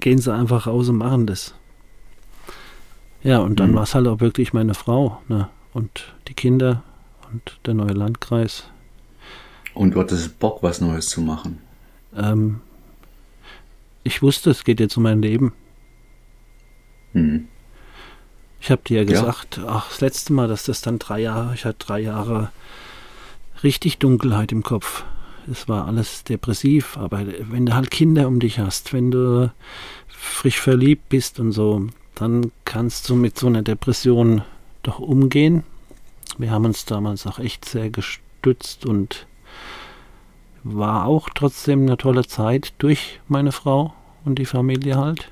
gehen 0.00 0.18
Sie 0.18 0.32
einfach 0.32 0.66
raus 0.66 0.88
und 0.88 0.96
machen 0.96 1.26
das. 1.26 1.54
Ja, 3.22 3.38
und 3.38 3.58
dann 3.58 3.72
mhm. 3.72 3.76
war 3.76 3.82
es 3.82 3.94
halt 3.94 4.06
auch 4.06 4.20
wirklich 4.20 4.52
meine 4.52 4.74
Frau 4.74 5.20
ne? 5.28 5.48
und 5.72 6.14
die 6.28 6.34
Kinder 6.34 6.82
und 7.32 7.58
der 7.66 7.74
neue 7.74 7.92
Landkreis. 7.92 8.64
Und 9.74 9.94
du 9.94 10.00
hattest 10.00 10.38
Bock, 10.38 10.62
was 10.62 10.80
Neues 10.80 11.08
zu 11.08 11.20
machen? 11.20 11.58
Ähm, 12.16 12.60
ich 14.04 14.22
wusste, 14.22 14.50
es 14.50 14.64
geht 14.64 14.80
jetzt 14.80 14.96
um 14.96 15.02
mein 15.02 15.20
Leben. 15.20 15.52
Mhm. 17.12 17.48
Ich 18.60 18.70
habe 18.70 18.82
dir 18.86 18.98
ja 18.98 19.04
gesagt, 19.04 19.60
ach, 19.66 19.88
das 19.88 20.00
letzte 20.00 20.32
Mal, 20.32 20.48
dass 20.48 20.64
das 20.64 20.80
dann 20.80 20.98
drei 20.98 21.20
Jahre, 21.20 21.54
ich 21.54 21.64
hatte 21.64 21.84
drei 21.84 22.00
Jahre 22.00 22.50
richtig 23.62 23.98
Dunkelheit 23.98 24.52
im 24.52 24.62
Kopf. 24.62 25.04
Es 25.50 25.68
war 25.68 25.86
alles 25.86 26.24
depressiv, 26.24 26.96
aber 26.96 27.24
wenn 27.50 27.66
du 27.66 27.74
halt 27.74 27.90
Kinder 27.90 28.26
um 28.26 28.40
dich 28.40 28.58
hast, 28.58 28.92
wenn 28.92 29.10
du 29.10 29.52
frisch 30.08 30.60
verliebt 30.60 31.08
bist 31.08 31.38
und 31.38 31.52
so, 31.52 31.86
dann 32.16 32.50
kannst 32.64 33.08
du 33.08 33.14
mit 33.14 33.38
so 33.38 33.46
einer 33.46 33.62
Depression 33.62 34.42
doch 34.82 34.98
umgehen. 34.98 35.62
Wir 36.38 36.50
haben 36.50 36.64
uns 36.64 36.84
damals 36.84 37.26
auch 37.26 37.38
echt 37.38 37.64
sehr 37.64 37.90
gestützt 37.90 38.86
und 38.86 39.26
war 40.64 41.06
auch 41.06 41.28
trotzdem 41.32 41.82
eine 41.82 41.96
tolle 41.96 42.26
Zeit 42.26 42.74
durch 42.78 43.20
meine 43.28 43.52
Frau 43.52 43.94
und 44.24 44.38
die 44.38 44.46
Familie 44.46 44.96
halt. 44.96 45.30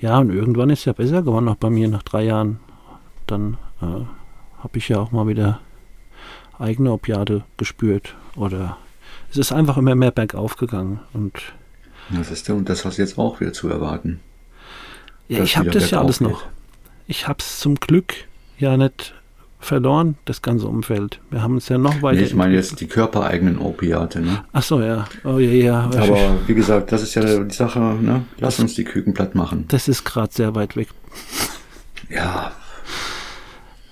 Ja, 0.00 0.18
und 0.18 0.30
irgendwann 0.30 0.70
ist 0.70 0.84
ja 0.84 0.92
besser 0.92 1.22
geworden, 1.22 1.48
auch 1.48 1.56
bei 1.56 1.70
mir 1.70 1.88
nach 1.88 2.02
drei 2.02 2.24
Jahren. 2.24 2.60
Dann 3.26 3.56
äh, 3.80 4.04
habe 4.58 4.78
ich 4.78 4.88
ja 4.88 4.98
auch 4.98 5.10
mal 5.10 5.26
wieder 5.26 5.60
eigene 6.58 6.92
Opiate 6.92 7.44
gespürt. 7.56 8.14
Oder 8.36 8.76
es 9.30 9.36
ist 9.36 9.52
einfach 9.52 9.76
immer 9.76 9.94
mehr 9.94 10.10
bergauf 10.10 10.56
gegangen. 10.56 11.00
Und 11.12 11.34
das 12.10 12.30
ist 12.30 12.48
und 12.50 12.68
das 12.68 12.84
hast 12.84 12.98
du 12.98 13.02
jetzt 13.02 13.18
auch 13.18 13.40
wieder 13.40 13.52
zu 13.52 13.68
erwarten. 13.68 14.20
Ja, 15.28 15.42
ich 15.42 15.56
habe 15.56 15.70
das 15.70 15.90
ja 15.90 16.00
alles 16.00 16.20
noch. 16.20 16.42
Ich 17.06 17.28
habe 17.28 17.38
es 17.38 17.60
zum 17.60 17.76
Glück 17.76 18.14
ja 18.58 18.76
nicht 18.76 19.14
verloren, 19.60 20.16
das 20.24 20.42
ganze 20.42 20.66
Umfeld. 20.66 21.20
Wir 21.30 21.42
haben 21.42 21.58
es 21.58 21.68
ja 21.68 21.78
noch 21.78 22.02
weiter. 22.02 22.20
Nee, 22.20 22.26
ich 22.26 22.34
meine 22.34 22.54
jetzt 22.54 22.80
die 22.80 22.88
körpereigenen 22.88 23.58
Opiate, 23.58 24.20
ne? 24.20 24.44
Ach 24.52 24.62
so, 24.62 24.80
ja. 24.80 25.06
Oh, 25.22 25.38
ja, 25.38 25.50
ja. 25.50 25.90
Aber 25.96 26.38
wie 26.46 26.54
gesagt, 26.54 26.90
das 26.92 27.02
ist 27.02 27.14
ja 27.14 27.44
die 27.44 27.54
Sache, 27.54 27.78
ne? 27.78 28.24
Lass 28.38 28.56
das, 28.56 28.64
uns 28.64 28.74
die 28.74 28.84
Küken 28.84 29.14
platt 29.14 29.34
machen. 29.34 29.66
Das 29.68 29.86
ist 29.86 30.04
gerade 30.04 30.32
sehr 30.32 30.54
weit 30.54 30.76
weg. 30.76 30.88
Ja. 32.08 32.52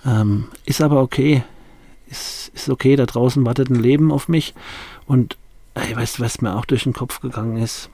Ähm, 0.07 0.49
ist 0.65 0.81
aber 0.81 1.03
okay. 1.03 1.45
Ist, 2.11 2.51
ist 2.55 2.71
okay, 2.71 2.97
da 2.97 3.05
draußen 3.05 3.45
wartet 3.45 3.69
ein 3.71 3.81
Leben 3.81 4.11
auf 4.11 4.29
mich. 4.29 4.55
Und 5.09 5.39
ey, 5.75 5.97
weißt 5.97 6.19
du, 6.19 6.23
was 6.23 6.43
mir 6.43 6.55
auch 6.55 6.67
durch 6.67 6.85
den 6.85 6.93
Kopf 6.93 7.21
gegangen 7.21 7.57
ist? 7.57 7.89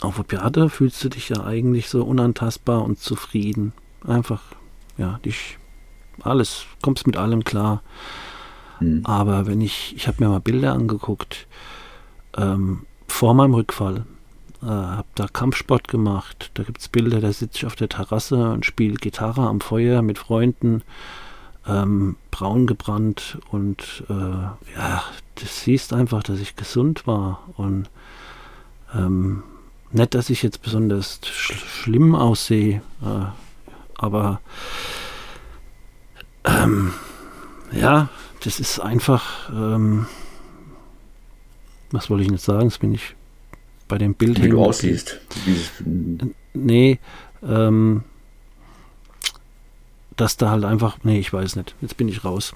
Auf 0.00 0.18
Opiate 0.18 0.70
fühlst 0.70 1.02
du 1.04 1.08
dich 1.08 1.28
ja 1.28 1.44
eigentlich 1.44 1.88
so 1.88 2.04
unantastbar 2.04 2.82
und 2.82 3.00
zufrieden. 3.00 3.72
Einfach, 4.06 4.40
ja, 4.96 5.18
dich 5.24 5.58
alles, 6.22 6.64
kommst 6.80 7.06
mit 7.06 7.16
allem 7.16 7.42
klar. 7.42 7.82
Mhm. 8.78 9.04
Aber 9.04 9.46
wenn 9.46 9.60
ich, 9.60 9.94
ich 9.96 10.06
habe 10.06 10.22
mir 10.22 10.30
mal 10.30 10.40
Bilder 10.40 10.74
angeguckt, 10.74 11.48
ähm, 12.36 12.86
vor 13.08 13.34
meinem 13.34 13.54
Rückfall, 13.54 14.06
äh, 14.62 14.66
habe 14.66 15.08
da 15.16 15.26
Kampfsport 15.26 15.88
gemacht. 15.88 16.52
Da 16.54 16.62
gibt 16.62 16.80
es 16.80 16.88
Bilder, 16.88 17.20
da 17.20 17.32
sitze 17.32 17.58
ich 17.58 17.66
auf 17.66 17.74
der 17.74 17.88
Terrasse 17.88 18.52
und 18.52 18.64
spiele 18.64 18.94
Gitarre 18.94 19.48
am 19.48 19.60
Feuer 19.60 20.02
mit 20.02 20.18
Freunden, 20.18 20.82
ähm, 21.66 22.16
braun 22.30 22.66
gebrannt 22.66 23.38
und 23.50 24.04
äh, 24.08 24.14
ja, 24.14 25.04
das 25.36 25.62
siehst 25.62 25.92
einfach, 25.92 26.22
dass 26.22 26.40
ich 26.40 26.56
gesund 26.56 27.06
war 27.06 27.48
und 27.56 27.88
ähm, 28.94 29.42
nicht, 29.92 30.14
dass 30.14 30.30
ich 30.30 30.42
jetzt 30.42 30.62
besonders 30.62 31.20
sch 31.24 31.52
schlimm 31.52 32.14
aussehe, 32.14 32.82
äh, 33.02 33.26
aber 33.96 34.40
ähm, 36.44 36.92
ja, 37.72 38.08
das 38.42 38.58
ist 38.58 38.80
einfach, 38.80 39.50
ähm, 39.50 40.06
was 41.90 42.10
wollte 42.10 42.24
ich 42.24 42.30
nicht 42.30 42.44
sagen, 42.44 42.68
das 42.68 42.78
bin 42.78 42.94
ich 42.94 43.14
bei 43.86 43.98
dem 43.98 44.14
Bild 44.14 44.42
Wie 44.42 44.48
du 44.48 44.64
aussiehst. 44.64 45.20
Nee, 46.54 46.98
ähm, 47.42 48.04
dass 50.22 50.36
da 50.36 50.50
halt 50.50 50.64
einfach, 50.64 50.98
nee, 51.02 51.18
ich 51.18 51.32
weiß 51.32 51.56
nicht, 51.56 51.74
jetzt 51.80 51.96
bin 51.96 52.06
ich 52.06 52.24
raus. 52.24 52.54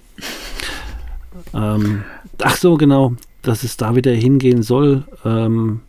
ähm, 1.53 2.05
ach 2.41 2.57
so, 2.57 2.77
genau, 2.77 3.17
dass 3.43 3.65
es 3.65 3.77
da 3.77 3.97
wieder 3.97 4.13
hingehen 4.13 4.63
soll, 4.63 5.03
ähm, 5.25 5.81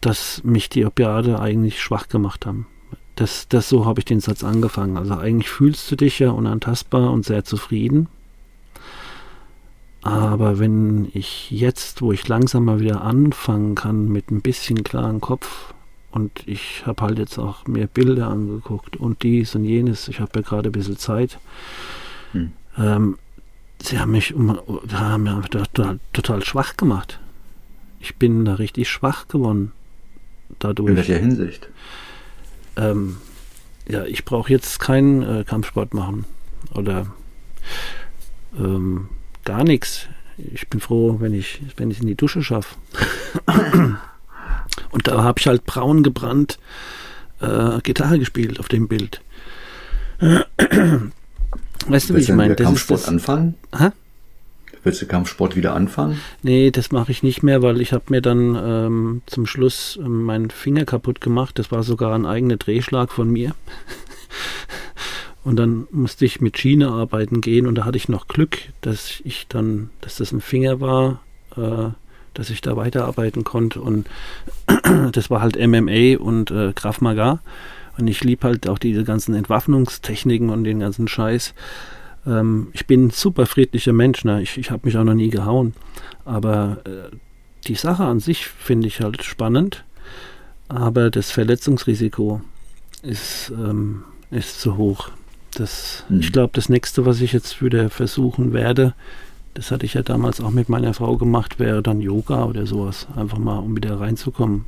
dass 0.00 0.42
mich 0.44 0.70
die 0.70 0.86
Opiate 0.86 1.40
eigentlich 1.40 1.82
schwach 1.82 2.08
gemacht 2.08 2.46
haben. 2.46 2.66
Das, 3.16 3.48
das 3.48 3.68
so 3.68 3.84
habe 3.84 4.00
ich 4.00 4.06
den 4.06 4.20
Satz 4.20 4.42
angefangen. 4.42 4.96
Also 4.96 5.14
eigentlich 5.18 5.50
fühlst 5.50 5.90
du 5.90 5.96
dich 5.96 6.20
ja 6.20 6.30
unantastbar 6.30 7.10
und 7.10 7.26
sehr 7.26 7.44
zufrieden. 7.44 8.08
Aber 10.00 10.58
wenn 10.58 11.10
ich 11.12 11.50
jetzt, 11.50 12.00
wo 12.00 12.12
ich 12.12 12.26
langsam 12.28 12.64
mal 12.64 12.80
wieder 12.80 13.02
anfangen 13.02 13.74
kann 13.74 14.08
mit 14.08 14.30
ein 14.30 14.40
bisschen 14.40 14.84
klaren 14.84 15.20
Kopf 15.20 15.74
und 16.10 16.46
ich 16.46 16.84
habe 16.86 17.02
halt 17.02 17.18
jetzt 17.18 17.38
auch 17.38 17.66
mehr 17.66 17.86
Bilder 17.86 18.28
angeguckt 18.28 18.96
und 18.96 19.22
dies 19.22 19.54
und 19.54 19.64
jenes, 19.64 20.08
ich 20.08 20.20
habe 20.20 20.32
ja 20.36 20.40
gerade 20.42 20.70
ein 20.70 20.72
bisschen 20.72 20.96
Zeit, 20.96 21.38
hm. 22.32 22.52
ähm, 22.76 23.18
sie 23.80 23.98
haben 23.98 24.12
mich 24.12 24.34
um, 24.34 24.58
haben 24.92 25.22
mich 25.22 25.48
total, 25.50 26.00
total 26.12 26.44
schwach 26.44 26.76
gemacht. 26.76 27.20
Ich 28.00 28.16
bin 28.16 28.44
da 28.44 28.54
richtig 28.54 28.88
schwach 28.88 29.28
geworden. 29.28 29.72
Dadurch. 30.60 30.88
In 30.88 30.96
welcher 30.96 31.18
Hinsicht? 31.18 31.68
ähm, 32.78 33.16
ja, 33.88 34.04
ich 34.04 34.24
brauche 34.24 34.50
jetzt 34.50 34.80
keinen 34.80 35.22
äh, 35.22 35.44
Kampfsport 35.44 35.94
machen 35.94 36.24
oder 36.74 37.06
ähm, 38.56 39.08
gar 39.44 39.64
nichts. 39.64 40.08
Ich 40.36 40.68
bin 40.68 40.80
froh, 40.80 41.16
wenn 41.20 41.34
ich 41.34 41.60
wenn 41.76 41.90
ich 41.90 42.00
in 42.00 42.06
die 42.06 42.14
Dusche 42.14 42.42
schaffe. 42.42 42.76
Und 44.90 45.06
da 45.08 45.22
habe 45.22 45.38
ich 45.38 45.46
halt 45.46 45.64
braun 45.64 46.02
gebrannt 46.02 46.58
äh, 47.40 47.80
Gitarre 47.82 48.18
gespielt 48.18 48.60
auf 48.60 48.68
dem 48.68 48.88
Bild. 48.88 49.20
weißt 51.86 52.10
du, 52.10 52.14
wie 52.14 52.20
ich 52.20 52.28
meine? 52.30 52.56
Kampfsport 52.56 53.02
das, 53.02 53.08
anfangen? 53.08 53.54
Ha? 53.72 53.92
Willst 54.82 55.02
du 55.02 55.06
Kampfsport 55.06 55.56
wieder 55.56 55.74
anfangen? 55.74 56.20
Nee, 56.42 56.70
das 56.70 56.92
mache 56.92 57.12
ich 57.12 57.22
nicht 57.22 57.42
mehr, 57.42 57.62
weil 57.62 57.80
ich 57.80 57.92
habe 57.92 58.04
mir 58.08 58.22
dann 58.22 58.56
ähm, 58.60 59.22
zum 59.26 59.46
Schluss 59.46 59.98
ähm, 60.00 60.22
meinen 60.22 60.50
Finger 60.50 60.84
kaputt 60.84 61.20
gemacht. 61.20 61.58
Das 61.58 61.70
war 61.70 61.82
sogar 61.82 62.14
ein 62.14 62.26
eigener 62.26 62.56
Drehschlag 62.56 63.12
von 63.12 63.30
mir. 63.30 63.54
und 65.44 65.56
dann 65.56 65.86
musste 65.90 66.24
ich 66.24 66.40
mit 66.40 66.58
Schiene 66.58 66.88
arbeiten 66.88 67.40
gehen 67.40 67.66
und 67.66 67.74
da 67.74 67.84
hatte 67.84 67.96
ich 67.96 68.08
noch 68.08 68.28
Glück, 68.28 68.58
dass 68.80 69.20
ich 69.24 69.46
dann, 69.48 69.90
dass 70.00 70.16
das 70.16 70.32
ein 70.32 70.40
Finger 70.40 70.80
war, 70.80 71.20
äh, 71.56 71.90
dass 72.38 72.50
ich 72.50 72.60
da 72.60 72.76
weiterarbeiten 72.76 73.42
konnte 73.42 73.80
und 73.80 74.06
das 75.12 75.28
war 75.28 75.42
halt 75.42 75.56
MMA 75.58 76.18
und 76.18 76.52
äh, 76.52 76.72
Krav 76.72 77.00
Maga 77.00 77.40
und 77.98 78.06
ich 78.06 78.22
lieb 78.22 78.44
halt 78.44 78.68
auch 78.68 78.78
diese 78.78 79.02
ganzen 79.02 79.34
Entwaffnungstechniken 79.34 80.48
und 80.50 80.62
den 80.62 80.78
ganzen 80.78 81.08
Scheiß. 81.08 81.52
Ähm, 82.26 82.68
ich 82.72 82.86
bin 82.86 83.06
ein 83.06 83.10
super 83.10 83.44
friedlicher 83.44 83.92
Mensch, 83.92 84.24
ne? 84.24 84.40
ich, 84.40 84.56
ich 84.56 84.70
habe 84.70 84.86
mich 84.86 84.96
auch 84.96 85.04
noch 85.04 85.14
nie 85.14 85.30
gehauen. 85.30 85.74
Aber 86.24 86.78
äh, 86.84 87.14
die 87.66 87.74
Sache 87.74 88.04
an 88.04 88.20
sich 88.20 88.46
finde 88.46 88.86
ich 88.86 89.00
halt 89.00 89.24
spannend, 89.24 89.84
aber 90.68 91.10
das 91.10 91.32
Verletzungsrisiko 91.32 92.40
ist, 93.02 93.50
ähm, 93.50 94.04
ist 94.30 94.60
zu 94.60 94.76
hoch. 94.76 95.10
Das, 95.54 96.04
mhm. 96.08 96.20
Ich 96.20 96.32
glaube, 96.32 96.52
das 96.54 96.68
nächste, 96.68 97.04
was 97.04 97.20
ich 97.20 97.32
jetzt 97.32 97.60
wieder 97.62 97.90
versuchen 97.90 98.52
werde, 98.52 98.94
das 99.58 99.72
hatte 99.72 99.86
ich 99.86 99.94
ja 99.94 100.02
damals 100.02 100.40
auch 100.40 100.52
mit 100.52 100.68
meiner 100.68 100.94
Frau 100.94 101.16
gemacht, 101.16 101.58
wäre 101.58 101.82
dann 101.82 102.00
Yoga 102.00 102.44
oder 102.44 102.64
sowas. 102.64 103.08
Einfach 103.16 103.38
mal, 103.38 103.58
um 103.58 103.74
wieder 103.74 103.98
reinzukommen. 103.98 104.66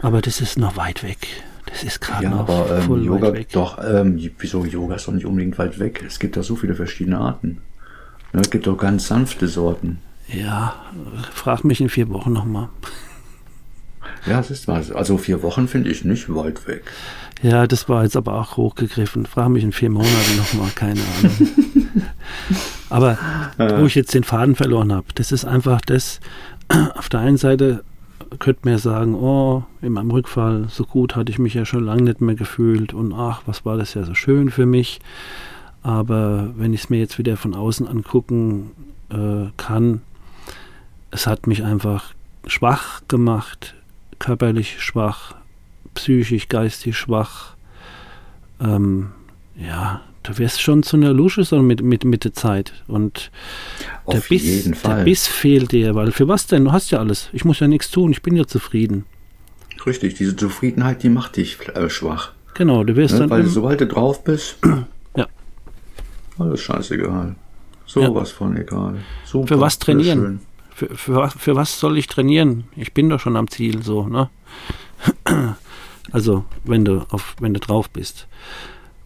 Aber 0.00 0.22
das 0.22 0.40
ist 0.40 0.58
noch 0.58 0.78
weit 0.78 1.02
weg. 1.02 1.18
Das 1.66 1.84
ist 1.84 2.00
gerade 2.00 2.24
ja, 2.24 2.30
noch 2.30 2.48
aber, 2.48 2.78
ähm, 2.78 2.82
voll 2.84 3.04
Yoga, 3.04 3.26
weit 3.26 3.34
weg. 3.34 3.48
Doch, 3.52 3.78
ähm, 3.84 4.18
wieso 4.38 4.64
Yoga 4.64 4.94
ist 4.94 5.08
doch 5.08 5.12
nicht 5.12 5.26
unbedingt 5.26 5.58
weit 5.58 5.78
weg. 5.78 6.02
Es 6.06 6.18
gibt 6.20 6.38
da 6.38 6.42
so 6.42 6.56
viele 6.56 6.74
verschiedene 6.74 7.18
Arten. 7.18 7.60
Ja, 8.32 8.40
es 8.40 8.50
gibt 8.50 8.66
auch 8.66 8.78
ganz 8.78 9.08
sanfte 9.08 9.46
Sorten. 9.46 9.98
Ja, 10.28 10.74
frag 11.34 11.64
mich 11.64 11.82
in 11.82 11.90
vier 11.90 12.08
Wochen 12.08 12.32
nochmal. 12.32 12.70
Ja, 14.24 14.40
es 14.40 14.50
ist 14.50 14.68
was. 14.68 14.90
Also 14.90 15.18
vier 15.18 15.42
Wochen 15.42 15.68
finde 15.68 15.90
ich 15.90 16.02
nicht 16.06 16.34
weit 16.34 16.66
weg. 16.66 16.84
Ja, 17.42 17.66
das 17.66 17.88
war 17.88 18.04
jetzt 18.04 18.16
aber 18.16 18.34
auch 18.34 18.56
hochgegriffen. 18.56 19.26
Frag 19.26 19.48
mich 19.48 19.64
in 19.64 19.72
vier 19.72 19.90
Monaten 19.90 20.36
nochmal, 20.36 20.70
keine 20.74 21.00
Ahnung. 21.00 21.48
aber 22.88 23.18
wo 23.58 23.86
ich 23.86 23.96
jetzt 23.96 24.14
den 24.14 24.24
Faden 24.24 24.54
verloren 24.54 24.92
habe, 24.92 25.06
das 25.16 25.32
ist 25.32 25.44
einfach 25.44 25.80
das, 25.80 26.20
auf 26.94 27.08
der 27.08 27.20
einen 27.20 27.36
Seite 27.36 27.82
könnte 28.38 28.60
man 28.64 28.74
ja 28.74 28.78
sagen, 28.78 29.14
oh, 29.14 29.64
in 29.82 29.92
meinem 29.92 30.10
Rückfall, 30.10 30.66
so 30.68 30.84
gut 30.84 31.16
hatte 31.16 31.30
ich 31.30 31.38
mich 31.38 31.54
ja 31.54 31.64
schon 31.64 31.84
lange 31.84 32.02
nicht 32.02 32.20
mehr 32.20 32.34
gefühlt 32.34 32.94
und 32.94 33.12
ach, 33.12 33.42
was 33.46 33.64
war 33.64 33.76
das 33.76 33.94
ja 33.94 34.04
so 34.04 34.14
schön 34.14 34.50
für 34.50 34.64
mich. 34.64 35.00
Aber 35.82 36.50
wenn 36.56 36.72
ich 36.72 36.84
es 36.84 36.90
mir 36.90 36.98
jetzt 36.98 37.18
wieder 37.18 37.36
von 37.36 37.54
außen 37.54 37.88
angucken 37.88 38.70
äh, 39.10 39.50
kann, 39.56 40.02
es 41.10 41.26
hat 41.26 41.46
mich 41.46 41.64
einfach 41.64 42.14
schwach 42.46 43.02
gemacht, 43.08 43.74
körperlich 44.18 44.80
schwach, 44.80 45.34
psychisch, 45.94 46.48
geistig 46.48 46.96
schwach. 46.96 47.54
Ähm, 48.60 49.10
ja, 49.56 50.00
du 50.22 50.38
wirst 50.38 50.60
schon 50.60 50.82
zu 50.82 50.96
einer 50.96 51.12
Lusche 51.12 51.44
so 51.44 51.60
mit, 51.62 51.82
mit, 51.82 52.04
mit 52.04 52.24
der 52.24 52.32
Zeit. 52.32 52.72
Und 52.86 53.30
Auf 54.04 54.14
der 54.14 54.20
Biss, 54.20 54.44
jeden 54.44 54.74
Fall. 54.74 54.98
der 54.98 55.04
Biss 55.04 55.26
fehlt 55.26 55.72
dir, 55.72 55.94
weil 55.94 56.12
für 56.12 56.28
was 56.28 56.46
denn? 56.46 56.64
Du 56.64 56.72
hast 56.72 56.90
ja 56.90 56.98
alles. 56.98 57.28
Ich 57.32 57.44
muss 57.44 57.60
ja 57.60 57.68
nichts 57.68 57.90
tun, 57.90 58.12
ich 58.12 58.22
bin 58.22 58.36
ja 58.36 58.46
zufrieden. 58.46 59.04
Richtig, 59.84 60.14
diese 60.14 60.36
Zufriedenheit, 60.36 61.02
die 61.02 61.08
macht 61.08 61.36
dich 61.36 61.58
äh, 61.74 61.90
schwach. 61.90 62.32
Genau, 62.54 62.84
du 62.84 62.94
wirst 62.96 63.14
ne? 63.14 63.20
dann. 63.20 63.30
Weil 63.30 63.46
sobald 63.46 63.80
du 63.80 63.86
drauf 63.86 64.22
bist, 64.22 64.58
ja. 65.16 65.26
Alles 66.38 66.60
scheißegal. 66.60 67.34
So 67.86 68.00
ja. 68.00 68.24
von 68.24 68.56
egal. 68.56 68.96
Super, 69.24 69.48
für 69.48 69.60
was 69.60 69.78
trainieren? 69.78 70.40
Für, 70.74 70.88
für, 70.96 71.30
für 71.30 71.56
was 71.56 71.78
soll 71.78 71.98
ich 71.98 72.06
trainieren? 72.06 72.64
Ich 72.76 72.94
bin 72.94 73.10
doch 73.10 73.20
schon 73.20 73.36
am 73.36 73.48
Ziel, 73.48 73.82
so, 73.82 74.06
ne? 74.06 74.30
Also, 76.10 76.44
wenn 76.64 76.84
du 76.84 77.06
auf, 77.10 77.36
wenn 77.40 77.54
du 77.54 77.60
drauf 77.60 77.88
bist. 77.88 78.26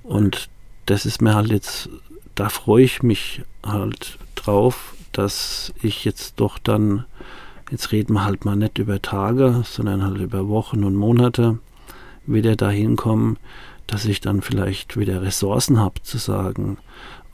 Und 0.03 0.49
das 0.87 1.05
ist 1.05 1.21
mir 1.21 1.35
halt 1.35 1.51
jetzt, 1.51 1.89
da 2.35 2.49
freue 2.49 2.85
ich 2.85 3.03
mich 3.03 3.43
halt 3.65 4.19
drauf, 4.35 4.95
dass 5.13 5.73
ich 5.83 6.05
jetzt 6.05 6.35
doch 6.41 6.59
dann, 6.59 7.05
jetzt 7.71 7.93
reden 7.93 8.15
wir 8.15 8.25
halt 8.25 8.45
mal 8.45 8.57
nicht 8.57 8.79
über 8.79 9.03
Tage, 9.03 9.63
sondern 9.65 10.05
halt 10.05 10.19
über 10.19 10.49
Wochen 10.49 10.85
und 10.85 10.95
Monate, 10.95 11.59
wieder 12.27 12.57
dahin 12.57 12.97
kommen, 12.97 13.39
dass 13.87 14.05
ich 14.05 14.21
dann 14.21 14.43
vielleicht 14.43 14.97
wieder 14.97 15.23
Ressourcen 15.23 15.79
habe 15.79 16.03
zu 16.03 16.19
sagen, 16.19 16.79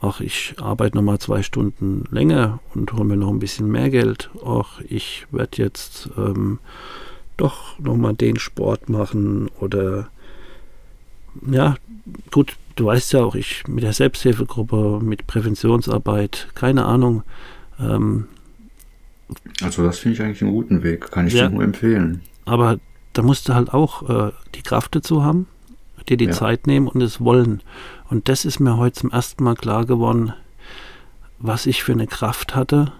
ach, 0.01 0.19
ich 0.19 0.55
arbeite 0.59 0.97
nochmal 0.97 1.19
zwei 1.19 1.41
Stunden 1.41 2.03
länger 2.11 2.59
und 2.75 2.91
hole 2.93 3.05
mir 3.05 3.17
noch 3.17 3.29
ein 3.29 3.39
bisschen 3.39 3.71
mehr 3.71 3.89
Geld. 3.89 4.29
Ach, 4.45 4.81
ich 4.81 5.25
werde 5.31 5.63
jetzt 5.63 6.09
ähm, 6.17 6.59
doch 7.37 7.79
nochmal 7.79 8.13
den 8.13 8.37
Sport 8.37 8.89
machen 8.89 9.49
oder 9.59 10.09
ja, 11.47 11.75
gut, 12.31 12.55
du 12.75 12.85
weißt 12.85 13.13
ja 13.13 13.23
auch, 13.23 13.35
ich 13.35 13.67
mit 13.67 13.83
der 13.83 13.93
Selbsthilfegruppe, 13.93 14.99
mit 15.01 15.27
Präventionsarbeit, 15.27 16.49
keine 16.55 16.85
Ahnung. 16.85 17.23
Ähm, 17.79 18.27
also 19.61 19.83
das 19.83 19.99
finde 19.99 20.15
ich 20.15 20.21
eigentlich 20.21 20.41
einen 20.41 20.51
guten 20.51 20.83
Weg, 20.83 21.09
kann 21.11 21.27
ich 21.27 21.33
ja, 21.33 21.47
dir 21.47 21.53
nur 21.55 21.63
empfehlen. 21.63 22.21
Aber 22.45 22.79
da 23.13 23.21
musst 23.21 23.49
du 23.49 23.53
halt 23.53 23.73
auch 23.73 24.09
äh, 24.09 24.31
die 24.55 24.61
Kraft 24.61 24.95
dazu 24.95 25.23
haben, 25.23 25.47
dir 26.07 26.17
die 26.17 26.25
ja. 26.25 26.31
Zeit 26.31 26.67
nehmen 26.67 26.87
und 26.87 27.01
es 27.01 27.21
wollen. 27.21 27.61
Und 28.09 28.29
das 28.29 28.45
ist 28.45 28.59
mir 28.59 28.77
heute 28.77 28.99
zum 28.99 29.11
ersten 29.11 29.43
Mal 29.43 29.55
klar 29.55 29.85
geworden, 29.85 30.33
was 31.39 31.65
ich 31.65 31.83
für 31.83 31.93
eine 31.93 32.07
Kraft 32.07 32.55
hatte 32.55 32.91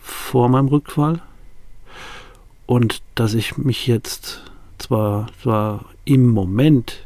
vor 0.00 0.48
meinem 0.48 0.68
Rückfall 0.68 1.22
und 2.66 3.02
dass 3.14 3.34
ich 3.34 3.56
mich 3.56 3.86
jetzt 3.86 4.42
zwar, 4.78 5.28
zwar 5.42 5.84
im 6.04 6.28
Moment 6.28 7.04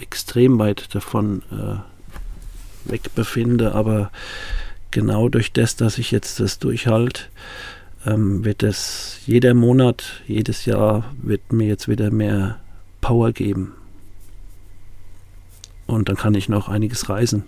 extrem 0.00 0.58
weit 0.58 0.94
davon 0.94 1.42
äh, 1.50 2.90
weg 2.90 3.14
befinde, 3.14 3.74
aber 3.74 4.10
genau 4.90 5.28
durch 5.28 5.52
das, 5.52 5.76
dass 5.76 5.98
ich 5.98 6.10
jetzt 6.10 6.40
das 6.40 6.58
durchhalte, 6.58 7.22
ähm, 8.06 8.44
wird 8.44 8.62
es 8.62 9.20
jeder 9.26 9.54
Monat, 9.54 10.22
jedes 10.26 10.64
Jahr 10.64 11.12
wird 11.22 11.52
mir 11.52 11.66
jetzt 11.66 11.88
wieder 11.88 12.10
mehr 12.10 12.58
Power 13.00 13.32
geben. 13.32 13.74
Und 15.86 16.08
dann 16.08 16.16
kann 16.16 16.34
ich 16.34 16.48
noch 16.48 16.68
einiges 16.68 17.08
reisen. 17.08 17.44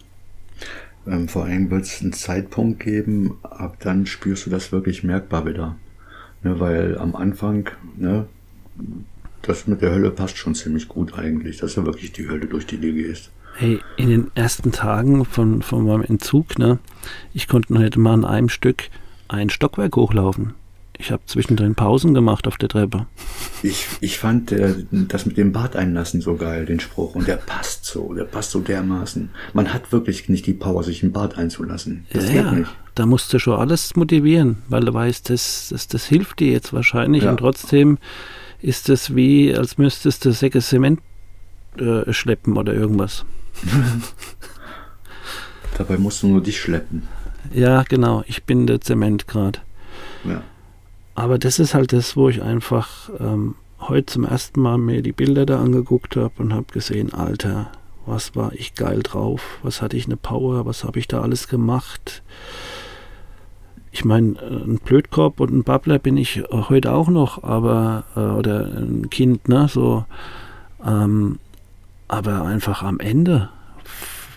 Ähm, 1.06 1.28
vor 1.28 1.44
allem 1.44 1.70
wird 1.70 1.84
es 1.84 2.00
einen 2.02 2.12
Zeitpunkt 2.12 2.80
geben, 2.80 3.38
ab 3.42 3.76
dann 3.80 4.06
spürst 4.06 4.46
du 4.46 4.50
das 4.50 4.72
wirklich 4.72 5.02
merkbar 5.02 5.46
wieder. 5.46 5.76
Ne, 6.44 6.58
weil 6.58 6.98
am 6.98 7.14
Anfang, 7.14 7.70
ne, 7.96 8.26
das 9.42 9.66
mit 9.66 9.82
der 9.82 9.92
Hölle 9.92 10.10
passt 10.10 10.36
schon 10.36 10.54
ziemlich 10.54 10.88
gut 10.88 11.14
eigentlich. 11.14 11.58
Das 11.58 11.70
ist 11.70 11.76
ja 11.76 11.86
wirklich 11.86 12.12
die 12.12 12.28
Hölle, 12.28 12.46
durch 12.46 12.66
die 12.66 12.80
du 12.80 12.92
gehst. 12.92 13.30
Hey, 13.54 13.80
in 13.96 14.08
den 14.08 14.30
ersten 14.34 14.72
Tagen 14.72 15.24
von, 15.24 15.62
von 15.62 15.84
meinem 15.84 16.02
Entzug, 16.02 16.58
ne, 16.58 16.78
ich 17.34 17.48
konnte 17.48 17.74
nicht 17.74 17.96
mal 17.96 18.14
an 18.14 18.24
einem 18.24 18.48
Stück 18.48 18.88
ein 19.28 19.50
Stockwerk 19.50 19.96
hochlaufen. 19.96 20.54
Ich 21.02 21.10
habe 21.10 21.24
zwischendrin 21.26 21.74
Pausen 21.74 22.14
gemacht 22.14 22.46
auf 22.46 22.58
der 22.58 22.68
Treppe. 22.68 23.06
Ich, 23.64 23.88
ich 24.00 24.18
fand 24.18 24.52
äh, 24.52 24.72
das 24.92 25.26
mit 25.26 25.36
dem 25.36 25.50
Bart 25.50 25.74
einlassen 25.74 26.20
so 26.20 26.36
geil, 26.36 26.64
den 26.64 26.78
Spruch. 26.78 27.16
Und 27.16 27.26
der 27.26 27.38
passt 27.38 27.84
so, 27.86 28.14
der 28.14 28.22
passt 28.22 28.52
so 28.52 28.60
dermaßen. 28.60 29.30
Man 29.52 29.74
hat 29.74 29.90
wirklich 29.90 30.28
nicht 30.28 30.46
die 30.46 30.52
Power, 30.52 30.84
sich 30.84 31.02
einen 31.02 31.10
Bart 31.10 31.36
einzulassen. 31.36 32.06
Das 32.12 32.32
ja, 32.32 32.44
geht 32.44 32.60
nicht. 32.60 32.70
Da 32.94 33.06
musst 33.06 33.32
du 33.32 33.40
schon 33.40 33.58
alles 33.58 33.96
motivieren, 33.96 34.58
weil 34.68 34.84
du 34.84 34.94
weißt, 34.94 35.28
das, 35.28 35.70
das, 35.70 35.88
das 35.88 36.04
hilft 36.04 36.38
dir 36.38 36.52
jetzt 36.52 36.72
wahrscheinlich. 36.72 37.24
Ja. 37.24 37.30
Und 37.30 37.38
trotzdem 37.38 37.98
ist 38.60 38.88
es 38.88 39.16
wie, 39.16 39.52
als 39.56 39.78
müsstest 39.78 40.24
du 40.24 40.32
Säcke 40.32 40.60
Zement 40.60 41.00
äh, 41.78 42.12
schleppen 42.12 42.56
oder 42.56 42.74
irgendwas. 42.74 43.24
Dabei 45.78 45.98
musst 45.98 46.22
du 46.22 46.28
nur 46.28 46.44
dich 46.44 46.60
schleppen. 46.60 47.08
Ja, 47.52 47.82
genau. 47.82 48.22
Ich 48.28 48.44
bin 48.44 48.68
der 48.68 48.80
Zement 48.80 49.26
gerade. 49.26 49.58
Ja. 50.22 50.44
Aber 51.14 51.38
das 51.38 51.58
ist 51.58 51.74
halt 51.74 51.92
das, 51.92 52.16
wo 52.16 52.28
ich 52.28 52.42
einfach 52.42 53.10
ähm, 53.20 53.54
heute 53.80 54.06
zum 54.06 54.24
ersten 54.24 54.60
Mal 54.60 54.78
mir 54.78 55.02
die 55.02 55.12
Bilder 55.12 55.46
da 55.46 55.60
angeguckt 55.60 56.16
habe 56.16 56.32
und 56.38 56.52
habe 56.52 56.66
gesehen, 56.72 57.12
Alter, 57.12 57.70
was 58.06 58.34
war 58.34 58.52
ich 58.52 58.74
geil 58.74 59.00
drauf, 59.02 59.58
was 59.62 59.82
hatte 59.82 59.96
ich 59.96 60.06
eine 60.06 60.16
Power, 60.16 60.66
was 60.66 60.84
habe 60.84 60.98
ich 60.98 61.08
da 61.08 61.20
alles 61.20 61.48
gemacht. 61.48 62.22
Ich 63.90 64.04
meine, 64.04 64.38
äh, 64.38 64.64
ein 64.64 64.80
Blödkorb 64.82 65.40
und 65.40 65.52
ein 65.52 65.64
Babbler 65.64 65.98
bin 65.98 66.16
ich 66.16 66.42
heute 66.50 66.92
auch 66.92 67.08
noch, 67.08 67.42
aber, 67.44 68.04
äh, 68.16 68.20
oder 68.20 68.66
ein 68.66 69.10
Kind, 69.10 69.48
ne, 69.48 69.68
so, 69.68 70.06
ähm, 70.84 71.38
aber 72.08 72.42
einfach 72.44 72.82
am 72.82 73.00
Ende, 73.00 73.50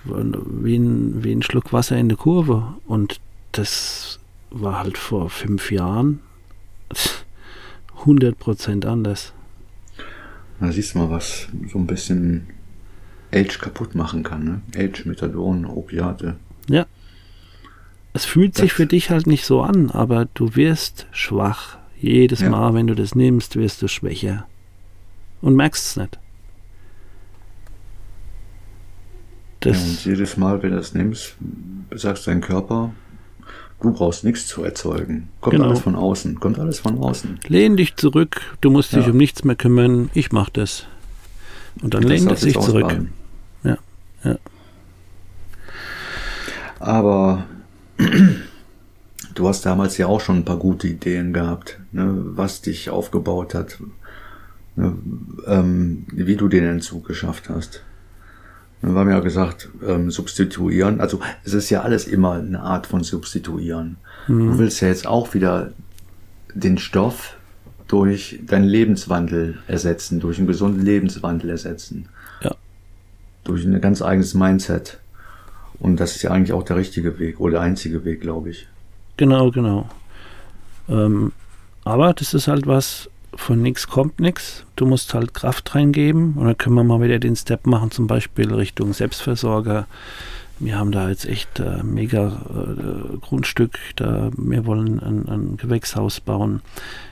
wie 0.04 0.76
ein, 0.76 1.24
wie 1.24 1.32
ein 1.32 1.42
Schluck 1.42 1.74
Wasser 1.74 1.98
in 1.98 2.10
der 2.10 2.18
Kurve. 2.18 2.76
Und 2.86 3.20
das 3.54 4.20
war 4.52 4.80
halt 4.80 4.98
vor 4.98 5.30
fünf 5.30 5.72
Jahren 5.72 6.20
100% 8.04 8.86
anders. 8.86 9.34
Da 10.60 10.72
siehst 10.72 10.96
du 10.96 11.00
mal, 11.00 11.10
was 11.10 11.48
so 11.72 11.78
ein 11.78 11.88
bisschen 11.88 12.48
Age 13.34 13.60
kaputt 13.60 13.96
machen 13.96 14.24
kann. 14.24 14.44
Ne? 14.44 14.62
Age, 14.76 15.06
Methadon, 15.06 15.66
Opiate. 15.66 16.38
Ja. 16.70 16.86
Es 18.14 18.26
fühlt 18.26 18.56
das 18.56 18.62
sich 18.62 18.74
für 18.74 18.86
dich 18.86 19.10
halt 19.10 19.28
nicht 19.28 19.46
so 19.46 19.62
an, 19.62 19.92
aber 19.92 20.26
du 20.34 20.56
wirst 20.56 21.08
schwach. 21.12 21.78
Jedes 22.00 22.40
ja. 22.42 22.50
Mal, 22.50 22.74
wenn 22.74 22.88
du 22.88 22.96
das 22.96 23.16
nimmst, 23.16 23.56
wirst 23.56 23.82
du 23.82 23.88
schwächer. 23.88 24.48
Und 25.42 25.56
merkst 25.56 25.86
es 25.86 25.98
nicht. 25.98 26.20
Das 29.60 29.78
ja, 29.78 29.90
und 29.90 30.06
jedes 30.06 30.38
Mal, 30.38 30.62
wenn 30.64 30.72
du 30.72 30.78
das 30.78 30.94
nimmst, 30.94 31.36
sagst 31.92 32.28
dein 32.28 32.42
Körper, 32.42 32.94
Du 33.86 33.94
brauchst 33.94 34.24
nichts 34.24 34.48
zu 34.48 34.64
erzeugen. 34.64 35.30
Kommt 35.42 35.58
genau. 35.58 35.68
alles 35.68 35.80
von 35.80 35.96
außen. 35.96 36.40
Kommt 36.40 36.58
alles 36.58 36.80
von 36.80 36.98
außen. 36.98 37.40
Lehn 37.48 37.78
dich 37.78 37.96
zurück. 37.96 38.42
Du 38.60 38.72
musst 38.72 38.94
ja. 38.94 39.00
dich 39.00 39.10
um 39.10 39.18
nichts 39.18 39.44
mehr 39.44 39.56
kümmern. 39.56 40.10
Ich 40.16 40.32
mach 40.32 40.50
das. 40.50 40.88
Und 41.84 41.94
dann 41.94 42.02
lehnt 42.02 42.28
er 42.28 42.36
sich 42.36 42.60
zurück. 42.60 43.00
Ja, 43.64 43.78
ja. 44.24 44.38
Aber 46.80 47.46
du 49.36 49.48
hast 49.48 49.68
damals 49.68 50.00
ja 50.00 50.08
auch 50.08 50.20
schon 50.20 50.38
ein 50.38 50.46
paar 50.46 50.58
gute 50.58 50.88
Ideen 50.88 51.32
gehabt, 51.32 51.80
ne, 51.92 52.12
was 52.18 52.62
dich 52.62 52.90
aufgebaut 52.90 53.54
hat, 53.54 53.78
ne, 54.76 54.98
ähm, 55.46 56.08
wie 56.12 56.38
du 56.38 56.48
den 56.48 56.66
Entzug 56.66 57.06
geschafft 57.06 57.50
hast. 57.50 57.84
Wir 58.82 58.94
haben 58.94 59.10
ja 59.10 59.20
gesagt, 59.20 59.70
ähm, 59.86 60.12
substituieren. 60.12 61.02
Also 61.02 61.20
es 61.44 61.54
ist 61.54 61.70
ja 61.70 61.82
alles 61.82 62.08
immer 62.08 62.34
eine 62.34 62.60
Art 62.60 62.88
von 62.88 63.04
substituieren. 63.04 63.98
Mhm. 64.28 64.52
Du 64.52 64.58
willst 64.60 64.82
ja 64.82 64.90
jetzt 64.90 65.08
auch 65.08 65.34
wieder 65.34 65.72
den 66.54 66.78
Stoff 66.78 67.38
durch 67.88 68.40
deinen 68.46 68.66
Lebenswandel 68.66 69.60
ersetzen, 69.68 70.20
durch 70.20 70.38
einen 70.38 70.48
gesunden 70.48 70.84
Lebenswandel 70.84 71.50
ersetzen. 71.50 72.10
Ja. 72.42 72.56
Durch 73.44 73.64
ein 73.64 73.80
ganz 73.82 74.02
eigenes 74.02 74.34
Mindset. 74.34 75.00
Und 75.80 76.00
das 76.00 76.16
ist 76.16 76.22
ja 76.24 76.32
eigentlich 76.32 76.54
auch 76.54 76.64
der 76.64 76.78
richtige 76.78 77.20
Weg 77.20 77.40
oder 77.40 77.54
der 77.54 77.62
einzige 77.62 78.06
Weg, 78.06 78.22
glaube 78.22 78.50
ich. 78.50 78.68
Genau, 79.18 79.52
genau. 79.52 79.90
Ähm, 80.90 81.32
aber 81.84 82.14
das 82.14 82.34
ist 82.34 82.48
halt 82.48 82.68
was, 82.68 83.10
von 83.36 83.62
nichts 83.62 83.88
kommt 83.88 84.20
nichts. 84.20 84.66
Du 84.76 84.86
musst 84.86 85.14
halt 85.14 85.34
Kraft 85.34 85.76
reingeben 85.76 86.34
und 86.34 86.46
dann 86.46 86.58
können 86.58 86.76
wir 86.76 86.84
mal 86.84 87.02
wieder 87.02 87.20
den 87.20 87.36
Step 87.36 87.68
machen, 87.68 87.92
zum 87.92 88.08
Beispiel 88.08 88.54
Richtung 88.54 88.94
Selbstversorger. 88.94 89.88
Wir 90.58 90.80
haben 90.80 90.92
da 90.92 91.10
jetzt 91.10 91.26
echt 91.26 91.60
äh, 91.60 91.84
mega 91.84 92.28
äh, 92.28 93.18
Grundstück. 93.18 93.78
Da, 93.98 94.32
wir 94.38 94.66
wollen 94.66 95.00
ein, 95.02 95.28
ein 95.28 95.58
Gewächshaus 95.58 96.22
bauen. 96.22 96.62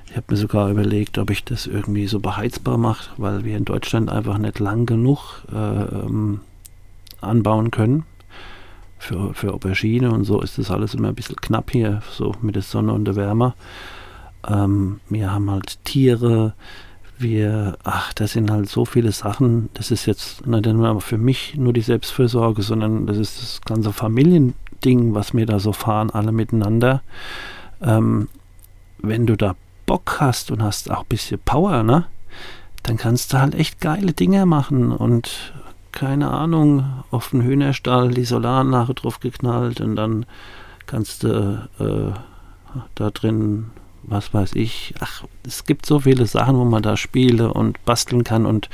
Ich 0.10 0.16
habe 0.16 0.28
mir 0.30 0.38
sogar 0.38 0.70
überlegt, 0.70 1.18
ob 1.18 1.30
ich 1.30 1.44
das 1.44 1.68
irgendwie 1.68 2.08
so 2.08 2.20
beheizbar 2.20 2.78
mache, 2.78 3.10
weil 3.18 3.44
wir 3.44 3.58
in 3.58 3.66
Deutschland 3.66 4.10
einfach 4.10 4.38
nicht 4.38 4.60
lang 4.60 4.86
genug 4.86 5.44
äh, 5.52 5.56
ähm, 5.56 6.40
anbauen 7.20 7.72
können. 7.72 8.06
Für, 8.98 9.34
für 9.34 9.54
Aubergine 9.54 10.12
und 10.12 10.24
so 10.24 10.40
ist 10.40 10.58
das 10.58 10.72
alles 10.72 10.94
immer 10.94 11.10
ein 11.10 11.16
bisschen 11.16 11.36
knapp 11.36 11.72
hier, 11.72 12.02
so 12.10 12.34
mit 12.42 12.56
der 12.56 12.62
Sonne 12.62 12.94
und 12.94 13.04
der 13.04 13.18
Wärme. 13.18 13.54
Ähm, 14.48 15.00
wir 15.10 15.32
haben 15.32 15.50
halt 15.50 15.84
Tiere. 15.86 16.54
Wir, 17.18 17.78
ach, 17.84 18.14
das 18.14 18.34
sind 18.34 18.52
halt 18.52 18.70
so 18.70 18.86
viele 18.86 19.12
Sachen. 19.12 19.70
Das 19.74 19.92
ist 19.92 20.06
jetzt 20.06 20.46
nicht 20.46 20.66
nur 20.66 21.02
für 21.02 21.18
mich 21.18 21.56
nur 21.56 21.74
die 21.74 21.82
Selbstfürsorge, 21.82 22.62
sondern 22.62 23.06
das 23.06 23.18
ist 23.18 23.42
das 23.42 23.62
ganze 23.62 23.94
Familiending, 23.94 25.14
was 25.14 25.34
wir 25.34 25.46
da 25.46 25.60
so 25.60 25.74
fahren, 25.74 26.10
alle 26.10 26.32
miteinander. 26.32 27.02
Ähm, 27.82 28.30
wenn 28.98 29.26
du 29.26 29.36
da 29.36 29.56
Bock 29.86 30.18
hast 30.20 30.52
und 30.52 30.64
hast 30.64 30.90
auch 30.92 31.02
ein 31.02 31.10
bisschen 31.10 31.40
Power, 31.44 31.84
ne? 31.84 32.06
Dann 32.84 32.98
kannst 32.98 33.32
du 33.32 33.40
halt 33.40 33.56
echt 33.56 33.80
geile 33.80 34.14
Dinge 34.14 34.46
machen 34.46 34.92
und 34.92 35.54
keine 35.92 36.32
Ahnung, 36.32 37.04
auf 37.12 37.30
den 37.30 37.44
Hühnerstall 37.44 38.12
die 38.12 38.26
Solaranlage 38.26 38.96
drauf 38.96 39.20
geknallt 39.20 39.80
und 39.80 39.96
dann 39.96 40.26
kannst 40.88 41.24
du 41.24 41.70
äh, 41.80 42.20
da 42.96 43.12
drin 43.12 43.68
was 44.04 44.34
weiß 44.34 44.52
ich. 44.56 44.94
Ach, 45.00 45.24
es 45.46 45.66
gibt 45.66 45.86
so 45.86 46.02
viele 46.02 46.26
Sachen, 46.26 46.58
wo 46.58 46.66
man 46.66 46.84
da 46.84 46.98
spiele 46.98 47.54
und 47.54 47.84
basteln 47.86 48.24
kann 48.24 48.46
und 48.46 48.70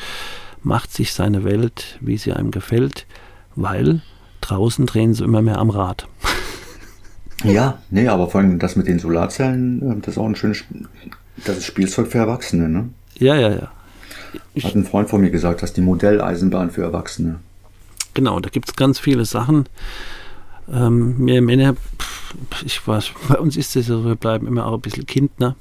macht 0.61 0.93
sich 0.93 1.13
seine 1.13 1.43
Welt, 1.43 1.97
wie 2.01 2.17
sie 2.17 2.33
einem 2.33 2.51
gefällt, 2.51 3.05
weil 3.55 4.01
draußen 4.41 4.85
drehen 4.85 5.13
sie 5.13 5.23
immer 5.23 5.41
mehr 5.41 5.59
am 5.59 5.69
Rad. 5.69 6.07
Ja, 7.45 7.77
nee, 7.89 8.05
aber 8.09 8.29
vor 8.29 8.41
allem 8.41 8.59
das 8.59 8.75
mit 8.75 8.87
den 8.87 8.99
Solarzellen, 8.99 9.81
ähm, 9.81 10.01
das 10.01 10.15
ist 10.15 10.17
auch 10.17 10.25
ein 10.25 10.35
schönes, 10.35 10.65
das 11.45 11.59
ist 11.59 11.67
Spielzeug 11.67 12.07
für 12.07 12.17
Erwachsene, 12.17 12.67
ne? 12.67 12.89
Ja, 13.17 13.35
ja, 13.35 13.49
ja. 13.49 13.71
Ich, 14.53 14.65
Hat 14.65 14.75
ein 14.75 14.83
Freund 14.83 15.09
von 15.09 15.21
mir 15.21 15.29
gesagt, 15.29 15.61
das 15.61 15.69
ist 15.69 15.77
die 15.77 15.81
Modelleisenbahn 15.81 16.69
für 16.69 16.83
Erwachsene. 16.83 17.39
Genau, 18.13 18.41
da 18.41 18.49
gibt 18.49 18.67
es 18.67 18.75
ganz 18.75 18.99
viele 18.99 19.23
Sachen. 19.23 19.67
Ähm, 20.71 21.15
wir 21.25 21.41
Männer, 21.41 21.75
ich 22.63 22.85
weiß, 22.85 23.11
bei 23.29 23.39
uns 23.39 23.57
ist 23.57 23.75
es 23.75 23.87
so, 23.87 24.05
wir 24.05 24.15
bleiben 24.15 24.47
immer 24.47 24.65
auch 24.65 24.75
ein 24.75 24.81
bisschen 24.81 25.05
Kind, 25.05 25.39
ne? 25.39 25.55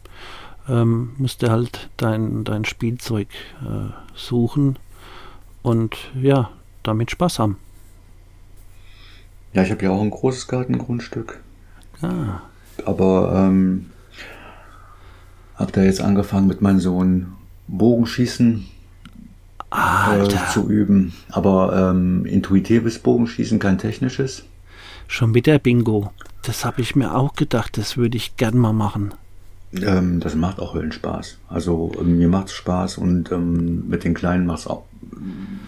Ähm, 0.69 1.13
musst 1.17 1.43
du 1.43 1.51
halt 1.51 1.89
dein, 1.97 2.45
dein 2.45 2.67
Spielzeug 2.67 3.29
äh, 3.63 3.91
suchen 4.15 4.79
und 5.63 5.97
ja, 6.21 6.51
damit 6.83 7.11
Spaß 7.11 7.39
haben. 7.39 7.57
Ja, 9.55 9.63
ich 9.63 9.71
habe 9.71 9.83
ja 9.83 9.91
auch 9.91 10.03
ein 10.03 10.11
großes 10.11 10.47
Gartengrundstück. 10.47 11.41
Ah. 12.03 12.43
Aber 12.85 13.33
ähm, 13.35 13.87
habe 15.55 15.73
da 15.73 15.83
jetzt 15.83 16.03
angefangen 16.03 16.47
mit 16.47 16.61
meinem 16.61 16.81
Sohn 16.81 17.33
Bogenschießen 17.67 18.67
äh, 19.71 20.29
zu 20.53 20.69
üben. 20.69 21.15
Aber 21.31 21.91
ähm, 21.91 22.25
intuitives 22.27 22.99
Bogenschießen, 22.99 23.59
kein 23.59 23.79
technisches. 23.79 24.45
Schon 25.09 25.35
wieder 25.35 25.59
Bingo. 25.59 26.13
Das 26.43 26.65
habe 26.65 26.83
ich 26.83 26.95
mir 26.95 27.15
auch 27.17 27.35
gedacht, 27.35 27.77
das 27.77 27.97
würde 27.97 28.17
ich 28.17 28.37
gern 28.37 28.57
mal 28.57 28.73
machen. 28.73 29.15
Ähm, 29.75 30.21
das 30.21 30.35
macht 30.35 30.61
auch 30.61 30.75
Höllenspaß. 30.75 31.39
Also 31.49 31.93
ähm, 31.99 32.19
mir 32.19 32.29
macht 32.29 32.49
es 32.49 32.53
Spaß 32.53 32.99
und 32.99 33.33
ähm, 33.33 33.89
mit 33.89 34.05
den 34.05 34.15
Kleinen 34.15 34.47
macht 34.47 34.61
es 34.61 34.67
auch, 34.67 34.85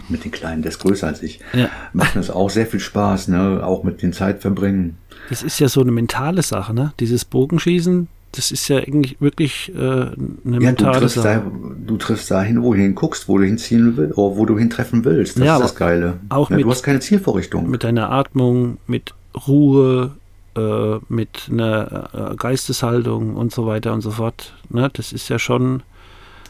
mit 0.08 0.24
den 0.24 0.30
Kleinen, 0.30 0.62
der 0.62 0.70
ist 0.70 0.78
größer 0.78 1.06
als 1.06 1.22
ich, 1.22 1.40
ja. 1.52 1.68
macht 1.92 2.16
es 2.16 2.30
auch 2.30 2.50
sehr 2.50 2.66
viel 2.66 2.80
Spaß, 2.80 3.28
ne? 3.28 3.62
auch 3.64 3.82
mit 3.82 4.02
den 4.02 4.12
Zeit 4.12 4.40
verbringen. 4.42 4.98
Das 5.28 5.42
ist 5.42 5.58
ja 5.58 5.68
so 5.68 5.80
eine 5.80 5.92
mentale 5.92 6.42
Sache, 6.42 6.74
ne? 6.74 6.92
Dieses 7.00 7.24
Bogenschießen, 7.24 8.08
das 8.32 8.52
ist 8.52 8.68
ja 8.68 8.78
eigentlich 8.78 9.20
wirklich 9.20 9.72
äh, 9.74 9.78
eine 9.78 10.14
ja, 10.44 10.60
mentale 10.60 11.00
du 11.00 11.08
Sache. 11.08 11.42
Da, 11.44 11.52
du 11.86 11.96
triffst 11.96 12.30
dahin, 12.30 12.62
wo 12.62 12.74
du 12.74 12.80
hinguckst, 12.80 13.28
wo 13.28 13.38
du 13.38 13.44
hinziehen 13.44 13.96
willst, 13.96 14.16
oder 14.16 14.36
wo 14.36 14.46
du 14.46 14.58
hintreffen 14.58 15.04
willst. 15.04 15.38
Das 15.38 15.44
ja, 15.44 15.56
ist 15.56 15.62
das 15.62 15.74
Geile. 15.74 16.18
Auch 16.28 16.50
ja, 16.50 16.56
mit, 16.56 16.64
du 16.64 16.70
hast 16.70 16.82
keine 16.82 17.00
Zielvorrichtung. 17.00 17.68
Mit 17.68 17.84
deiner 17.84 18.10
Atmung, 18.10 18.78
mit 18.86 19.14
Ruhe, 19.46 20.12
äh, 20.56 20.98
mit 21.08 21.48
einer 21.50 22.32
äh, 22.32 22.36
Geisteshaltung 22.36 23.36
und 23.36 23.52
so 23.52 23.66
weiter 23.66 23.92
und 23.92 24.00
so 24.00 24.10
fort. 24.10 24.54
Ne? 24.68 24.90
Das 24.92 25.12
ist 25.12 25.28
ja 25.28 25.38
schon 25.38 25.82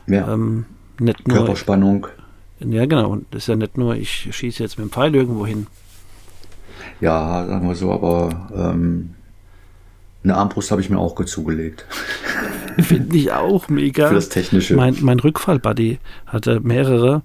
ja. 0.07 0.33
Ähm, 0.33 0.65
nicht 0.99 1.27
nur. 1.29 1.39
Körperspannung. 1.39 2.07
Ja, 2.61 2.87
genau. 2.87 3.11
Und 3.11 3.27
das 3.31 3.45
ist 3.45 3.49
ja 3.49 3.57
nicht 3.57 3.79
nur, 3.79 3.95
ich 3.95 4.29
schieße 4.31 4.63
jetzt 4.63 4.79
mit 4.79 4.89
dem 4.89 4.91
Pfeil 4.91 5.15
irgendwo 5.15 5.47
hin. 5.47 5.67
Ja, 7.01 7.47
sagen 7.47 7.69
wir 7.69 7.75
so, 7.75 7.93
aber 7.93 8.49
ähm, 8.55 9.15
eine 10.23 10.37
Armbrust 10.37 10.71
habe 10.71 10.81
ich 10.81 10.91
mir 10.91 10.99
auch 10.99 11.23
zugelegt. 11.25 11.87
Finde 12.79 13.17
ich 13.17 13.33
auch 13.33 13.69
mega. 13.69 14.09
Für 14.09 14.15
das 14.15 14.29
Technische. 14.29 14.77
Mein, 14.77 14.97
mein 15.01 15.21
Rückfallbuddy 15.21 15.99
hatte 16.27 16.61
mehrere. 16.61 17.23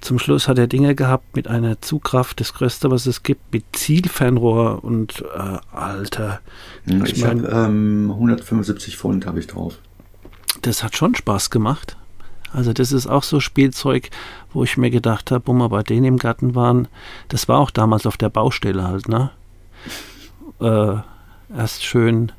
Zum 0.00 0.18
Schluss 0.18 0.46
hat 0.46 0.58
er 0.58 0.66
Dinge 0.68 0.94
gehabt 0.94 1.34
mit 1.34 1.48
einer 1.48 1.80
Zugkraft, 1.80 2.40
das 2.40 2.54
Größte, 2.54 2.90
was 2.90 3.06
es 3.06 3.22
gibt, 3.22 3.52
mit 3.52 3.64
Zielfernrohr 3.72 4.84
und 4.84 5.24
äh, 5.34 5.58
Alter. 5.72 6.40
Ich, 6.86 7.18
ich 7.18 7.24
habe 7.24 7.48
ähm, 7.48 8.10
175 8.10 8.96
Pfund 8.96 9.26
habe 9.26 9.40
ich 9.40 9.48
drauf. 9.48 9.78
Das 10.62 10.82
hat 10.82 10.96
schon 10.96 11.14
Spaß 11.14 11.50
gemacht. 11.50 11.96
Also 12.52 12.72
das 12.72 12.92
ist 12.92 13.06
auch 13.06 13.22
so 13.22 13.40
Spielzeug, 13.40 14.10
wo 14.52 14.64
ich 14.64 14.76
mir 14.76 14.90
gedacht 14.90 15.30
habe, 15.30 15.46
wo 15.46 15.52
wir 15.52 15.68
bei 15.68 15.82
denen 15.82 16.06
im 16.06 16.16
Garten 16.16 16.54
waren, 16.54 16.88
das 17.28 17.48
war 17.48 17.58
auch 17.58 17.70
damals 17.70 18.06
auf 18.06 18.16
der 18.16 18.30
Baustelle 18.30 18.84
halt, 18.84 19.08
ne? 19.08 19.30
Äh, 20.60 20.96
erst 21.54 21.84
schön 21.84 22.32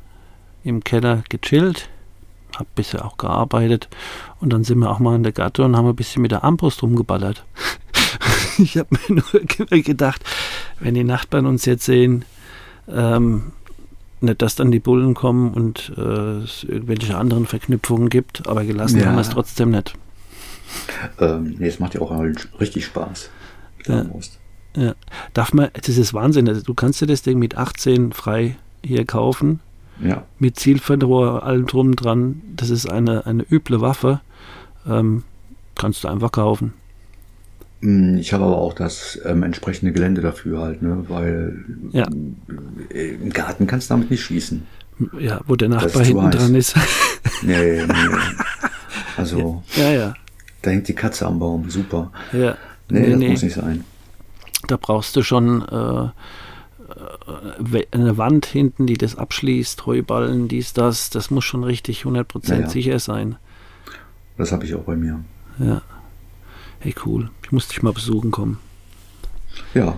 im 0.63 0.83
Keller 0.83 1.23
gechillt, 1.29 1.89
hab 2.59 2.75
bisher 2.75 3.05
auch 3.05 3.17
gearbeitet 3.17 3.87
und 4.39 4.51
dann 4.51 4.63
sind 4.63 4.79
wir 4.79 4.91
auch 4.91 4.99
mal 4.99 5.15
in 5.15 5.23
der 5.23 5.31
Gatte 5.31 5.63
und 5.63 5.75
haben 5.75 5.87
ein 5.87 5.95
bisschen 5.95 6.21
mit 6.21 6.31
der 6.31 6.43
Armbrust 6.43 6.83
rumgeballert. 6.83 7.45
ich 8.57 8.77
habe 8.77 8.89
mir 9.07 9.21
nur 9.21 9.81
gedacht, 9.81 10.23
wenn 10.79 10.93
die 10.93 11.03
Nachbarn 11.03 11.45
uns 11.45 11.65
jetzt 11.65 11.85
sehen, 11.85 12.25
ähm, 12.87 13.53
nicht, 14.21 14.41
dass 14.41 14.55
dann 14.55 14.71
die 14.71 14.79
Bullen 14.79 15.13
kommen 15.13 15.53
und 15.53 15.93
äh, 15.97 16.01
es 16.43 16.65
irgendwelche 16.65 17.17
anderen 17.17 17.45
Verknüpfungen 17.45 18.09
gibt, 18.09 18.47
aber 18.47 18.65
gelassen 18.65 18.99
ja. 18.99 19.05
haben 19.05 19.15
wir 19.15 19.21
es 19.21 19.29
trotzdem 19.29 19.71
nicht. 19.71 19.93
Ähm, 21.19 21.55
nee, 21.57 21.67
es 21.67 21.79
macht 21.79 21.93
ja 21.93 22.01
auch 22.01 22.11
richtig 22.59 22.85
Spaß. 22.85 23.29
Ja. 23.87 24.05
ja. 24.75 24.93
Darf 25.33 25.53
man, 25.53 25.69
das 25.73 25.97
ist 25.97 26.13
Wahnsinn, 26.13 26.49
also 26.49 26.61
du 26.61 26.73
kannst 26.73 27.01
dir 27.01 27.07
das 27.07 27.21
Ding 27.21 27.39
mit 27.39 27.57
18 27.57 28.11
frei 28.11 28.57
hier 28.83 29.05
kaufen. 29.05 29.61
Ja. 30.01 30.25
Mit 30.39 30.59
Zielfernrohr, 30.59 31.43
allem 31.43 31.65
drum 31.65 31.95
dran. 31.95 32.41
Das 32.55 32.69
ist 32.69 32.89
eine, 32.89 33.25
eine 33.25 33.45
üble 33.49 33.81
Waffe. 33.81 34.21
Ähm, 34.87 35.23
kannst 35.75 36.03
du 36.03 36.07
einfach 36.07 36.31
kaufen. 36.31 36.73
Hm, 37.81 38.17
ich 38.17 38.33
habe 38.33 38.45
aber 38.45 38.57
auch 38.57 38.73
das 38.73 39.19
ähm, 39.25 39.43
entsprechende 39.43 39.91
Gelände 39.91 40.21
dafür 40.21 40.61
halt, 40.61 40.81
ne? 40.81 41.05
weil 41.07 41.63
ja. 41.91 42.07
Äh, 42.93 43.15
im 43.15 43.29
Garten 43.29 43.67
kannst 43.67 43.89
du 43.89 43.93
damit 43.93 44.11
nicht 44.11 44.23
schießen. 44.23 44.65
Ja, 45.17 45.41
wo 45.47 45.55
der 45.55 45.69
Nachbar 45.69 46.03
hinten 46.03 46.25
heiß. 46.25 46.35
dran 46.35 46.55
ist. 46.55 46.75
nee, 47.41 47.85
nee. 47.85 47.93
Also, 49.15 49.63
ja, 49.75 49.91
ja. 49.91 50.13
Da 50.61 50.71
hängt 50.71 50.89
die 50.89 50.93
Katze 50.93 51.25
am 51.25 51.39
Baum, 51.39 51.69
super. 51.69 52.11
Ja. 52.33 52.57
Nee, 52.89 52.99
nee 52.99 53.09
das 53.11 53.19
nee. 53.19 53.29
muss 53.29 53.43
nicht 53.43 53.55
sein. 53.55 53.85
Da 54.67 54.75
brauchst 54.75 55.15
du 55.15 55.23
schon 55.23 55.61
äh 55.61 56.09
eine 57.91 58.17
Wand 58.17 58.45
hinten, 58.45 58.87
die 58.87 58.97
das 58.97 59.15
abschließt, 59.15 59.85
Heuballen, 59.85 60.47
dies, 60.47 60.73
das. 60.73 61.09
Das 61.09 61.31
muss 61.31 61.45
schon 61.45 61.63
richtig 61.63 62.03
100% 62.03 62.49
ja, 62.49 62.59
ja. 62.61 62.69
sicher 62.69 62.99
sein. 62.99 63.35
Das 64.37 64.51
habe 64.51 64.65
ich 64.65 64.75
auch 64.75 64.83
bei 64.83 64.95
mir. 64.95 65.19
Ja. 65.59 65.81
Hey, 66.79 66.95
cool. 67.05 67.29
Ich 67.43 67.51
muss 67.51 67.67
dich 67.67 67.81
mal 67.81 67.93
besuchen 67.93 68.31
kommen. 68.31 68.59
Ja. 69.73 69.97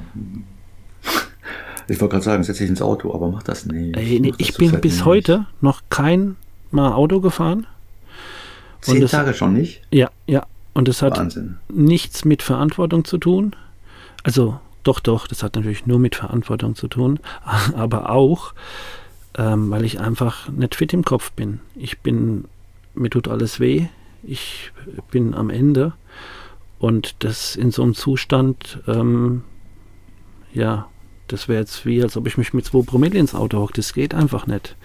Ich 1.87 1.99
wollte 1.99 2.13
gerade 2.13 2.23
sagen, 2.23 2.43
setz 2.43 2.57
dich 2.57 2.69
ins 2.69 2.81
Auto, 2.81 3.13
aber 3.13 3.29
mach 3.29 3.43
das 3.43 3.65
nicht. 3.65 3.95
Ey, 3.95 4.19
nee, 4.19 4.33
ich 4.37 4.55
bin 4.55 4.79
bis 4.81 4.93
nicht. 4.93 5.05
heute 5.05 5.45
noch 5.59 5.81
kein 5.89 6.37
Mal 6.71 6.93
Auto 6.93 7.19
gefahren. 7.19 7.67
Zehn 8.79 9.01
das, 9.01 9.11
Tage 9.11 9.33
schon 9.33 9.53
nicht? 9.53 9.81
Ja, 9.91 10.09
ja. 10.25 10.45
Und 10.73 10.87
es 10.87 11.01
hat 11.01 11.17
Wahnsinn. 11.17 11.57
nichts 11.67 12.23
mit 12.23 12.41
Verantwortung 12.41 13.03
zu 13.03 13.17
tun. 13.17 13.55
Also, 14.23 14.59
doch, 14.83 14.99
doch, 14.99 15.27
das 15.27 15.43
hat 15.43 15.55
natürlich 15.55 15.85
nur 15.85 15.99
mit 15.99 16.15
Verantwortung 16.15 16.75
zu 16.75 16.87
tun, 16.87 17.19
aber 17.75 18.09
auch, 18.09 18.53
ähm, 19.37 19.69
weil 19.69 19.85
ich 19.85 19.99
einfach 19.99 20.49
nicht 20.49 20.75
fit 20.75 20.93
im 20.93 21.05
Kopf 21.05 21.31
bin. 21.31 21.59
Ich 21.75 21.99
bin, 21.99 22.45
mir 22.93 23.09
tut 23.09 23.27
alles 23.27 23.59
weh. 23.59 23.87
Ich 24.23 24.71
bin 25.09 25.33
am 25.33 25.49
Ende 25.49 25.93
und 26.79 27.23
das 27.23 27.55
in 27.55 27.71
so 27.71 27.83
einem 27.83 27.95
Zustand, 27.95 28.79
ähm, 28.87 29.43
ja, 30.53 30.87
das 31.27 31.47
wäre 31.47 31.59
jetzt 31.59 31.85
wie, 31.85 32.03
als 32.03 32.17
ob 32.17 32.27
ich 32.27 32.37
mich 32.37 32.53
mit 32.53 32.65
zwei 32.65 32.81
Promille 32.81 33.17
ins 33.17 33.33
Auto 33.33 33.59
hocke. 33.59 33.73
Das 33.75 33.93
geht 33.93 34.13
einfach 34.13 34.47
nicht. 34.47 34.75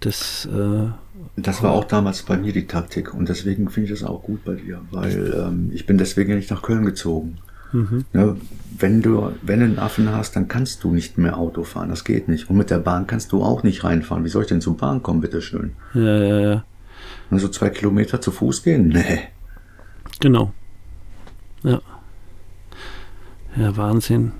Das, 0.00 0.46
äh, 0.46 0.88
das 1.36 1.62
war 1.62 1.72
auch 1.72 1.84
damals 1.84 2.22
bei 2.22 2.36
mir 2.36 2.52
die 2.52 2.66
Taktik 2.66 3.12
und 3.12 3.28
deswegen 3.28 3.68
finde 3.70 3.92
ich 3.92 3.98
das 3.98 4.08
auch 4.08 4.22
gut 4.22 4.44
bei 4.44 4.54
dir, 4.54 4.82
weil 4.90 5.34
ähm, 5.36 5.70
ich 5.74 5.86
bin 5.86 5.98
deswegen 5.98 6.34
nicht 6.34 6.50
nach 6.50 6.62
Köln 6.62 6.84
gezogen. 6.84 7.38
Mhm. 7.72 8.04
Ja, 8.12 8.36
wenn 8.78 9.02
du, 9.02 9.32
wenn 9.42 9.60
du 9.60 9.64
einen 9.66 9.78
Affen 9.78 10.10
hast, 10.10 10.36
dann 10.36 10.48
kannst 10.48 10.84
du 10.84 10.92
nicht 10.92 11.18
mehr 11.18 11.36
Auto 11.36 11.64
fahren. 11.64 11.88
Das 11.88 12.04
geht 12.04 12.28
nicht. 12.28 12.50
Und 12.50 12.56
mit 12.56 12.70
der 12.70 12.78
Bahn 12.78 13.06
kannst 13.06 13.32
du 13.32 13.42
auch 13.42 13.62
nicht 13.62 13.84
reinfahren. 13.84 14.24
Wie 14.24 14.28
soll 14.28 14.42
ich 14.42 14.48
denn 14.48 14.60
zur 14.60 14.76
Bahn 14.76 15.02
kommen, 15.02 15.20
bitteschön? 15.20 15.72
Ja, 15.94 16.22
ja, 16.22 16.40
ja. 16.40 16.64
Also 17.30 17.48
zwei 17.48 17.70
Kilometer 17.70 18.20
zu 18.20 18.30
Fuß 18.30 18.62
gehen? 18.62 18.88
Nee. 18.94 19.28
Genau. 20.20 20.52
Ja. 21.62 21.80
Ja, 23.56 23.76
Wahnsinn. 23.76 24.32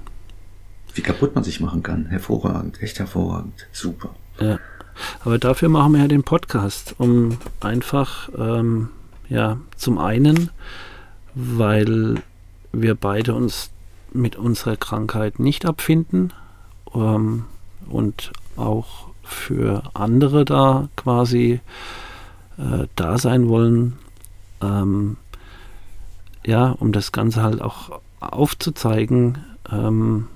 Wie 0.95 1.03
kaputt 1.03 1.35
man 1.35 1.45
sich 1.45 1.61
machen 1.61 1.83
kann. 1.83 2.07
Hervorragend, 2.07 2.83
echt 2.83 2.99
hervorragend. 2.99 3.67
Super. 3.73 4.15
Ja. 4.41 4.59
Aber 5.25 5.39
dafür 5.39 5.69
machen 5.69 5.93
wir 5.93 6.01
ja 6.01 6.09
den 6.09 6.23
Podcast, 6.23 6.95
um 6.99 7.37
einfach, 7.61 8.31
ähm, 8.39 8.89
ja, 9.29 9.59
zum 9.77 9.99
einen, 9.99 10.51
weil 11.35 12.23
wir 12.83 12.95
beide 12.95 13.35
uns 13.35 13.71
mit 14.13 14.37
unserer 14.37 14.77
Krankheit 14.77 15.39
nicht 15.39 15.67
abfinden 15.67 16.33
ähm, 16.95 17.45
und 17.89 18.33
auch 18.57 19.09
für 19.23 19.83
andere 19.95 20.45
da 20.45 20.89
quasi 20.97 21.61
äh, 22.59 22.87
da 22.95 23.19
sein 23.19 23.49
wollen. 23.49 23.99
Ähm, 24.63 25.17
ja, 26.45 26.71
um 26.71 26.93
das 26.93 27.13
Ganze 27.13 27.43
halt 27.43 27.61
auch 27.61 28.01
aufzuzeigen, 28.21 29.39
ähm, 29.71 30.29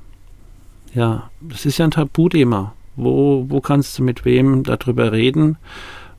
ja, 0.93 1.31
das 1.41 1.67
ist 1.67 1.79
ja 1.79 1.85
ein 1.85 1.93
Tabuthema. 1.93 2.75
Wo, 2.97 3.47
wo 3.49 3.61
kannst 3.61 3.99
du 3.99 4.03
mit 4.03 4.25
wem 4.25 4.65
darüber 4.65 5.13
reden? 5.13 5.57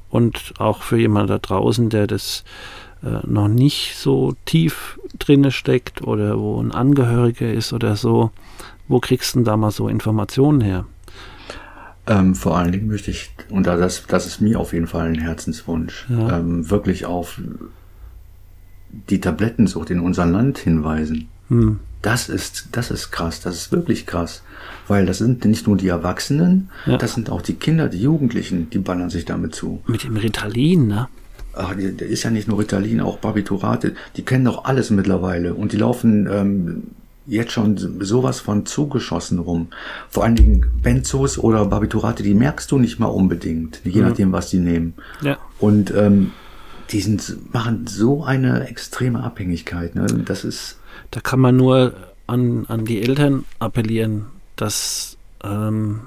Und 0.10 0.54
auch 0.58 0.82
für 0.82 0.98
jemanden 0.98 1.30
da 1.30 1.38
draußen, 1.38 1.90
der 1.90 2.08
das 2.08 2.44
noch 3.02 3.48
nicht 3.48 3.96
so 3.96 4.36
tief 4.46 5.00
drinne 5.18 5.52
steckt 5.52 6.04
oder 6.04 6.40
wo 6.40 6.62
ein 6.62 6.72
Angehöriger 6.72 7.52
ist 7.52 7.74
oder 7.74 7.96
so, 7.96 8.32
wo 8.88 9.00
kriegst 9.00 9.34
du 9.34 9.40
denn 9.40 9.46
da 9.46 9.58
mal 9.58 9.72
so 9.72 9.88
Informationen 9.88 10.62
her? 10.62 10.86
Ähm, 12.08 12.36
vor 12.36 12.58
allen 12.58 12.72
Dingen 12.72 12.88
möchte 12.88 13.12
ich, 13.12 13.30
und 13.50 13.68
das, 13.68 14.06
das 14.08 14.26
ist 14.26 14.42
mir 14.42 14.60
auf 14.60 14.74
jeden 14.74 14.88
Fall 14.88 15.08
ein 15.08 15.20
Herzenswunsch, 15.20 16.08
ja. 16.10 16.40
ähm, 16.40 16.70
wirklich 16.70 17.06
auf 17.06 17.40
die 19.10 19.22
Tablettensucht 19.22 19.90
in 19.90 20.00
unserem 20.00 20.32
Land 20.32 20.58
hinweisen. 20.58 21.30
Hm. 21.48 21.80
Das 22.02 22.30
ist, 22.30 22.70
das 22.72 22.90
ist 22.90 23.12
krass, 23.12 23.40
das 23.42 23.56
ist 23.56 23.72
wirklich 23.72 24.08
krass. 24.08 24.42
Weil 24.88 25.06
das 25.06 25.20
sind 25.20 25.46
nicht 25.46 25.68
nur 25.68 25.78
die 25.78 25.88
Erwachsenen, 25.88 26.70
ja. 26.86 26.98
das 26.98 27.14
sind 27.14 27.30
auch 27.30 27.42
die 27.42 27.54
Kinder, 27.54 27.88
die 27.88 28.02
Jugendlichen, 28.02 28.70
die 28.72 28.80
ballern 28.80 29.10
sich 29.10 29.26
damit 29.26 29.54
zu. 29.54 29.82
Mit 29.86 30.04
dem 30.04 30.18
Ritalin, 30.18 30.88
ne? 30.88 31.08
Ach, 31.54 31.76
der 31.76 32.08
ist 32.08 32.24
ja 32.24 32.30
nicht 32.30 32.48
nur 32.48 32.60
Ritalin, 32.60 33.02
auch 33.02 33.18
Barbiturate, 33.18 33.96
die 34.16 34.24
kennen 34.24 34.46
doch 34.46 34.66
alles 34.66 34.90
mittlerweile 34.90 35.54
und 35.54 35.74
die 35.74 35.78
laufen 35.78 36.28
ähm, 36.32 36.84
jetzt 37.28 37.52
schon 37.52 37.78
sowas 37.78 38.40
von 38.40 38.66
zugeschossen 38.66 39.40
rum. 39.40 39.68
Vor 40.10 40.24
allen 40.24 40.36
Dingen 40.36 40.66
Benzos 40.82 41.38
oder 41.38 41.66
Barbiturate, 41.66 42.24
die 42.24 42.34
merkst 42.34 42.72
du 42.72 42.80
nicht 42.80 43.00
mal 43.00 43.08
unbedingt, 43.08 43.82
je 43.84 44.02
nachdem, 44.02 44.32
was 44.32 44.50
die 44.50 44.60
nehmen. 44.60 44.94
Ja. 45.22 45.38
Und 45.60 45.94
ähm, 45.96 46.32
die 46.92 47.02
sind, 47.02 47.54
machen 47.54 47.88
so 47.88 48.24
eine 48.24 48.68
extreme 48.68 49.24
Abhängigkeit. 49.24 49.96
Ne? 49.96 50.08
Das 50.26 50.44
ist. 50.44 50.78
Da 51.12 51.22
kann 51.22 51.40
man 51.40 51.56
nur 51.56 51.94
an, 52.28 52.66
an 52.68 52.86
die 52.86 53.02
Eltern 53.02 53.46
appellieren, 53.60 54.26
dass 54.56 55.18
ähm, 55.44 56.02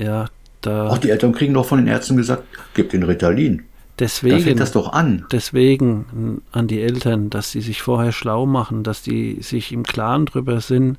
ja 0.00 0.26
da. 0.60 0.88
Auch 0.88 0.98
die 0.98 1.10
Eltern 1.10 1.32
kriegen 1.32 1.54
doch 1.54 1.66
von 1.66 1.78
den 1.78 1.88
Ärzten 1.88 2.16
gesagt, 2.16 2.44
gib 2.74 2.90
den 2.90 3.02
Ritalin. 3.02 3.64
Deswegen, 3.98 4.38
da 4.38 4.42
fängt 4.42 4.60
das 4.60 4.72
doch 4.72 4.92
an. 4.92 5.26
Deswegen 5.32 6.42
an 6.52 6.68
die 6.68 6.80
Eltern, 6.80 7.30
dass 7.30 7.50
sie 7.50 7.60
sich 7.60 7.82
vorher 7.82 8.12
schlau 8.12 8.46
machen, 8.46 8.84
dass 8.84 9.02
die 9.02 9.42
sich 9.42 9.72
im 9.72 9.82
Klaren 9.82 10.26
drüber 10.26 10.60
sind, 10.60 10.98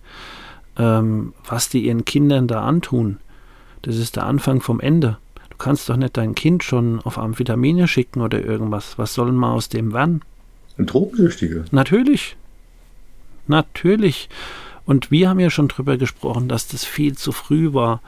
ähm, 0.78 1.34
was 1.48 1.70
die 1.70 1.86
ihren 1.86 2.06
Kindern 2.06 2.48
da 2.48 2.62
antun. 2.64 3.18
Das 3.82 3.96
ist 3.96 4.18
der 4.18 4.26
Anfang 4.26 4.62
vom 4.62 4.80
Ende 4.80 5.18
kannst 5.60 5.90
doch 5.90 5.98
nicht 5.98 6.18
dein 6.18 6.34
Kind 6.34 6.64
schon 6.64 7.00
auf 7.02 7.20
Amphetamine 7.20 7.88
schicken 7.88 8.22
oder 8.22 8.44
irgendwas. 8.44 8.98
Was 8.98 9.14
sollen 9.14 9.36
wir 9.36 9.52
aus 9.52 9.70
dem 9.70 9.94
werden? 9.94 10.22
Ein 10.78 10.88
Drogensüchtige. 10.88 11.66
Natürlich. 11.72 12.36
Natürlich. 13.46 14.30
Und 14.86 15.12
wir 15.12 15.30
haben 15.30 15.40
ja 15.40 15.52
schon 15.52 15.68
drüber 15.68 15.98
gesprochen, 15.98 16.48
dass 16.48 16.68
das 16.68 16.86
viel 16.86 17.16
zu 17.16 17.32
früh 17.32 17.74
war, 17.74 18.02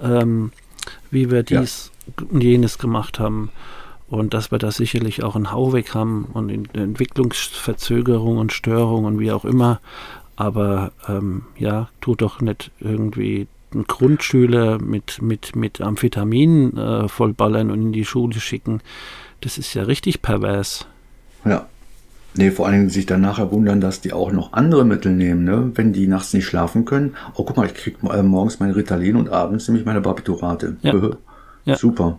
ähm, 0.00 0.52
wie 1.10 1.30
wir 1.30 1.42
dies 1.42 1.90
ja. 2.18 2.26
und 2.30 2.42
jenes 2.42 2.78
gemacht 2.78 3.18
haben. 3.18 3.50
Und 4.12 4.34
dass 4.34 4.50
wir 4.50 4.58
da 4.58 4.70
sicherlich 4.70 5.22
auch 5.22 5.36
einen 5.36 5.52
Hau 5.52 5.72
weg 5.72 5.94
haben 5.94 6.26
und 6.34 6.50
Entwicklungsverzögerung 6.76 8.36
und 8.36 8.52
Störung 8.52 9.06
und 9.06 9.18
wie 9.18 9.32
auch 9.32 9.46
immer. 9.46 9.80
Aber 10.36 10.92
ähm, 11.08 11.44
ja, 11.56 11.88
tu 12.02 12.14
doch 12.14 12.42
nicht 12.42 12.70
irgendwie 12.78 13.46
einen 13.72 13.84
Grundschüler 13.84 14.82
mit, 14.82 15.22
mit, 15.22 15.56
mit 15.56 15.80
Amphetamin 15.80 16.76
äh, 16.76 17.08
vollballern 17.08 17.70
und 17.70 17.80
in 17.80 17.92
die 17.92 18.04
Schule 18.04 18.38
schicken, 18.38 18.82
Das 19.40 19.56
ist 19.56 19.72
ja 19.72 19.84
richtig 19.84 20.20
pervers. 20.20 20.84
Ja. 21.46 21.64
Nee, 22.34 22.50
vor 22.50 22.66
allen 22.66 22.74
Dingen 22.74 22.90
sich 22.90 23.06
dann 23.06 23.22
nachher 23.22 23.50
wundern, 23.50 23.80
dass 23.80 24.02
die 24.02 24.12
auch 24.12 24.30
noch 24.30 24.52
andere 24.52 24.84
Mittel 24.84 25.12
nehmen, 25.12 25.44
ne? 25.44 25.72
wenn 25.74 25.94
die 25.94 26.06
nachts 26.06 26.34
nicht 26.34 26.44
schlafen 26.44 26.84
können. 26.84 27.16
Oh, 27.32 27.44
guck 27.44 27.56
mal, 27.56 27.64
ich 27.64 27.72
krieg 27.72 27.96
äh, 28.10 28.22
morgens 28.22 28.60
mein 28.60 28.72
Ritalin 28.72 29.16
und 29.16 29.30
abends 29.30 29.68
nämlich 29.68 29.86
meine 29.86 30.02
Barbiturate. 30.02 30.76
Ja. 30.82 30.94
ja. 31.64 31.76
Super. 31.78 32.18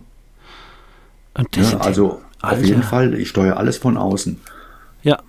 Ja, 1.36 1.78
also 1.78 2.20
Alter. 2.40 2.58
auf 2.58 2.64
jeden 2.64 2.82
Fall, 2.82 3.14
ich 3.14 3.28
steuere 3.28 3.56
alles 3.56 3.76
von 3.76 3.96
außen. 3.96 4.40
Ja. 5.02 5.20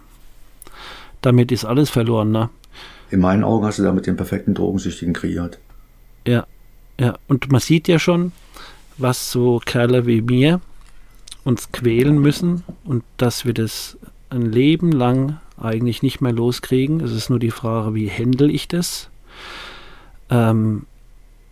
Damit 1.21 1.51
ist 1.51 1.65
alles 1.65 1.89
verloren, 1.89 2.31
ne? 2.31 2.49
In 3.09 3.19
meinen 3.19 3.43
Augen 3.43 3.65
hast 3.65 3.79
du 3.79 3.83
damit 3.83 4.05
den 4.05 4.15
perfekten 4.15 4.53
Drogensüchtigen 4.53 5.13
kreiert. 5.13 5.59
Ja, 6.27 6.45
ja. 6.99 7.17
Und 7.27 7.51
man 7.51 7.61
sieht 7.61 7.87
ja 7.87 7.99
schon, 7.99 8.31
was 8.97 9.31
so 9.31 9.61
Kerle 9.63 10.05
wie 10.05 10.21
mir 10.21 10.61
uns 11.43 11.71
quälen 11.71 12.19
müssen 12.19 12.63
und 12.83 13.03
dass 13.17 13.45
wir 13.45 13.53
das 13.53 13.97
ein 14.29 14.51
Leben 14.51 14.91
lang 14.91 15.39
eigentlich 15.57 16.03
nicht 16.03 16.21
mehr 16.21 16.33
loskriegen. 16.33 16.99
Es 16.99 17.11
ist 17.11 17.29
nur 17.29 17.39
die 17.39 17.51
Frage, 17.51 17.93
wie 17.95 18.09
handle 18.09 18.51
ich 18.51 18.67
das? 18.67 19.09
Ähm, 20.29 20.85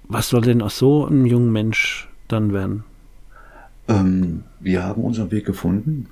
was 0.04 0.30
soll 0.30 0.42
denn 0.42 0.62
aus 0.62 0.78
so 0.78 1.06
einem 1.06 1.26
jungen 1.26 1.52
Mensch 1.52 2.10
dann 2.28 2.54
werden? 2.54 2.84
Ähm, 3.88 4.44
wir 4.60 4.84
haben 4.84 5.04
unseren 5.04 5.32
Weg 5.32 5.46
gefunden. 5.46 6.08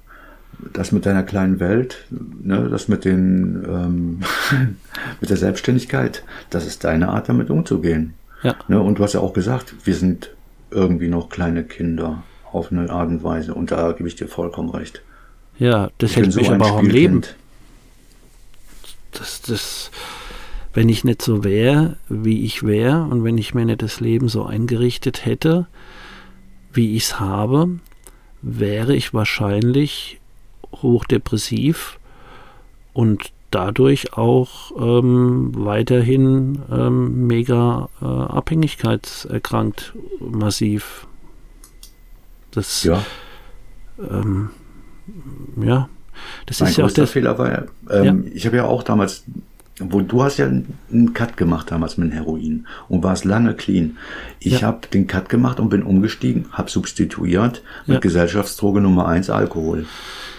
Das 0.74 0.91
mit 0.91 1.05
deiner 1.05 1.24
kleinen 1.24 1.59
Welt, 1.59 2.05
ne, 2.09 2.67
das 2.69 2.88
mit 2.88 3.03
den 3.03 3.65
ähm, 3.67 4.19
mit 5.22 5.30
der 5.30 5.38
Selbstständigkeit, 5.38 6.24
das 6.51 6.67
ist 6.67 6.84
deine 6.84 7.09
Art, 7.09 7.30
damit 7.30 7.49
umzugehen. 7.49 8.13
Ja. 8.43 8.55
Ne, 8.67 8.80
und 8.80 8.99
du 8.99 9.03
hast 9.03 9.13
ja 9.13 9.22
auch 9.22 9.34
gesagt, 9.34 9.74
wir 9.86 9.95
sind 9.95 10.30
irgendwie 10.69 11.07
noch 11.07 11.30
kleine 11.30 11.63
Kinder 11.63 12.24
auf 12.51 12.72
eine 12.72 12.89
Art 12.89 13.09
und 13.09 13.24
Weise. 13.24 13.53
Und 13.53 13.72
da 13.72 13.91
gebe 13.91 14.07
ich 14.07 14.15
dir 14.15 14.28
vollkommen 14.28 14.69
recht. 14.69 15.01
Ja, 15.57 15.89
das 15.97 16.11
ich 16.11 16.17
hält 16.17 16.36
mich 16.36 16.47
so 16.47 16.53
aber 16.53 16.65
auch 16.65 16.80
am 16.80 16.89
Leben. 16.89 17.22
Das, 19.11 19.41
das, 19.41 19.91
wenn 20.74 20.89
ich 20.89 21.03
nicht 21.03 21.22
so 21.22 21.43
wäre, 21.43 21.97
wie 22.09 22.43
ich 22.45 22.63
wäre, 22.63 23.03
und 23.03 23.24
wenn 23.24 23.38
ich 23.38 23.53
mir 23.53 23.65
nicht 23.65 23.82
das 23.82 23.99
Leben 23.99 24.30
so 24.30 24.45
eingerichtet 24.45 25.26
hätte, 25.26 25.67
wie 26.74 26.95
ich 26.95 27.03
es 27.03 27.19
habe, 27.19 27.80
wäre 28.41 28.95
ich 28.95 29.13
wahrscheinlich 29.13 30.19
hochdepressiv 30.72 31.99
und 32.93 33.32
dadurch 33.51 34.13
auch 34.13 34.72
ähm, 34.80 35.51
weiterhin 35.53 36.59
ähm, 36.72 37.28
mega 37.28 37.89
äh, 38.01 38.05
abhängigkeitserkrankt, 38.05 39.93
massiv. 40.19 41.07
Das, 42.51 42.84
ja. 42.84 43.03
Ähm, 44.09 44.49
ja, 45.61 45.89
das 46.45 46.59
mein 46.59 46.69
ist 46.69 46.78
ja 46.78 46.86
auch 46.86 46.91
der 46.91 47.07
Fehler 47.07 47.38
war, 47.38 47.65
ähm, 47.89 48.24
ja. 48.24 48.32
ich 48.34 48.45
habe 48.45 48.57
ja 48.57 48.65
auch 48.65 48.84
damals, 48.84 49.26
wo 49.89 50.01
du 50.01 50.23
hast 50.23 50.38
ja 50.38 50.47
einen 50.47 51.13
Cut 51.13 51.38
gemacht 51.38 51.71
damals 51.71 51.97
mit 51.97 52.13
Heroin 52.13 52.67
und 52.89 53.03
warst 53.03 53.25
lange 53.25 53.53
clean. 53.53 53.97
Ich 54.39 54.61
ja. 54.61 54.67
habe 54.67 54.88
den 54.88 55.07
Cut 55.07 55.29
gemacht 55.29 55.59
und 55.59 55.69
bin 55.69 55.84
umgestiegen, 55.84 56.45
habe 56.51 56.69
substituiert 56.69 57.61
mit 57.86 57.95
ja. 57.95 57.99
Gesellschaftsdroge 57.99 58.82
Nummer 58.82 59.07
eins 59.07 59.29
Alkohol. 59.29 59.86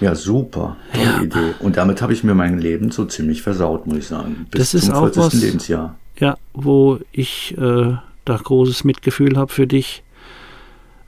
Ja, 0.01 0.15
super, 0.15 0.77
tolle 0.93 1.05
ja. 1.05 1.23
Idee. 1.23 1.55
Und 1.61 1.77
damit 1.77 2.03
habe 2.03 2.13
ich 2.13 2.25
mir 2.25 2.35
mein 2.35 2.59
Leben 2.59 2.91
so 2.91 3.05
ziemlich 3.05 3.43
versaut, 3.43 3.87
muss 3.87 3.99
ich 3.99 4.07
sagen. 4.07 4.47
Bis 4.51 4.73
das 4.73 4.75
ist 4.75 4.87
zum 4.87 4.97
40. 4.97 5.23
auch 5.23 5.27
was, 5.27 5.35
Lebensjahr. 5.35 5.97
Ja, 6.19 6.37
wo 6.55 6.99
ich 7.13 7.57
äh, 7.57 7.97
da 8.25 8.37
großes 8.37 8.85
Mitgefühl 8.85 9.37
habe 9.37 9.53
für 9.53 9.67
dich. 9.67 10.03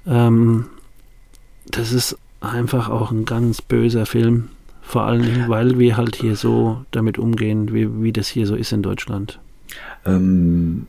Ähm, 0.07 0.67
das 1.67 1.93
ist 1.93 2.17
einfach 2.41 2.89
auch 2.89 3.11
ein 3.11 3.25
ganz 3.25 3.63
böser 3.63 4.07
Film. 4.07 4.51
Vor 4.87 5.05
allem, 5.05 5.49
weil 5.49 5.79
wir 5.79 5.97
halt 5.97 6.15
hier 6.17 6.37
so 6.37 6.85
damit 6.91 7.19
umgehen, 7.19 7.73
wie, 7.73 8.03
wie 8.03 8.13
das 8.13 8.29
hier 8.29 8.47
so 8.47 8.55
ist 8.55 8.71
in 8.71 8.83
Deutschland. 8.83 9.41
Ähm, 10.05 10.87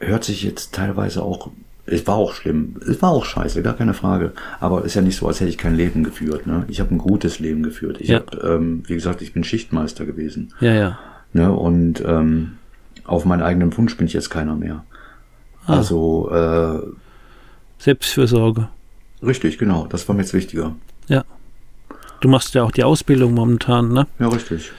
hört 0.00 0.24
sich 0.24 0.42
jetzt 0.42 0.74
teilweise 0.74 1.22
auch, 1.22 1.50
es 1.86 2.06
war 2.06 2.16
auch 2.16 2.34
schlimm, 2.34 2.76
es 2.86 3.00
war 3.00 3.10
auch 3.10 3.24
scheiße, 3.24 3.62
gar 3.62 3.74
keine 3.74 3.94
Frage. 3.94 4.32
Aber 4.60 4.80
es 4.80 4.86
ist 4.86 4.94
ja 4.96 5.02
nicht 5.02 5.16
so, 5.16 5.26
als 5.26 5.40
hätte 5.40 5.48
ich 5.48 5.56
kein 5.56 5.74
Leben 5.74 6.04
geführt. 6.04 6.46
Ne? 6.46 6.64
Ich 6.68 6.80
habe 6.80 6.94
ein 6.94 6.98
gutes 6.98 7.38
Leben 7.38 7.62
geführt. 7.62 8.00
Ich 8.00 8.08
ja. 8.08 8.18
habe, 8.18 8.36
ähm, 8.46 8.82
wie 8.86 8.94
gesagt, 8.94 9.22
ich 9.22 9.32
bin 9.32 9.44
Schichtmeister 9.44 10.04
gewesen. 10.04 10.52
Ja, 10.60 10.74
ja. 10.74 10.98
Ne? 11.32 11.52
Und 11.52 12.02
ähm, 12.04 12.58
auf 13.04 13.24
meinen 13.24 13.42
eigenen 13.42 13.74
Wunsch 13.76 13.96
bin 13.96 14.06
ich 14.06 14.12
jetzt 14.12 14.28
keiner 14.28 14.56
mehr. 14.56 14.84
Ah. 15.66 15.76
Also 15.76 16.30
äh, 16.30 16.80
Selbstfürsorge. 17.78 18.68
Richtig, 19.22 19.56
genau. 19.56 19.86
Das 19.86 20.06
war 20.08 20.14
mir 20.14 20.22
jetzt 20.22 20.34
wichtiger. 20.34 20.74
Ja. 21.06 21.24
Du 22.20 22.28
machst 22.28 22.54
ja 22.54 22.64
auch 22.64 22.72
die 22.72 22.84
Ausbildung 22.84 23.34
momentan, 23.34 23.92
ne? 23.92 24.06
Ja, 24.18 24.28
richtig. 24.28 24.72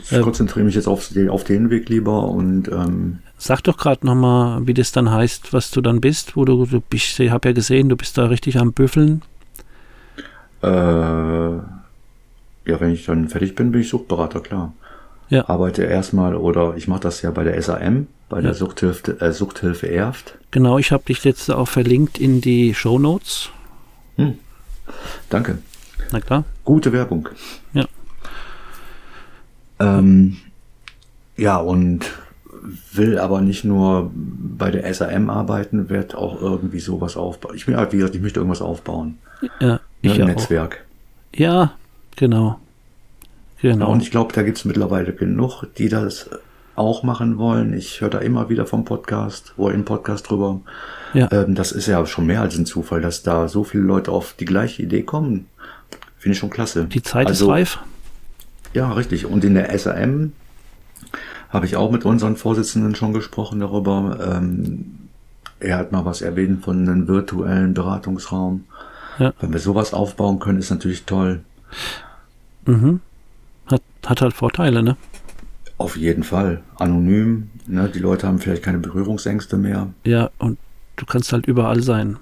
Ich 0.00 0.12
äh, 0.12 0.20
konzentriere 0.20 0.64
mich 0.64 0.74
jetzt 0.74 0.88
auf, 0.88 1.10
auf 1.28 1.44
den 1.44 1.70
Weg 1.70 1.88
lieber 1.88 2.24
und 2.24 2.68
ähm, 2.68 3.18
Sag 3.36 3.62
doch 3.62 3.76
gerade 3.76 4.04
nochmal, 4.04 4.66
wie 4.66 4.74
das 4.74 4.90
dann 4.90 5.12
heißt, 5.12 5.52
was 5.52 5.70
du 5.70 5.80
dann 5.80 6.00
bist, 6.00 6.36
wo 6.36 6.44
du, 6.44 6.66
du 6.66 6.80
bist, 6.80 7.20
ich 7.20 7.30
habe 7.30 7.48
ja 7.48 7.52
gesehen, 7.54 7.88
du 7.88 7.96
bist 7.96 8.18
da 8.18 8.26
richtig 8.26 8.58
am 8.58 8.72
Büffeln. 8.72 9.22
Äh, 10.62 10.66
ja, 10.66 11.62
wenn 12.80 12.92
ich 12.92 13.06
dann 13.06 13.28
fertig 13.28 13.54
bin, 13.54 13.70
bin 13.70 13.82
ich 13.82 13.88
Suchtberater, 13.88 14.40
klar. 14.40 14.72
Ja. 15.28 15.48
Arbeite 15.48 15.84
erstmal 15.84 16.34
oder 16.34 16.74
ich 16.76 16.88
mache 16.88 17.00
das 17.00 17.22
ja 17.22 17.30
bei 17.30 17.44
der 17.44 17.60
SAM, 17.62 18.08
bei 18.28 18.40
der 18.40 18.54
Suchthilfe, 18.54 19.20
äh, 19.20 19.32
Suchthilfe 19.32 19.88
Erft. 19.88 20.38
Genau, 20.50 20.78
ich 20.78 20.90
habe 20.90 21.04
dich 21.04 21.22
jetzt 21.22 21.50
auch 21.50 21.68
verlinkt 21.68 22.18
in 22.18 22.40
die 22.40 22.74
Show 22.74 22.98
Notes. 22.98 23.50
Hm. 24.16 24.38
Danke. 25.28 25.58
Na 26.12 26.20
klar. 26.20 26.44
Gute 26.64 26.92
Werbung. 26.92 27.28
Ja. 27.72 27.84
Ähm, 29.78 30.38
ja, 31.36 31.58
und 31.58 32.06
will 32.92 33.18
aber 33.18 33.40
nicht 33.40 33.64
nur 33.64 34.10
bei 34.14 34.70
der 34.70 34.92
SAM 34.92 35.30
arbeiten, 35.30 35.88
wird 35.88 36.14
auch 36.14 36.40
irgendwie 36.40 36.80
sowas 36.80 37.16
aufbauen. 37.16 37.54
Ich 37.54 37.66
bin 37.66 37.76
halt, 37.76 37.92
wie 37.92 37.98
gesagt, 37.98 38.14
ich 38.14 38.20
möchte 38.20 38.40
irgendwas 38.40 38.62
aufbauen. 38.62 39.18
Ja, 39.60 39.80
ich 40.02 40.16
ne, 40.16 40.24
Ein 40.24 40.30
Netzwerk. 40.30 40.84
Ja, 41.34 41.72
genau. 42.16 42.58
Genau. 43.60 43.90
Und 43.90 44.02
ich 44.02 44.10
glaube, 44.10 44.32
da 44.32 44.42
gibt 44.42 44.58
es 44.58 44.64
mittlerweile 44.64 45.12
genug, 45.12 45.64
die 45.78 45.88
das 45.88 46.30
auch 46.76 47.02
machen 47.02 47.38
wollen. 47.38 47.72
Ich 47.72 48.00
höre 48.00 48.10
da 48.10 48.18
immer 48.18 48.48
wieder 48.48 48.66
vom 48.66 48.84
Podcast, 48.84 49.52
wo 49.56 49.68
im 49.68 49.84
Podcast 49.84 50.30
drüber. 50.30 50.60
Ja. 51.12 51.28
Ähm, 51.32 51.54
das 51.54 51.72
ist 51.72 51.86
ja 51.86 52.04
schon 52.06 52.26
mehr 52.26 52.40
als 52.40 52.56
ein 52.56 52.66
Zufall, 52.66 53.00
dass 53.00 53.22
da 53.22 53.48
so 53.48 53.64
viele 53.64 53.82
Leute 53.82 54.12
auf 54.12 54.34
die 54.38 54.44
gleiche 54.44 54.82
Idee 54.82 55.02
kommen. 55.02 55.46
Finde 56.18 56.34
ich 56.34 56.38
schon 56.38 56.50
klasse. 56.50 56.84
Die 56.86 57.02
Zeit 57.02 57.28
also, 57.28 57.46
ist 57.46 57.50
reif. 57.50 57.78
Ja, 58.74 58.92
richtig. 58.92 59.26
Und 59.26 59.44
in 59.44 59.54
der 59.54 59.76
SAM 59.78 60.32
habe 61.50 61.66
ich 61.66 61.76
auch 61.76 61.90
mit 61.90 62.04
unseren 62.04 62.36
Vorsitzenden 62.36 62.94
schon 62.94 63.12
gesprochen 63.12 63.60
darüber. 63.60 64.18
Ähm, 64.36 65.08
er 65.60 65.78
hat 65.78 65.92
mal 65.92 66.04
was 66.04 66.20
erwähnt 66.20 66.64
von 66.64 66.88
einem 66.88 67.08
virtuellen 67.08 67.74
Beratungsraum. 67.74 68.64
Ja. 69.18 69.32
Wenn 69.40 69.52
wir 69.52 69.60
sowas 69.60 69.94
aufbauen 69.94 70.38
können, 70.38 70.58
ist 70.58 70.70
natürlich 70.70 71.04
toll. 71.04 71.40
Mhm. 72.66 73.00
Hat, 73.66 73.82
hat 74.06 74.20
halt 74.20 74.34
Vorteile, 74.34 74.82
ne? 74.82 74.96
Auf 75.78 75.96
jeden 75.96 76.22
Fall. 76.22 76.62
Anonym. 76.76 77.50
Ne? 77.66 77.88
Die 77.88 77.98
Leute 77.98 78.26
haben 78.26 78.38
vielleicht 78.38 78.62
keine 78.62 78.78
Berührungsängste 78.78 79.56
mehr. 79.56 79.88
Ja, 80.04 80.30
und 80.38 80.58
du 80.96 81.06
kannst 81.06 81.32
halt 81.32 81.46
überall 81.46 81.82
sein. 81.82 82.18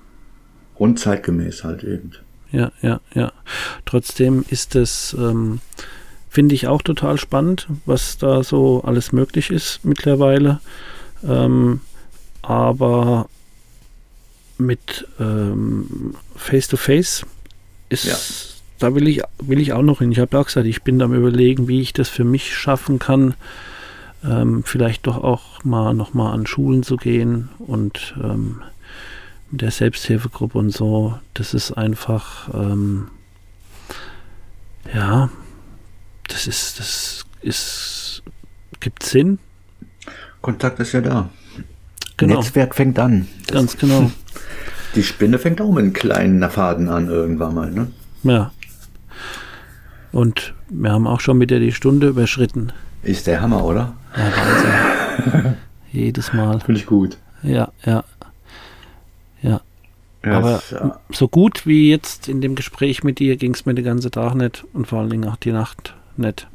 Und 0.75 0.99
zeitgemäß 0.99 1.65
halt 1.65 1.83
eben. 1.83 2.13
Ja, 2.57 2.73
ja, 2.81 3.01
ja. 3.15 3.33
Trotzdem 3.85 4.45
ist 4.49 4.77
es, 4.77 5.15
ähm, 5.19 5.61
finde 6.31 6.55
ich 6.55 6.69
auch 6.69 6.81
total 6.81 7.19
spannend, 7.19 7.67
was 7.85 8.17
da 8.17 8.43
so 8.43 8.83
alles 8.85 9.13
möglich 9.13 9.51
ist 9.51 9.85
mittlerweile. 9.85 10.61
Ähm, 11.23 11.81
aber 12.41 13.29
mit 14.57 15.07
ähm, 15.21 16.15
Face-to-Face 16.35 17.25
-face 17.25 17.27
ist 17.91 18.05
ja 18.05 18.17
da 18.79 18.95
will 18.95 19.09
ich, 19.09 19.23
will 19.39 19.61
ich 19.61 19.73
auch 19.73 19.83
noch 19.83 20.01
hin. 20.01 20.13
Ich 20.13 20.19
habe 20.19 20.39
auch 20.39 20.47
gesagt, 20.47 20.67
ich 20.67 20.83
bin 20.83 21.01
am 21.03 21.15
überlegen, 21.15 21.69
wie 21.69 21.81
ich 21.81 21.93
das 21.93 22.09
für 22.09 22.25
mich 22.25 22.55
schaffen 22.55 22.99
kann, 22.99 23.35
ähm, 24.25 24.63
vielleicht 24.65 25.07
doch 25.07 25.23
auch 25.23 25.65
mal 25.65 25.95
nochmal 25.95 26.35
an 26.35 26.47
Schulen 26.47 26.83
zu 26.83 26.97
gehen 26.97 27.49
und 27.59 28.15
ähm, 28.23 28.63
mit 29.51 29.61
der 29.61 29.71
Selbsthilfegruppe 29.71 30.59
und 30.59 30.71
so. 30.71 31.19
Das 31.35 31.55
ist 31.55 31.73
einfach, 31.73 32.53
ähm, 32.55 33.09
ja, 34.93 35.31
das 36.29 36.47
ist, 36.47 36.79
das 36.79 37.25
ist, 37.43 38.23
gibt 38.81 39.03
Sinn. 39.03 39.39
Kontakt 40.41 40.79
ist 40.81 40.93
ja 40.93 41.01
da. 41.01 41.31
Genau. 42.17 42.37
Netzwerk 42.37 42.75
fängt 42.75 42.99
an. 42.99 43.29
Das 43.47 43.55
Ganz 43.55 43.77
genau. 43.79 44.11
Die 44.95 45.03
Spinne 45.03 45.39
fängt 45.39 45.61
auch 45.61 45.71
mit 45.71 45.85
einem 45.85 45.93
kleinen 45.93 46.49
Faden 46.51 46.89
an 46.89 47.09
irgendwann 47.09 47.55
mal, 47.55 47.71
ne? 47.71 47.89
Ja. 48.23 48.53
Und 50.11 50.55
wir 50.71 50.93
haben 50.93 51.07
auch 51.07 51.21
schon 51.21 51.39
wieder 51.39 51.59
die 51.59 51.73
Stunde 51.73 52.09
überschritten. 52.09 52.73
Ist 53.03 53.27
der 53.27 53.43
Hammer, 53.43 53.63
oder? 53.63 53.95
Ja, 54.17 54.33
Wahnsinn. 54.35 55.57
Jedes 55.93 56.33
Mal. 56.33 56.61
Finde 56.61 56.81
ich 56.81 56.87
gut. 56.87 57.19
Ja, 57.43 57.71
ja. 57.85 58.05
Ja. 59.47 59.61
Ja, 60.25 60.39
Aber 60.39 60.63
ja. 60.71 61.01
so 61.13 61.29
gut 61.29 61.67
wie 61.67 61.89
jetzt 61.89 62.29
in 62.29 62.41
dem 62.41 62.57
Gespräch 62.57 63.05
mit 63.05 63.21
dir 63.21 63.37
ging 63.37 63.55
es 63.55 63.65
mir 63.65 63.75
den 63.75 63.85
ganzen 63.85 64.11
Tag 64.11 64.35
nicht 64.35 64.65
und 64.73 64.87
vor 64.89 64.99
allen 64.99 65.11
Dingen 65.11 65.29
auch 65.29 65.37
die 65.37 65.53
Nacht 65.53 65.95
nicht. 66.17 66.49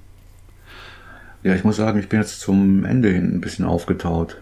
Ja, 1.44 1.56
ich 1.56 1.64
muss 1.64 1.78
sagen, 1.78 2.00
ich 2.00 2.10
bin 2.10 2.20
jetzt 2.20 2.42
zum 2.42 2.84
Ende 2.84 3.10
hin 3.10 3.34
ein 3.34 3.42
bisschen 3.42 3.66
aufgetaut. 3.66 4.38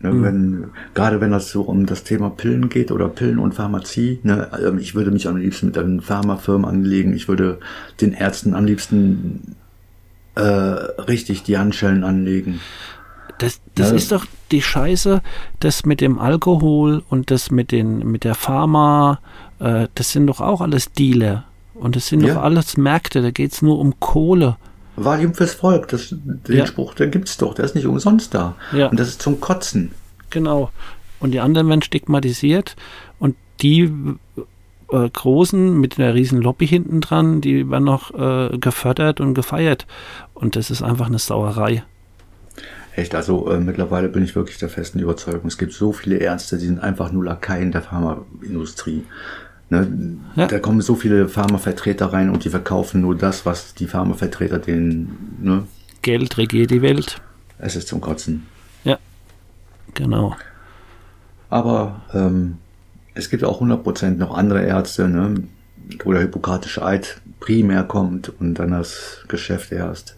Ne, 0.00 0.12
mhm. 0.12 0.22
wenn, 0.22 0.64
gerade 0.92 1.20
wenn 1.22 1.30
das 1.30 1.50
so 1.50 1.62
um 1.62 1.86
das 1.86 2.04
Thema 2.04 2.28
Pillen 2.28 2.68
geht 2.68 2.92
oder 2.92 3.08
Pillen 3.08 3.38
und 3.38 3.54
Pharmazie, 3.54 4.20
ne, 4.22 4.50
ähm, 4.62 4.78
ich 4.78 4.94
würde 4.94 5.10
mich 5.10 5.26
am 5.26 5.38
liebsten 5.38 5.66
mit 5.66 5.78
einem 5.78 6.00
Pharmafirmen 6.00 6.68
anlegen, 6.68 7.14
ich 7.14 7.26
würde 7.26 7.58
den 8.02 8.12
Ärzten 8.12 8.54
am 8.54 8.66
liebsten 8.66 9.56
äh, 10.34 10.42
richtig 10.42 11.44
die 11.44 11.56
Handschellen 11.56 12.04
anlegen. 12.04 12.60
Das, 13.74 13.90
ja. 13.90 13.96
ist 13.96 14.12
doch 14.12 14.26
die 14.50 14.62
Scheiße, 14.62 15.20
das 15.60 15.84
mit 15.84 16.00
dem 16.00 16.18
Alkohol 16.18 17.02
und 17.08 17.30
das 17.30 17.50
mit, 17.50 17.72
den, 17.72 18.10
mit 18.10 18.24
der 18.24 18.34
Pharma, 18.34 19.20
äh, 19.58 19.88
das 19.94 20.12
sind 20.12 20.26
doch 20.28 20.40
auch 20.40 20.60
alles 20.60 20.92
Dealer. 20.92 21.44
Und 21.74 21.96
das 21.96 22.06
sind 22.06 22.22
ja. 22.22 22.34
doch 22.34 22.42
alles 22.42 22.76
Märkte, 22.76 23.20
da 23.20 23.30
geht 23.30 23.52
es 23.52 23.62
nur 23.62 23.78
um 23.80 23.98
Kohle. 23.98 24.56
Valium 24.96 25.34
fürs 25.34 25.54
Volk, 25.54 25.88
das, 25.88 26.10
den 26.10 26.56
ja. 26.56 26.66
Spruch, 26.66 26.94
der 26.94 27.08
gibt's 27.08 27.36
doch, 27.36 27.54
der 27.54 27.64
ist 27.64 27.74
nicht 27.74 27.86
umsonst 27.86 28.32
da. 28.32 28.54
Ja. 28.72 28.88
Und 28.88 29.00
das 29.00 29.08
ist 29.08 29.22
zum 29.22 29.40
Kotzen. 29.40 29.90
Genau. 30.30 30.70
Und 31.18 31.32
die 31.32 31.40
anderen 31.40 31.68
werden 31.68 31.82
stigmatisiert 31.82 32.76
und 33.18 33.34
die 33.60 33.90
äh, 34.92 35.10
Großen 35.10 35.80
mit 35.80 35.98
einer 35.98 36.14
riesen 36.14 36.40
Lobby 36.40 36.66
hinten 36.66 37.00
dran, 37.00 37.40
die 37.40 37.68
werden 37.70 37.84
noch 37.84 38.14
äh, 38.14 38.56
gefördert 38.58 39.20
und 39.20 39.34
gefeiert. 39.34 39.86
Und 40.34 40.54
das 40.54 40.70
ist 40.70 40.82
einfach 40.82 41.06
eine 41.06 41.18
Sauerei. 41.18 41.82
Echt, 42.96 43.14
also 43.14 43.50
äh, 43.50 43.58
mittlerweile 43.58 44.08
bin 44.08 44.22
ich 44.22 44.36
wirklich 44.36 44.58
der 44.58 44.68
festen 44.68 45.00
Überzeugung, 45.00 45.48
es 45.48 45.58
gibt 45.58 45.72
so 45.72 45.92
viele 45.92 46.16
Ärzte, 46.16 46.58
die 46.58 46.66
sind 46.66 46.78
einfach 46.78 47.10
nur 47.10 47.24
Lakaien 47.24 47.72
der 47.72 47.82
Pharmaindustrie. 47.82 49.04
Ne? 49.68 50.18
Ja. 50.36 50.46
Da 50.46 50.60
kommen 50.60 50.80
so 50.80 50.94
viele 50.94 51.28
Pharmavertreter 51.28 52.12
rein 52.12 52.30
und 52.30 52.44
die 52.44 52.50
verkaufen 52.50 53.00
nur 53.00 53.16
das, 53.16 53.44
was 53.46 53.74
die 53.74 53.88
Pharmavertreter 53.88 54.58
denen. 54.58 55.38
Ne? 55.40 55.66
Geld 56.02 56.38
regiert 56.38 56.70
die 56.70 56.82
Welt. 56.82 57.20
Es 57.58 57.74
ist 57.74 57.88
zum 57.88 58.00
Kotzen. 58.00 58.46
Ja, 58.84 58.98
genau. 59.94 60.36
Aber 61.50 62.02
ähm, 62.12 62.58
es 63.14 63.28
gibt 63.28 63.42
auch 63.42 63.60
100% 63.60 64.16
noch 64.16 64.36
andere 64.36 64.64
Ärzte, 64.64 65.08
ne? 65.08 65.42
wo 66.04 66.12
der 66.12 66.22
hippokratische 66.22 66.84
Eid 66.84 67.20
primär 67.40 67.82
kommt 67.82 68.28
und 68.40 68.54
dann 68.54 68.70
das 68.70 69.24
Geschäft 69.28 69.72
erst. 69.72 70.16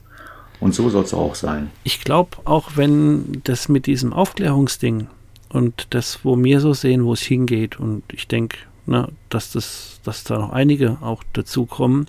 Und 0.60 0.74
so 0.74 0.88
soll 0.88 1.04
es 1.04 1.14
auch 1.14 1.34
sein. 1.34 1.70
Ich 1.84 2.00
glaube, 2.00 2.38
auch 2.44 2.72
wenn 2.76 3.42
das 3.44 3.68
mit 3.68 3.86
diesem 3.86 4.12
Aufklärungsding 4.12 5.08
und 5.50 5.88
das, 5.90 6.20
wo 6.24 6.42
wir 6.42 6.60
so 6.60 6.72
sehen, 6.72 7.04
wo 7.04 7.12
es 7.12 7.20
hingeht, 7.20 7.78
und 7.78 8.02
ich 8.12 8.26
denke, 8.26 8.58
ne, 8.86 9.08
dass, 9.28 9.52
das, 9.52 10.00
dass 10.04 10.24
da 10.24 10.38
noch 10.38 10.50
einige 10.50 10.98
auch 11.02 11.22
dazukommen, 11.32 12.06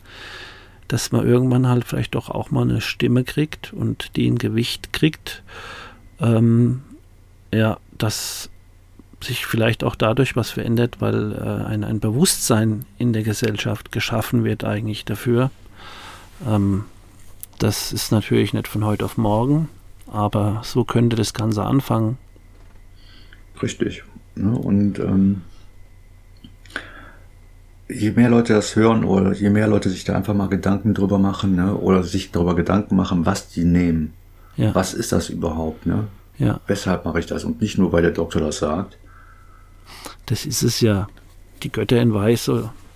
dass 0.88 1.12
man 1.12 1.28
irgendwann 1.28 1.68
halt 1.68 1.84
vielleicht 1.84 2.16
doch 2.16 2.30
auch 2.30 2.52
mal 2.52 2.62
eine 2.62 2.82
Stimme 2.82 3.24
kriegt 3.24 3.74
und 3.74 4.16
die 4.16 4.30
ein 4.30 4.38
Gewicht 4.38 4.93
kriegt. 4.93 5.43
Ähm, 6.22 6.84
ja, 7.54 7.78
dass 7.98 8.50
sich 9.22 9.45
vielleicht 9.45 9.84
auch 9.84 9.95
dadurch 9.95 10.36
was 10.36 10.52
verändert, 10.52 10.98
weil 11.00 11.34
äh, 11.34 11.66
ein, 11.66 11.84
ein 11.84 12.00
Bewusstsein 12.00 12.86
in 12.98 13.14
der 13.14 13.24
Gesellschaft 13.24 13.91
geschaffen 13.91 14.43
wird 14.43 14.64
eigentlich 14.64 15.06
dafür. 15.06 15.52
Ähm, 16.48 16.86
das 17.60 17.91
ist 17.91 18.12
natürlich 18.12 18.53
nicht 18.53 18.68
von 18.68 18.86
heute 18.86 19.05
auf 19.05 19.18
morgen, 19.18 19.70
aber 20.08 20.62
so 20.64 20.84
könnte 20.84 21.16
das 21.16 21.34
Ganze 21.34 21.64
anfangen. 21.64 22.18
Richtig. 23.62 24.03
Ne? 24.36 24.58
Und 24.58 24.99
ähm, 24.99 25.41
je 27.89 28.12
mehr 28.12 28.30
Leute 28.30 28.53
das 28.53 28.76
hören 28.76 29.03
oder 29.03 29.34
je 29.34 29.49
mehr 29.49 29.68
Leute 29.68 29.89
sich 29.89 30.03
da 30.03 30.16
einfach 30.16 30.34
mal 30.34 30.49
Gedanken 30.49 30.93
drüber 30.93 31.18
machen 31.18 31.55
ne? 31.55 31.76
oder 31.76 32.03
sich 32.03 32.32
darüber 32.32 32.55
Gedanken 32.55 32.95
machen, 32.95 33.26
was 33.26 33.49
die 33.49 33.64
nehmen. 33.64 34.14
Ja. 34.55 34.74
Was 34.74 34.93
ist 34.93 35.12
das 35.12 35.30
überhaupt? 35.30 35.86
Ne? 35.86 36.08
Ja. 36.38 36.60
Weshalb 36.68 37.05
mache 37.05 37.20
ich 37.20 37.26
das? 37.26 37.43
Und 37.43 37.62
nicht 37.62 37.78
nur, 37.78 37.91
weil 37.91 38.01
der 38.01 38.12
Doktor 38.12 38.41
das 38.41 38.60
sagt. 38.60 38.97
Das 40.26 40.45
ist 40.45 40.64
es 40.64 40.82
ja. 40.82 41.08
Die 41.64 41.72
Götter 41.72 41.99
in 42.01 42.14
Weiß. 42.14 42.51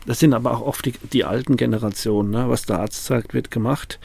Das 0.05 0.19
sind 0.19 0.33
aber 0.33 0.51
auch 0.51 0.61
oft 0.61 0.85
die, 0.85 0.93
die 1.13 1.23
alten 1.23 1.57
Generationen. 1.57 2.31
Ne? 2.31 2.49
Was 2.49 2.63
der 2.63 2.79
Arzt 2.79 3.05
sagt, 3.05 3.33
wird 3.33 3.51
gemacht. 3.51 3.99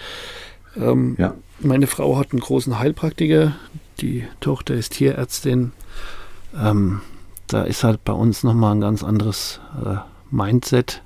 Ähm, 0.78 1.16
ja. 1.18 1.34
Meine 1.60 1.86
Frau 1.86 2.18
hat 2.18 2.32
einen 2.32 2.40
großen 2.40 2.78
Heilpraktiker. 2.78 3.56
Die 4.00 4.24
Tochter 4.40 4.74
ist 4.74 4.92
Tierärztin. 4.92 5.72
Ähm, 6.58 7.00
da 7.46 7.62
ist 7.62 7.84
halt 7.84 8.04
bei 8.04 8.12
uns 8.12 8.42
nochmal 8.42 8.74
ein 8.74 8.80
ganz 8.80 9.02
anderes 9.02 9.60
äh, 9.84 9.96
Mindset. 10.30 11.02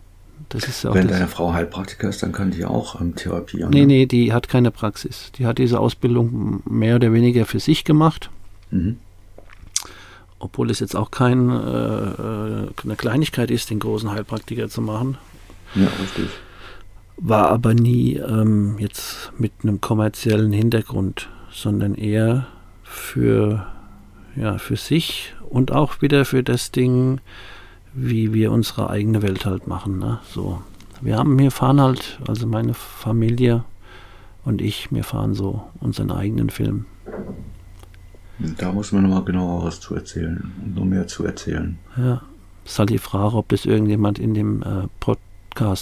Das 0.48 0.64
ist 0.64 0.82
ja 0.82 0.92
Wenn 0.92 1.06
deine 1.06 1.28
Frau 1.28 1.52
Heilpraktiker 1.52 2.08
ist, 2.08 2.22
dann 2.22 2.32
kann 2.32 2.50
die 2.50 2.64
auch 2.64 3.00
ähm, 3.00 3.14
Therapie 3.14 3.64
Nee, 3.70 3.86
nee, 3.86 4.06
die 4.06 4.32
hat 4.32 4.48
keine 4.48 4.72
Praxis. 4.72 5.30
Die 5.36 5.46
hat 5.46 5.58
diese 5.58 5.78
Ausbildung 5.78 6.62
mehr 6.68 6.96
oder 6.96 7.12
weniger 7.12 7.46
für 7.46 7.60
sich 7.60 7.84
gemacht. 7.84 8.30
Mhm. 8.70 8.98
Obwohl 10.40 10.70
es 10.70 10.80
jetzt 10.80 10.96
auch 10.96 11.10
kein, 11.10 11.50
äh, 11.50 11.54
äh 11.54 12.68
eine 12.82 12.96
Kleinigkeit 12.96 13.50
ist, 13.50 13.70
den 13.70 13.78
großen 13.78 14.10
Heilpraktiker 14.10 14.68
zu 14.68 14.80
machen. 14.80 15.18
Ja, 15.74 15.86
richtig. 16.02 16.30
War 17.22 17.50
aber 17.50 17.74
nie 17.74 18.16
ähm, 18.16 18.76
jetzt 18.78 19.32
mit 19.36 19.52
einem 19.62 19.82
kommerziellen 19.82 20.52
Hintergrund, 20.52 21.28
sondern 21.50 21.94
eher 21.94 22.46
für, 22.82 23.66
ja, 24.36 24.56
für 24.56 24.76
sich 24.76 25.34
und 25.50 25.70
auch 25.70 26.00
wieder 26.00 26.24
für 26.24 26.42
das 26.42 26.70
Ding, 26.70 27.20
wie 27.92 28.32
wir 28.32 28.52
unsere 28.52 28.88
eigene 28.88 29.20
Welt 29.20 29.44
halt 29.44 29.66
machen. 29.66 29.98
Ne? 29.98 30.18
So. 30.32 30.62
Wir 31.02 31.18
haben, 31.18 31.38
wir 31.38 31.50
fahren 31.50 31.80
halt, 31.80 32.18
also 32.26 32.46
meine 32.46 32.72
Familie 32.72 33.64
und 34.46 34.62
ich, 34.62 34.90
wir 34.90 35.04
fahren 35.04 35.34
so 35.34 35.62
unseren 35.80 36.10
eigenen 36.10 36.48
Film. 36.48 36.86
Da 38.56 38.72
muss 38.72 38.92
man 38.92 39.02
nochmal 39.02 39.24
genauer 39.24 39.64
was 39.64 39.80
zu 39.80 39.94
erzählen 39.94 40.52
und 40.64 40.74
noch 40.74 40.84
mehr 40.84 41.06
zu 41.06 41.26
erzählen. 41.26 41.78
Ja, 41.98 42.22
ist 42.64 42.78
halt 42.78 42.88
die 42.88 42.98
Frage, 42.98 43.36
ob 43.36 43.50
das 43.50 43.66
irgendjemand 43.66 44.18
in 44.18 44.32
dem 44.32 44.62
äh, 44.62 44.88
Podcast 45.00 45.29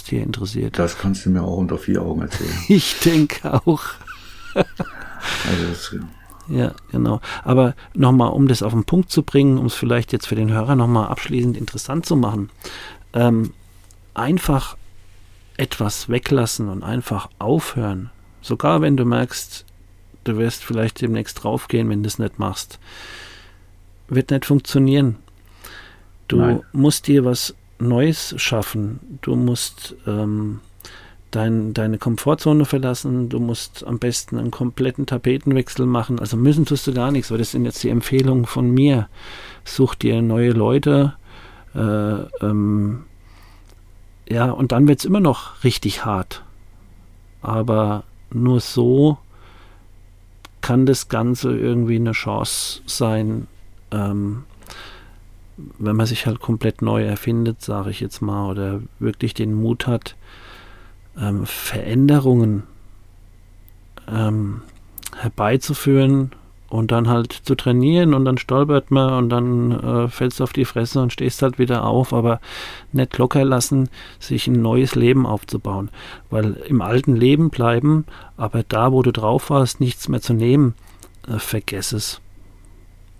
hier 0.07 0.23
interessiert. 0.23 0.77
Das 0.77 0.97
kannst 0.97 1.25
du 1.25 1.29
mir 1.29 1.43
auch 1.43 1.57
unter 1.57 1.77
vier 1.77 2.01
Augen 2.01 2.21
erzählen. 2.21 2.57
ich 2.67 2.99
denke 2.99 3.53
auch. 3.53 3.83
also 4.53 5.67
das, 5.69 5.95
ja, 6.49 6.73
genau. 6.91 7.21
Aber 7.43 7.75
nochmal, 7.93 8.31
um 8.31 8.47
das 8.47 8.63
auf 8.63 8.73
den 8.73 8.83
Punkt 8.83 9.11
zu 9.11 9.23
bringen, 9.23 9.57
um 9.57 9.67
es 9.67 9.75
vielleicht 9.75 10.11
jetzt 10.11 10.27
für 10.27 10.35
den 10.35 10.51
Hörer 10.51 10.75
nochmal 10.75 11.07
abschließend 11.07 11.55
interessant 11.55 12.05
zu 12.05 12.15
machen, 12.15 12.49
ähm, 13.13 13.53
einfach 14.13 14.75
etwas 15.57 16.09
weglassen 16.09 16.69
und 16.69 16.83
einfach 16.83 17.29
aufhören. 17.37 18.09
Sogar 18.41 18.81
wenn 18.81 18.97
du 18.97 19.05
merkst, 19.05 19.65
du 20.23 20.37
wirst 20.37 20.63
vielleicht 20.63 21.01
demnächst 21.01 21.43
draufgehen, 21.43 21.89
wenn 21.89 22.01
du 22.01 22.07
es 22.07 22.17
nicht 22.17 22.39
machst. 22.39 22.79
Wird 24.07 24.31
nicht 24.31 24.45
funktionieren. 24.45 25.17
Du 26.27 26.37
Nein. 26.37 26.61
musst 26.71 27.07
dir 27.07 27.25
was 27.25 27.55
Neues 27.79 28.35
schaffen. 28.37 28.99
Du 29.21 29.35
musst 29.35 29.95
ähm, 30.05 30.59
dein, 31.31 31.73
deine 31.73 31.97
Komfortzone 31.97 32.65
verlassen. 32.65 33.29
Du 33.29 33.39
musst 33.39 33.85
am 33.85 33.99
besten 33.99 34.37
einen 34.37 34.51
kompletten 34.51 35.05
Tapetenwechsel 35.05 35.85
machen. 35.85 36.19
Also 36.19 36.37
müssen 36.37 36.65
tust 36.65 36.87
du 36.87 36.93
gar 36.93 37.11
nichts, 37.11 37.31
weil 37.31 37.37
das 37.37 37.51
sind 37.51 37.65
jetzt 37.65 37.83
die 37.83 37.89
Empfehlungen 37.89 38.45
von 38.45 38.69
mir. 38.71 39.07
Such 39.63 39.95
dir 39.95 40.21
neue 40.21 40.51
Leute. 40.51 41.13
Äh, 41.75 41.79
ähm, 42.45 43.03
ja, 44.29 44.51
und 44.51 44.71
dann 44.71 44.87
wird 44.87 44.99
es 44.99 45.05
immer 45.05 45.19
noch 45.19 45.63
richtig 45.63 46.05
hart. 46.05 46.43
Aber 47.41 48.03
nur 48.31 48.59
so 48.59 49.17
kann 50.61 50.85
das 50.85 51.09
Ganze 51.09 51.55
irgendwie 51.55 51.95
eine 51.95 52.11
Chance 52.11 52.81
sein, 52.85 53.47
ähm, 53.91 54.43
wenn 55.77 55.95
man 55.95 56.05
sich 56.05 56.25
halt 56.25 56.39
komplett 56.39 56.81
neu 56.81 57.03
erfindet, 57.03 57.61
sage 57.61 57.89
ich 57.89 57.99
jetzt 57.99 58.21
mal, 58.21 58.49
oder 58.49 58.81
wirklich 58.99 59.33
den 59.33 59.53
Mut 59.53 59.87
hat, 59.87 60.15
ähm, 61.19 61.45
Veränderungen 61.45 62.63
ähm, 64.07 64.61
herbeizuführen 65.17 66.31
und 66.69 66.91
dann 66.91 67.07
halt 67.07 67.33
zu 67.33 67.55
trainieren 67.55 68.13
und 68.13 68.25
dann 68.25 68.37
stolpert 68.37 68.91
man 68.91 69.13
und 69.13 69.29
dann 69.29 69.71
äh, 69.71 70.07
fällst 70.07 70.39
du 70.39 70.43
auf 70.43 70.53
die 70.53 70.65
Fresse 70.65 71.01
und 71.01 71.11
stehst 71.11 71.41
halt 71.41 71.57
wieder 71.57 71.83
auf, 71.83 72.13
aber 72.13 72.39
nicht 72.91 73.17
locker 73.17 73.43
lassen, 73.43 73.89
sich 74.19 74.47
ein 74.47 74.61
neues 74.61 74.95
Leben 74.95 75.25
aufzubauen. 75.25 75.89
Weil 76.29 76.53
im 76.67 76.81
alten 76.81 77.15
Leben 77.15 77.49
bleiben, 77.49 78.05
aber 78.37 78.63
da, 78.63 78.91
wo 78.91 79.01
du 79.01 79.11
drauf 79.11 79.49
warst, 79.49 79.79
nichts 79.79 80.07
mehr 80.09 80.21
zu 80.21 80.33
nehmen, 80.33 80.75
äh, 81.27 81.39
vergess 81.39 81.91
es. 81.91 82.21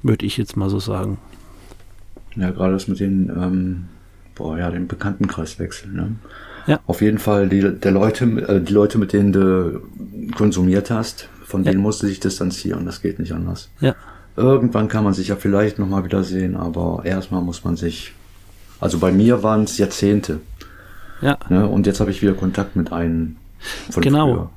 Würde 0.04 0.26
ich 0.26 0.38
jetzt 0.38 0.56
mal 0.56 0.70
so 0.70 0.80
sagen. 0.80 1.18
Ja, 2.40 2.52
gerade 2.52 2.74
das 2.74 2.88
mit 2.88 3.00
den, 3.00 3.30
ähm, 3.30 3.86
boah, 4.36 4.58
ja, 4.58 4.72
den 4.72 4.88
Bekanntenkreiswechsel, 4.88 5.92
ne? 5.92 6.16
Ja. 6.68 6.80
Auf 6.88 7.02
jeden 7.02 7.18
Fall 7.18 7.50
die, 7.50 7.62
der 7.62 7.92
Leute, 7.92 8.26
äh, 8.26 8.62
die 8.62 8.74
Leute, 8.74 8.98
mit 8.98 9.14
denen 9.14 9.32
du 9.32 9.82
konsumiert 10.36 10.92
hast, 10.92 11.28
von 11.46 11.64
ja. 11.64 11.72
denen 11.72 11.82
musst 11.82 12.04
du 12.04 12.08
dich 12.08 12.20
distanzieren. 12.20 12.86
Das 12.86 13.02
geht 13.02 13.18
nicht 13.18 13.34
anders. 13.34 13.70
Ja. 13.80 13.96
Irgendwann 14.36 14.88
kann 14.88 15.04
man 15.04 15.14
sich 15.14 15.30
ja 15.30 15.36
vielleicht 15.36 15.80
nochmal 15.80 16.06
wiedersehen, 16.06 16.56
aber 16.56 17.02
erstmal 17.04 17.42
muss 17.42 17.64
man 17.64 17.76
sich 17.76 18.14
Also 18.80 19.00
bei 19.00 19.12
mir 19.12 19.44
waren 19.44 19.64
es 19.64 19.78
Jahrzehnte. 19.78 20.40
Ja. 21.22 21.38
Ne? 21.50 21.68
Und 21.68 21.86
jetzt 21.88 22.00
habe 22.00 22.12
ich 22.12 22.22
wieder 22.22 22.34
Kontakt 22.34 22.76
mit 22.76 22.94
einem 22.94 23.36
von 23.90 24.04
Genau. 24.04 24.34
Früher. 24.34 24.50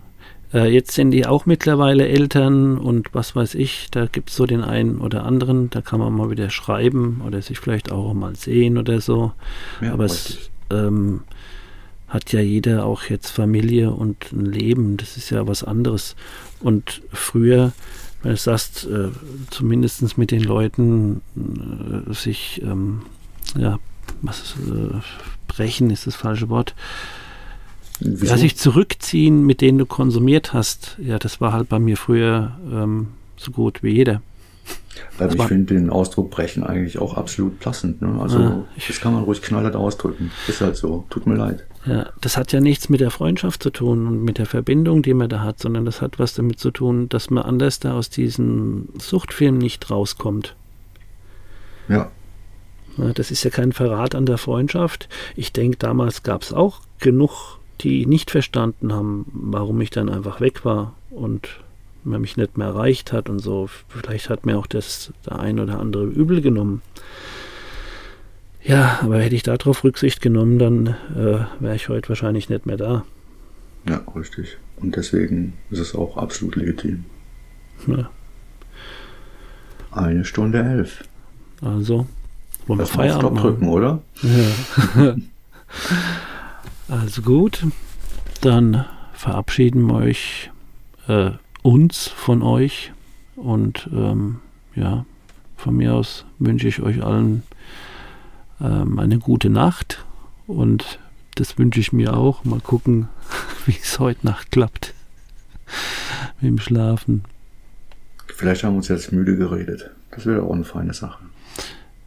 Äh, 0.53 0.69
jetzt 0.73 0.93
sind 0.93 1.11
die 1.11 1.27
auch 1.27 1.47
mittlerweile 1.47 2.09
Eltern 2.09 2.79
und 2.79 3.15
was 3.15 3.35
weiß 3.35 3.55
ich, 3.55 3.89
da 3.91 4.07
gibt 4.07 4.31
es 4.31 4.37
so 4.37 4.47
den 4.47 4.63
einen 4.63 4.99
oder 4.99 5.25
anderen, 5.25 5.71
da 5.71 5.81
kann 5.81 6.01
man 6.01 6.13
mal 6.13 6.31
wieder 6.31 6.51
schreiben 6.51 7.23
oder 7.27 7.41
sich 7.43 7.59
vielleicht 7.59 7.91
auch 7.91 8.13
mal 8.15 8.37
sehen 8.37 8.79
oder 8.79 9.01
so. 9.01 9.33
Ja, 9.81 9.93
Aber 9.93 10.05
es 10.05 10.51
ähm, 10.71 11.23
hat 12.09 12.33
ja 12.33 12.41
jeder 12.41 12.85
auch 12.85 13.05
jetzt 13.05 13.31
Familie 13.31 13.91
und 13.91 14.33
ein 14.33 14.47
Leben, 14.47 14.99
das 14.99 15.17
ist 15.17 15.31
ja 15.31 15.47
was 15.47 15.65
anderes. 15.65 16.15
Und 16.61 17.03
früher, 17.11 17.73
wenn 18.23 18.33
du 18.33 18.37
sagst, 18.37 18.87
äh, 18.87 19.09
zumindest 19.51 20.19
mit 20.19 20.31
den 20.31 20.43
Leuten 20.43 21.23
äh, 21.37 22.13
sich, 22.13 22.61
ähm, 22.63 23.03
ja, 23.57 23.79
was, 24.21 24.55
äh, 24.69 25.01
brechen 25.49 25.91
ist 25.91 26.07
das 26.07 26.15
falsche 26.15 26.49
Wort, 26.49 26.75
Wieso? 28.05 28.27
Ja, 28.27 28.37
sich 28.37 28.57
zurückziehen, 28.57 29.45
mit 29.45 29.61
denen 29.61 29.79
du 29.79 29.87
konsumiert 29.87 30.53
hast, 30.53 30.97
ja, 31.03 31.19
das 31.19 31.41
war 31.41 31.53
halt 31.53 31.69
bei 31.69 31.79
mir 31.79 31.97
früher 31.97 32.59
ähm, 32.71 33.09
so 33.37 33.51
gut 33.51 33.83
wie 33.83 33.91
jeder. 33.91 34.23
Also 35.19 35.37
ich 35.37 35.43
finde 35.45 35.75
den 35.75 35.91
Ausdruck 35.91 36.31
brechen 36.31 36.65
eigentlich 36.65 36.99
auch 36.99 37.15
absolut 37.15 37.61
passend. 37.61 38.03
Ne? 38.03 38.19
Also 38.21 38.41
ja, 38.41 38.65
das 38.87 39.01
kann 39.01 39.15
man 39.15 39.25
ruhig 39.25 39.41
knallhart 39.43 39.77
ausdrücken. 39.77 40.31
Ist 40.49 40.61
halt 40.61 40.77
so. 40.77 41.07
Tut 41.11 41.27
mir 41.27 41.37
leid. 41.37 41.65
Ja, 41.87 42.11
das 42.21 42.37
hat 42.37 42.53
ja 42.53 42.61
nichts 42.61 42.89
mit 42.89 43.01
der 43.01 43.11
Freundschaft 43.11 43.63
zu 43.63 43.71
tun 43.71 44.07
und 44.07 44.23
mit 44.23 44.39
der 44.39 44.47
Verbindung, 44.47 45.03
die 45.03 45.15
man 45.15 45.29
da 45.29 45.41
hat, 45.41 45.59
sondern 45.59 45.85
das 45.85 46.01
hat 46.01 46.19
was 46.19 46.35
damit 46.35 46.61
zu 46.61 46.71
tun, 46.71 47.09
dass 47.09 47.31
man 47.31 47.43
anders 47.43 47.81
da 47.81 47.95
aus 47.95 48.11
diesem 48.11 48.89
Suchtfilm 48.99 49.59
nicht 49.59 49.91
rauskommt. 49.91 50.55
Ja. 51.89 52.11
ja 52.99 53.13
das 53.13 53.31
ist 53.31 53.43
ja 53.43 53.51
kein 53.51 53.73
Verrat 53.73 54.15
an 54.15 54.27
der 54.27 54.39
Freundschaft. 54.39 55.09
Ich 55.35 55.53
denke, 55.53 55.77
damals 55.79 56.23
gab 56.23 56.43
es 56.43 56.53
auch 56.53 56.81
genug 56.99 57.59
die 57.83 58.07
nicht 58.07 58.31
verstanden 58.31 58.93
haben, 58.93 59.27
warum 59.33 59.81
ich 59.81 59.91
dann 59.91 60.09
einfach 60.09 60.41
weg 60.41 60.65
war 60.65 60.95
und 61.11 61.61
man 62.05 62.21
mich 62.21 62.37
nicht 62.37 62.57
mehr 62.57 62.69
erreicht 62.69 63.13
hat 63.13 63.29
und 63.29 63.39
so. 63.39 63.69
Vielleicht 63.89 64.29
hat 64.29 64.47
mir 64.47 64.59
auch 64.59 64.67
das 64.67 65.13
der 65.27 65.39
ein 65.39 65.61
oder 65.61 65.79
andere 65.79 66.05
übel 66.05 66.41
genommen. 66.41 66.83
Ja, 68.65 69.01
aber 69.03 69.21
hätte 69.21 69.35
ich 69.35 69.43
darauf 69.43 69.83
Rücksicht 69.83 70.21
genommen, 70.21 70.59
dann 70.59 70.87
äh, 71.17 71.45
wäre 71.61 71.75
ich 71.75 71.89
heute 71.89 72.09
wahrscheinlich 72.09 72.49
nicht 72.49 72.67
mehr 72.67 72.77
da. 72.77 73.05
Ja, 73.89 74.03
richtig. 74.15 74.57
Und 74.77 74.95
deswegen 74.95 75.55
ist 75.71 75.81
es 75.81 75.95
auch 75.95 76.17
absolut 76.17 76.57
legitim. 76.57 77.05
Ja. 77.87 78.11
Eine 79.91 80.25
Stunde 80.25 80.63
elf. 80.63 81.05
Also, 81.61 82.07
wollen 82.67 82.79
wir 82.79 82.87
Feierabend 82.87 83.35
machen? 83.35 83.43
drücken, 83.43 83.69
oder? 83.69 84.03
Ja. 84.23 85.17
Also 86.89 87.23
gut, 87.23 87.65
dann 88.41 88.85
verabschieden 89.13 89.87
wir 89.87 89.95
euch, 89.95 90.51
äh, 91.09 91.31
uns 91.63 92.09
von 92.09 92.43
euch 92.43 92.93
und 93.37 93.89
ähm, 93.93 94.41
ja, 94.75 95.05
von 95.57 95.77
mir 95.77 95.95
aus 95.95 96.25
wünsche 96.39 96.69
ich 96.69 96.83
euch 96.83 97.03
allen 97.03 97.45
ähm, 98.61 98.99
eine 98.99 99.19
gute 99.19 99.49
Nacht 99.49 100.05
und 100.47 100.99
das 101.37 101.57
wünsche 101.59 101.81
ich 101.81 101.93
mir 101.93 102.17
auch. 102.17 102.45
Mal 102.45 102.61
gucken, 102.61 103.09
wie 103.67 103.77
es 103.81 103.99
heute 103.99 104.27
Nacht 104.27 104.51
klappt 104.51 104.95
mit 106.41 106.51
dem 106.51 106.59
Schlafen. 106.59 107.25
Vielleicht 108.27 108.65
haben 108.65 108.75
wir 108.75 108.79
uns 108.79 108.89
jetzt 108.89 109.13
müde 109.13 109.37
geredet. 109.37 109.91
Das 110.11 110.27
wäre 110.27 110.43
auch 110.43 110.53
eine 110.53 110.65
feine 110.65 110.95
Sache. 110.95 111.23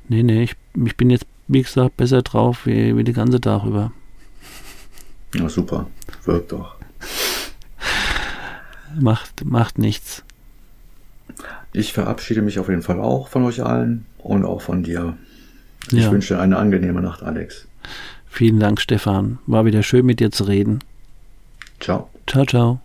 Nee, 0.09 0.23
nee, 0.23 0.43
ich, 0.43 0.55
ich 0.85 0.97
bin 0.97 1.09
jetzt, 1.09 1.25
wie 1.47 1.61
gesagt, 1.61 1.97
besser 1.97 2.21
drauf 2.21 2.65
wie, 2.65 2.95
wie 2.95 3.03
die 3.03 3.13
ganze 3.13 3.39
Tag 3.39 3.63
über. 3.63 3.91
Ja, 5.37 5.49
super. 5.49 5.87
Wirkt 6.23 6.51
doch. 6.51 6.75
macht, 8.99 9.45
macht 9.45 9.77
nichts. 9.77 10.23
Ich 11.73 11.93
verabschiede 11.93 12.41
mich 12.41 12.59
auf 12.59 12.69
jeden 12.69 12.81
Fall 12.81 12.99
auch 12.99 13.27
von 13.27 13.43
euch 13.43 13.63
allen 13.63 14.05
und 14.19 14.45
auch 14.45 14.61
von 14.61 14.83
dir. 14.83 15.17
Ich 15.87 16.03
ja. 16.03 16.11
wünsche 16.11 16.35
dir 16.35 16.41
eine 16.41 16.57
angenehme 16.57 17.01
Nacht, 17.01 17.21
Alex. 17.21 17.67
Vielen 18.27 18.59
Dank, 18.59 18.81
Stefan. 18.81 19.39
War 19.45 19.65
wieder 19.65 19.83
schön 19.83 20.05
mit 20.05 20.19
dir 20.19 20.31
zu 20.31 20.45
reden. 20.45 20.79
Ciao. 21.79 22.09
Ciao, 22.27 22.45
ciao. 22.45 22.84